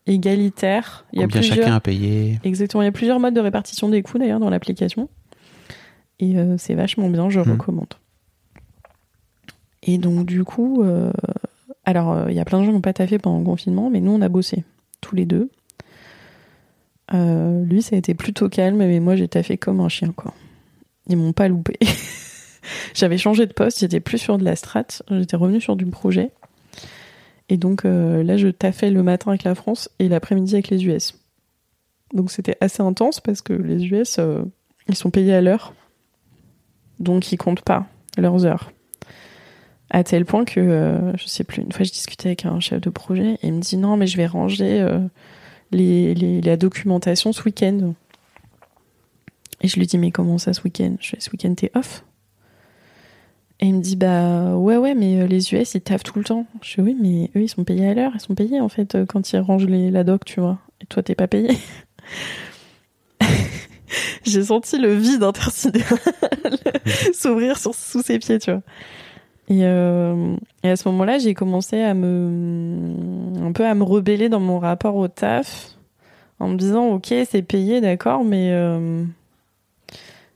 [0.07, 1.05] égalitaire.
[1.13, 2.41] Il y a Combien plusieurs, chacun a payé.
[2.43, 5.09] exactement, il y a plusieurs modes de répartition des coûts d'ailleurs dans l'application.
[6.19, 7.53] Et c'est vachement bien, je Mhm.
[7.53, 7.95] recommande.
[9.83, 11.13] Et donc du coup, euh,
[11.85, 13.91] alors euh, il y a plein de gens qui n'ont pas taffé pendant le confinement,
[13.91, 14.65] mais nous on a bossé
[15.01, 15.51] tous les deux.
[17.13, 20.35] Euh, lui, ça a été plutôt calme, mais moi j'ai taffé comme un chien, quoi.
[21.09, 21.79] Ils m'ont pas loupé.
[22.95, 26.31] J'avais changé de poste, j'étais plus sur de la strat, j'étais revenu sur du projet.
[27.49, 31.19] Et donc là, je taffais le matin avec la France et l'après-midi avec les US.
[32.15, 34.21] Donc c'était assez intense parce que les US,
[34.89, 35.75] ils sont payés à l'heure.
[37.01, 38.71] Donc ils comptent pas leurs heures.
[39.91, 42.81] À tel point que, euh, je sais plus, une fois je discutais avec un chef
[42.81, 45.01] de projet et il me dit non, mais je vais ranger euh,
[45.73, 47.95] les, la documentation ce week-end.
[49.63, 50.97] Et je lui dis mais comment ça ce week-end?
[51.01, 52.05] Je fais ce week-end t'es off?
[53.61, 56.25] Et il me dit bah ouais ouais mais euh, les US ils taffent tout le
[56.25, 56.47] temps.
[56.63, 58.95] Je fais oui mais eux ils sont payés à l'heure, ils sont payés en fait
[58.95, 60.59] euh, quand ils rangent les, la doc tu vois.
[60.81, 61.51] Et toi t'es pas payé.
[64.25, 65.99] J'ai senti le vide intersidéral
[67.13, 68.63] s'ouvrir sous ses pieds tu vois.
[69.51, 74.29] Et, euh, et à ce moment-là, j'ai commencé à me un peu à me rebeller
[74.29, 75.71] dans mon rapport au taf
[76.39, 79.05] en me disant ok c'est payé d'accord mais euh,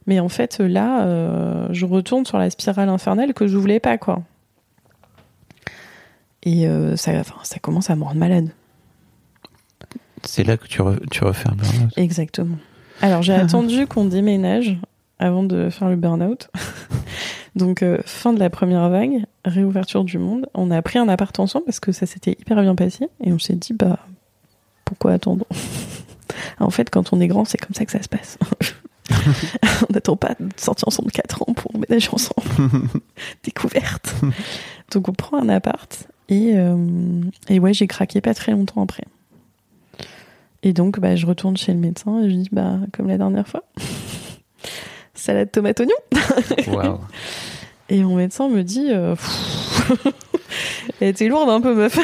[0.07, 3.99] mais en fait là euh, je retourne sur la spirale infernale que je voulais pas
[3.99, 4.23] quoi.
[6.43, 8.51] Et ça enfin, ça commence à me rendre malade.
[10.25, 11.93] C'est là que tu, re- tu refais un burn-out.
[11.97, 12.57] exactement.
[13.01, 14.77] Alors j'ai attendu qu'on déménage
[15.19, 16.51] avant de faire le burn-out
[17.57, 21.39] donc euh, fin de la première vague réouverture du monde on a pris un appart
[21.39, 23.99] ensemble parce que ça s'était hyper bien passé et on s'est dit bah
[24.85, 25.47] pourquoi attendre
[26.61, 28.39] En fait, quand on est grand, c'est comme ça que ça se passe.
[29.89, 32.49] on n'attend pas de sortir ensemble 4 ans pour emménager ensemble.
[33.45, 34.15] Découverte.
[34.93, 39.05] Donc on prend un appart et, euh, et ouais, j'ai craqué pas très longtemps après.
[40.63, 43.47] Et donc bah, je retourne chez le médecin et je dis bah comme la dernière
[43.47, 43.65] fois.
[45.25, 47.01] Salade tomate oignon.
[47.89, 49.15] Et mon médecin me dit, euh,
[51.01, 51.99] elle était lourde un peu meuf.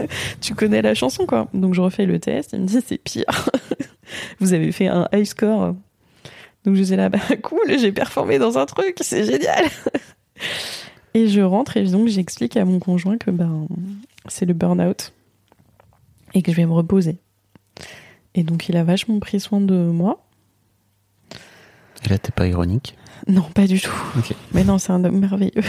[0.40, 1.48] tu connais la chanson quoi.
[1.54, 3.24] Donc je refais le test, il me dit c'est pire.
[4.40, 5.74] Vous avez fait un high score.
[6.64, 9.64] Donc je disais là, bah cool, j'ai performé dans un truc, c'est génial.
[11.14, 13.66] et je rentre et donc j'explique à mon conjoint que ben
[14.28, 15.12] c'est le burn-out
[16.34, 17.16] et que je vais me reposer.
[18.34, 20.24] Et donc il a vachement pris soin de moi.
[22.04, 22.96] Et là, t'es pas ironique.
[23.28, 23.92] Non, pas du tout.
[24.52, 25.62] Mais non, c'est un homme merveilleux.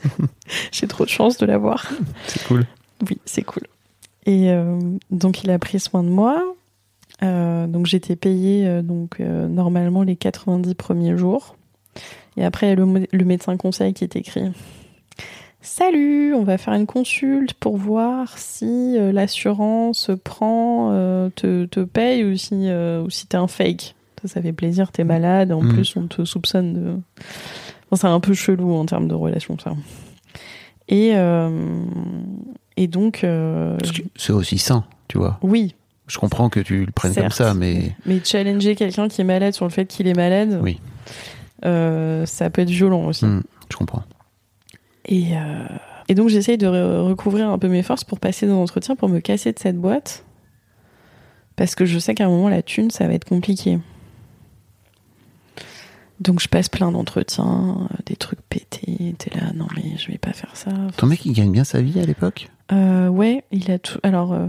[0.72, 1.90] J'ai trop de chance de l'avoir.
[2.26, 2.66] C'est cool.
[3.08, 3.62] Oui, c'est cool.
[4.24, 4.78] Et euh,
[5.10, 6.42] donc il a pris soin de moi.
[7.22, 11.56] Euh, donc j'étais payée euh, donc normalement les 90 premiers jours.
[12.36, 14.52] Et après il y a le, médecin conseil qui est écrit.
[15.62, 20.90] Salut, on va faire une consulte pour voir si l'assurance prend,
[21.34, 23.94] te, te paye ou si, ou si t'es un fake.
[24.26, 25.72] Ça, ça fait plaisir, t'es malade, en Mm.
[25.72, 26.94] plus on te soupçonne de...
[27.90, 29.74] Enfin, c'est un peu chelou en termes de relation, ça.
[30.88, 31.82] Et, euh,
[32.76, 33.22] et donc...
[33.24, 33.76] euh,
[34.16, 35.38] C'est aussi sain, tu vois.
[35.42, 35.74] oui,
[36.08, 39.52] Je comprends que tu le prennes comme ça, mais mais challenger quelqu'un qui est malade
[39.54, 40.78] sur le fait qu'il est malade, Oui.
[41.64, 43.24] euh, ça peut être violent aussi.
[43.24, 44.02] Hmm, je comprends.
[45.08, 45.26] Et,
[46.08, 49.08] et donc j'essaye de re- recouvrir un peu mes forces pour passer dans l'entretien, pour
[49.08, 50.24] me casser de cette boîte.
[51.56, 53.78] Parce que je sais qu'à un moment, la thune, ça va être compliqué.
[56.20, 59.14] Donc je passe plein d'entretiens, euh, des trucs pétés.
[59.18, 60.70] T'es là, non mais je vais pas faire ça.
[60.96, 62.48] Ton mec, il gagne bien sa vie à l'époque?
[62.72, 63.98] Euh, ouais, il a tout.
[64.02, 64.46] Alors, euh,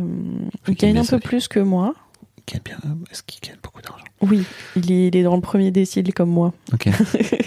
[0.67, 1.21] il gagne un peu vie.
[1.21, 1.93] plus que moi.
[2.39, 2.77] Il gagne bien.
[3.11, 4.05] Est-ce qu'il gagne beaucoup d'argent?
[4.21, 4.43] Oui,
[4.75, 6.53] il est, il est dans le premier décile comme moi.
[6.73, 6.89] Ok.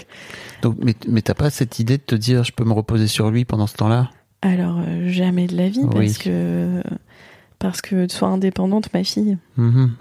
[0.61, 3.31] Donc, mais, mais t'as pas cette idée de te dire, je peux me reposer sur
[3.31, 4.11] lui pendant ce temps-là?
[4.43, 6.05] Alors, euh, jamais de la vie, Oui.
[6.05, 6.83] parce que
[7.59, 9.37] parce que sois indépendante, ma fille.
[9.57, 9.91] Mhm.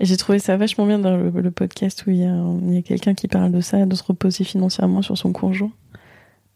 [0.00, 2.24] Et j'ai trouvé ça vachement bien dans le, le podcast où il y
[2.78, 5.70] a, quelqu'un qui parle de ça, de se reposer financièrement sur son conjoint.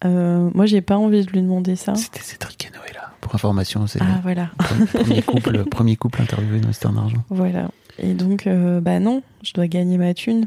[0.04, 1.94] Euh, moi, j'ai pas envie de lui demander ça.
[1.94, 3.10] C'était Cédric et Noëlla.
[3.20, 4.50] Pour information, c'est Ah, voilà.
[4.78, 7.22] le premier couple, premier couple interviewé dans Histoire d'argent.
[7.28, 7.70] Voilà.
[7.98, 10.46] Et donc, euh, bah non, je dois gagner ma thune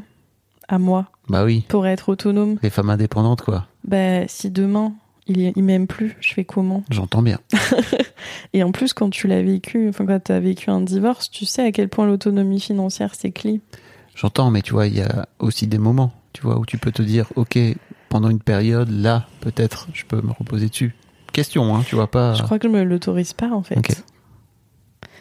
[0.68, 2.58] à moi Bah oui, pour être autonome.
[2.62, 3.66] les femmes indépendantes, quoi.
[3.84, 4.92] Bah, si demain,
[5.28, 6.82] il, il m'aime plus, je fais comment?
[6.90, 7.38] J'entends bien.
[8.52, 11.44] Et en plus, quand tu l'as vécu, enfin, quand tu as vécu un divorce, tu
[11.44, 13.60] sais à quel point l'autonomie financière, c'est clé.
[14.14, 16.90] J'entends, mais tu vois, il y a aussi des moments, tu vois, où tu peux
[16.90, 17.58] te dire, ok,
[18.08, 20.94] pendant une période, là, peut-être, je peux me reposer dessus.
[21.32, 22.34] Question, hein, tu vois pas.
[22.34, 23.76] Je crois que je me l'autorise pas, en fait.
[23.76, 23.90] Ok.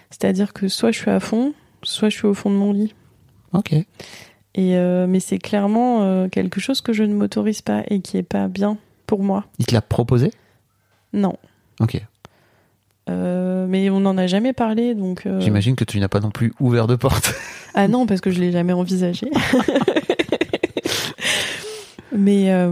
[0.10, 1.54] C'est-à-dire que soit je suis à fond,
[1.84, 2.96] soit je suis au fond de mon lit.
[3.54, 3.74] Ok.
[3.74, 3.86] Et
[4.78, 8.24] euh, mais c'est clairement euh, quelque chose que je ne m'autorise pas et qui est
[8.24, 8.78] pas bien
[9.08, 9.46] pour moi.
[9.58, 10.32] Il te l'a proposé?
[11.14, 11.36] Non.
[11.80, 12.00] Ok.
[13.10, 15.26] Euh, mais on n'en a jamais parlé, donc.
[15.26, 17.34] euh, J'imagine que tu n'as pas non plus ouvert de porte.
[17.80, 19.30] Ah non, parce que je l'ai jamais envisagé.
[22.12, 22.72] mais euh,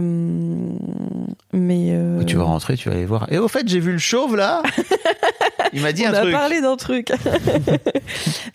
[1.52, 1.94] mais
[2.26, 3.30] Tu vas rentrer, tu vas aller voir.
[3.32, 4.62] Et au fait, j'ai vu le chauve là.
[5.72, 6.32] Il m'a dit on un a truc.
[6.32, 7.12] parlé d'un truc.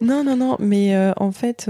[0.01, 1.69] non, non, non, mais en fait,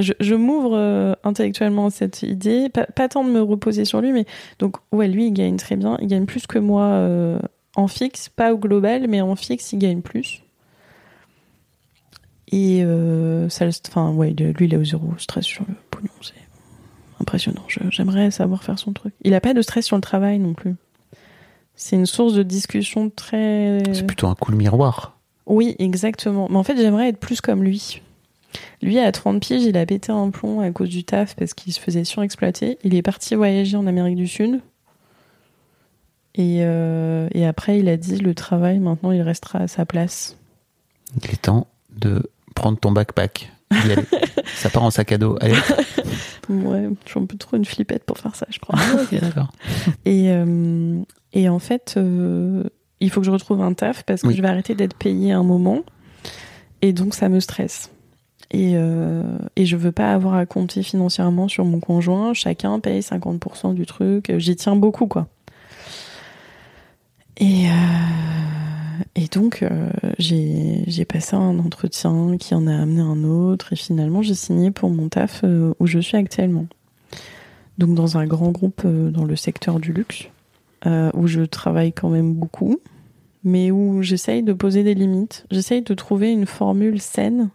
[0.00, 2.68] je, je m'ouvre euh, intellectuellement à cette idée.
[2.68, 4.26] Pas, pas tant de me reposer sur lui, mais
[4.58, 5.96] donc, ouais, lui, il gagne très bien.
[6.00, 7.38] Il gagne plus que moi euh,
[7.76, 10.42] en fixe, pas au global, mais en fixe, il gagne plus.
[12.50, 16.10] Et euh, ça, enfin, ouais, lui, il a au zéro stress sur le pognon.
[16.22, 16.34] C'est
[17.20, 17.62] impressionnant.
[17.90, 19.12] J'aimerais savoir faire son truc.
[19.22, 20.74] Il a pas de stress sur le travail non plus.
[21.74, 23.82] C'est une source de discussion très.
[23.92, 25.18] C'est plutôt un coup le miroir.
[25.46, 26.48] Oui, exactement.
[26.50, 28.02] Mais en fait, j'aimerais être plus comme lui.
[28.82, 31.72] Lui, à 30 piges, il a pété un plomb à cause du taf parce qu'il
[31.72, 32.78] se faisait surexploiter.
[32.84, 34.60] Il est parti voyager en Amérique du Sud.
[36.34, 40.36] Et, euh, et après, il a dit le travail, maintenant, il restera à sa place.
[41.22, 41.66] Il est temps
[41.96, 43.50] de prendre ton backpack.
[44.54, 45.36] ça part en sac à dos.
[45.40, 45.54] Allez.
[46.48, 48.78] Ouais, je suis un peu trop une flippette pour faire ça, je crois.
[49.12, 49.52] d'accord.
[50.06, 50.98] Et, euh,
[51.34, 52.64] et en fait, euh,
[53.00, 54.34] il faut que je retrouve un taf parce que Oui.
[54.34, 55.80] je vais arrêter d'être payée un moment.
[56.80, 57.90] Et donc, ça me stresse.
[58.50, 59.22] Et, euh,
[59.56, 62.32] et je veux pas avoir à compter financièrement sur mon conjoint.
[62.32, 64.32] Chacun paye 50% du truc.
[64.38, 65.28] J'y tiens beaucoup, quoi.
[67.38, 73.72] Et, euh, donc, euh, j'ai passé un entretien qui en a amené un autre.
[73.72, 76.66] Et finalement, j'ai signé pour mon taf euh, où je suis actuellement.
[77.76, 80.28] Donc, dans un grand groupe dans le secteur du luxe,
[80.84, 82.80] où je travaille quand même beaucoup,
[83.44, 85.46] mais où j'essaye de poser des limites.
[85.50, 87.50] J'essaye de trouver une formule saine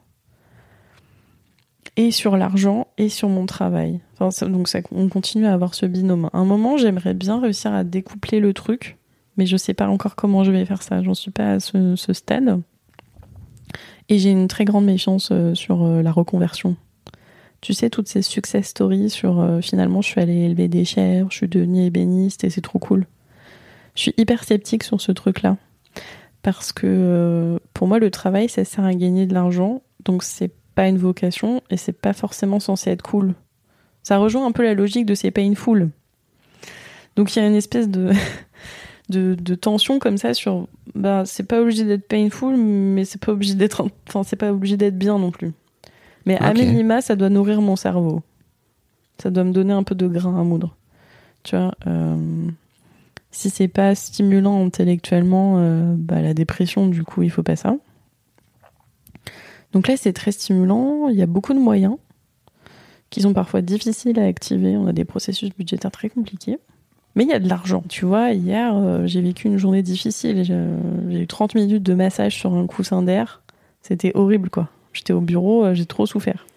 [1.96, 4.00] et sur l'argent et sur mon travail.
[4.20, 6.30] Donc on continue à avoir ce binôme.
[6.34, 8.98] À un moment, j'aimerais bien réussir à découpler le truc,
[9.38, 11.04] mais je sais pas encore comment je vais faire ça.
[11.04, 12.62] J'en suis pas à ce, stade.
[14.10, 16.76] Et j'ai une très grande méfiance euh, sur euh, la reconversion.
[17.62, 21.32] Tu sais, toutes ces success stories sur euh, finalement je suis allée élever des chèvres,
[21.32, 23.08] je suis devenue ébéniste et c'est trop cool.
[23.96, 25.58] Je suis hyper sceptique sur ce truc-là.
[26.42, 29.82] Parce que pour moi, le travail, ça sert à gagner de l'argent.
[30.04, 33.34] Donc c'est pas une vocation et c'est pas forcément censé être cool.
[34.04, 35.90] Ça rejoint un peu la logique de c'est painful.
[37.16, 38.12] Donc il y a une espèce de,
[39.10, 43.32] de, de tension comme ça sur bah c'est pas obligé d'être painful mais c'est pas
[43.32, 45.52] obligé d'être enfin c'est pas obligé d'être bien non plus.
[46.26, 48.22] Mais à minima ça doit nourrir mon cerveau.
[49.22, 50.76] Ça doit me donner un peu de grain à moudre.
[51.44, 52.48] Tu vois euh,
[53.32, 57.76] si c'est pas stimulant intellectuellement euh, bah la dépression du coup il faut pas ça.
[59.74, 61.98] Donc là c'est très stimulant, il y a beaucoup de moyens
[63.10, 66.58] qui sont parfois difficiles à activer, on a des processus budgétaires très compliqués.
[67.16, 67.84] Mais il y a de l'argent.
[67.88, 70.44] Tu vois, hier, euh, j'ai vécu une journée difficile.
[70.44, 70.66] J'ai
[71.10, 73.44] j'ai eu 30 minutes de massage sur un coussin d'air.
[73.84, 74.70] C'était horrible, quoi.
[74.94, 76.48] J'étais au bureau, euh, j'ai trop souffert.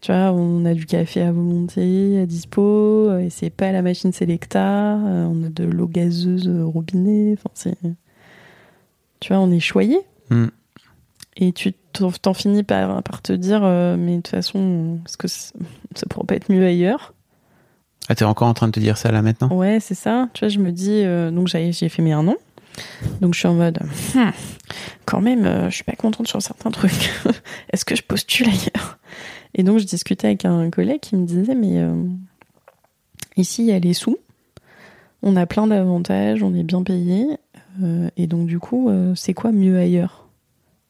[0.00, 2.60] Tu vois, on a du café à volonté, à dispo,
[3.08, 4.96] euh, et c'est pas la machine Selecta.
[4.96, 7.34] euh, On a de l'eau gazeuse euh, robinet.
[7.34, 7.78] Enfin, c'est.
[9.20, 9.96] Tu vois, on est choyé.
[10.30, 10.48] Hmm.
[11.36, 15.28] Et tu t'en finis par, par te dire, euh, mais de toute façon, est-ce que
[15.28, 17.14] ça pourrait pas être mieux ailleurs
[18.08, 19.48] Ah, t'es encore en train de te dire ça là maintenant?
[19.54, 20.28] Ouais, c'est ça.
[20.34, 22.36] Tu vois, je me dis, euh, donc j'ai fait mes un an.
[23.20, 23.78] Donc je suis en mode,
[24.14, 24.30] Hmm,
[25.04, 27.10] quand même, euh, je suis pas contente sur certains trucs.
[27.72, 28.98] Est-ce que je postule ailleurs?
[29.54, 31.94] Et donc je discutais avec un collègue qui me disait, mais euh,
[33.36, 34.16] ici il y a les sous,
[35.22, 37.26] on a plein d'avantages, on est bien payé,
[38.16, 40.21] et donc du coup, c'est quoi mieux ailleurs?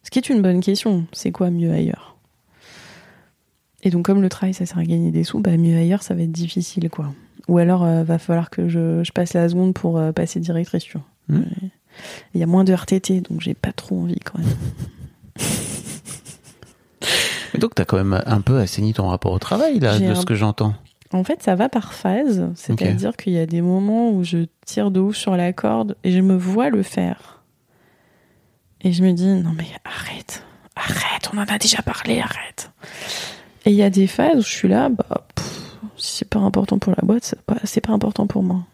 [0.02, 1.06] Ce qui est une bonne question.
[1.12, 2.16] C'est quoi mieux ailleurs?
[3.84, 6.14] Et donc comme le travail ça sert à gagner des sous, bah mieux ailleurs ça
[6.14, 7.12] va être difficile quoi.
[7.48, 10.84] Ou alors, euh, va falloir que je, je passe la seconde pour euh, passer directrice,
[10.84, 10.96] tu
[11.28, 11.36] vois.
[11.40, 11.44] Ouais.
[12.34, 14.46] Il y a moins de RTT, donc j'ai pas trop envie quand même.
[17.52, 20.14] Mais donc t'as quand même un peu assaini ton rapport au travail là, de un-
[20.14, 20.74] ce que j'entends.
[21.12, 22.48] En fait, ça va par phase.
[22.54, 26.12] C'est-à-dire qu'il y a des moments où je tire de ouf sur la corde et
[26.12, 27.41] je me vois le faire.
[28.82, 30.44] Et je me dis, non mais arrête,
[30.76, 32.70] arrête, on en a déjà parlé, arrête.
[33.64, 35.46] Et il y a des phases où je suis là, bah, pff,
[35.96, 37.34] si c'est pas important pour la boîte,
[37.64, 38.64] c'est pas, important pour moi.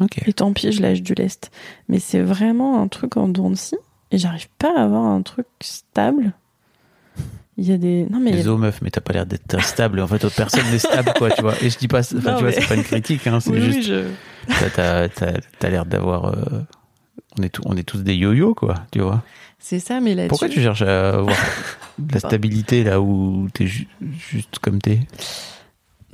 [0.00, 0.20] Ok.
[0.26, 1.50] Et tant pis, je lâche du lest.
[1.88, 3.76] Mais c'est vraiment un truc en dents de scie.
[4.12, 6.32] Et j'arrive pas à avoir un truc stable.
[7.56, 8.06] Il y a des.
[8.08, 8.30] Non, mais.
[8.30, 10.00] y a- meuf, mais t'as pas l'air d'être stable.
[10.00, 11.54] En fait, personne n'est stable, quoi, tu vois.
[11.60, 13.58] Et je dis pas, enfin, tu vois, mais- c'est pas une critique, hein, c'est Oui,
[13.60, 14.04] oui, juste, je-
[14.48, 16.62] t'as, t'as, t'as, t'as l'air d'avoir, euh,
[17.38, 19.22] on est tous, on est tous des yo-yo, quoi, tu vois.
[19.58, 21.36] C'est ça, mais là Pourquoi tu cherches à avoir
[21.98, 23.88] de la stabilité là où t'es ju-
[24.30, 25.00] juste comme t'es?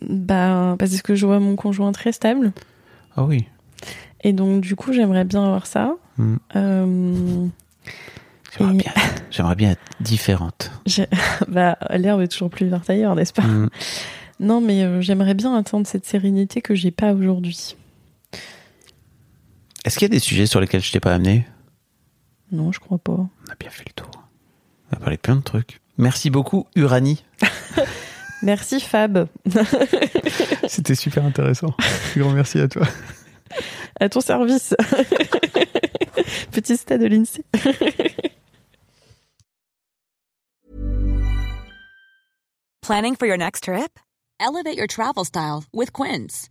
[0.02, 2.52] Bah, parce que je vois mon conjoint très stable.
[3.16, 3.46] Ah oui.
[4.22, 5.94] Et donc, du coup, j'aimerais bien avoir ça.
[6.18, 6.36] Hmm.
[6.56, 7.46] Euh,
[8.58, 10.70] J'aimerais Et- bien, être- bien être différente.
[11.48, 13.42] bah, l'herbe est toujours plus verte ailleurs, n'est-ce pas?
[13.42, 13.68] Hmm.
[14.40, 17.76] Non, mais euh, j'aimerais bien atteindre cette sérénité que j'ai pas aujourd'hui.
[19.86, 21.46] Est-ce qu'il y a des sujets sur lesquels je t'ai pas amené?
[22.50, 23.12] Non, je crois pas.
[23.12, 24.10] On a bien fait le tour.
[24.90, 25.80] On a parlé de plein de trucs.
[25.96, 27.24] Merci beaucoup, Uranie.
[28.42, 29.28] Merci Fab.
[30.68, 31.72] C'était super intéressant.
[32.16, 32.86] Grand merci à toi.
[34.00, 34.74] À ton service.
[36.50, 37.44] Petit stade de l'INSEE.
[42.82, 43.98] Planning for your next trip?
[44.40, 46.50] Elevate your travel style with Quince.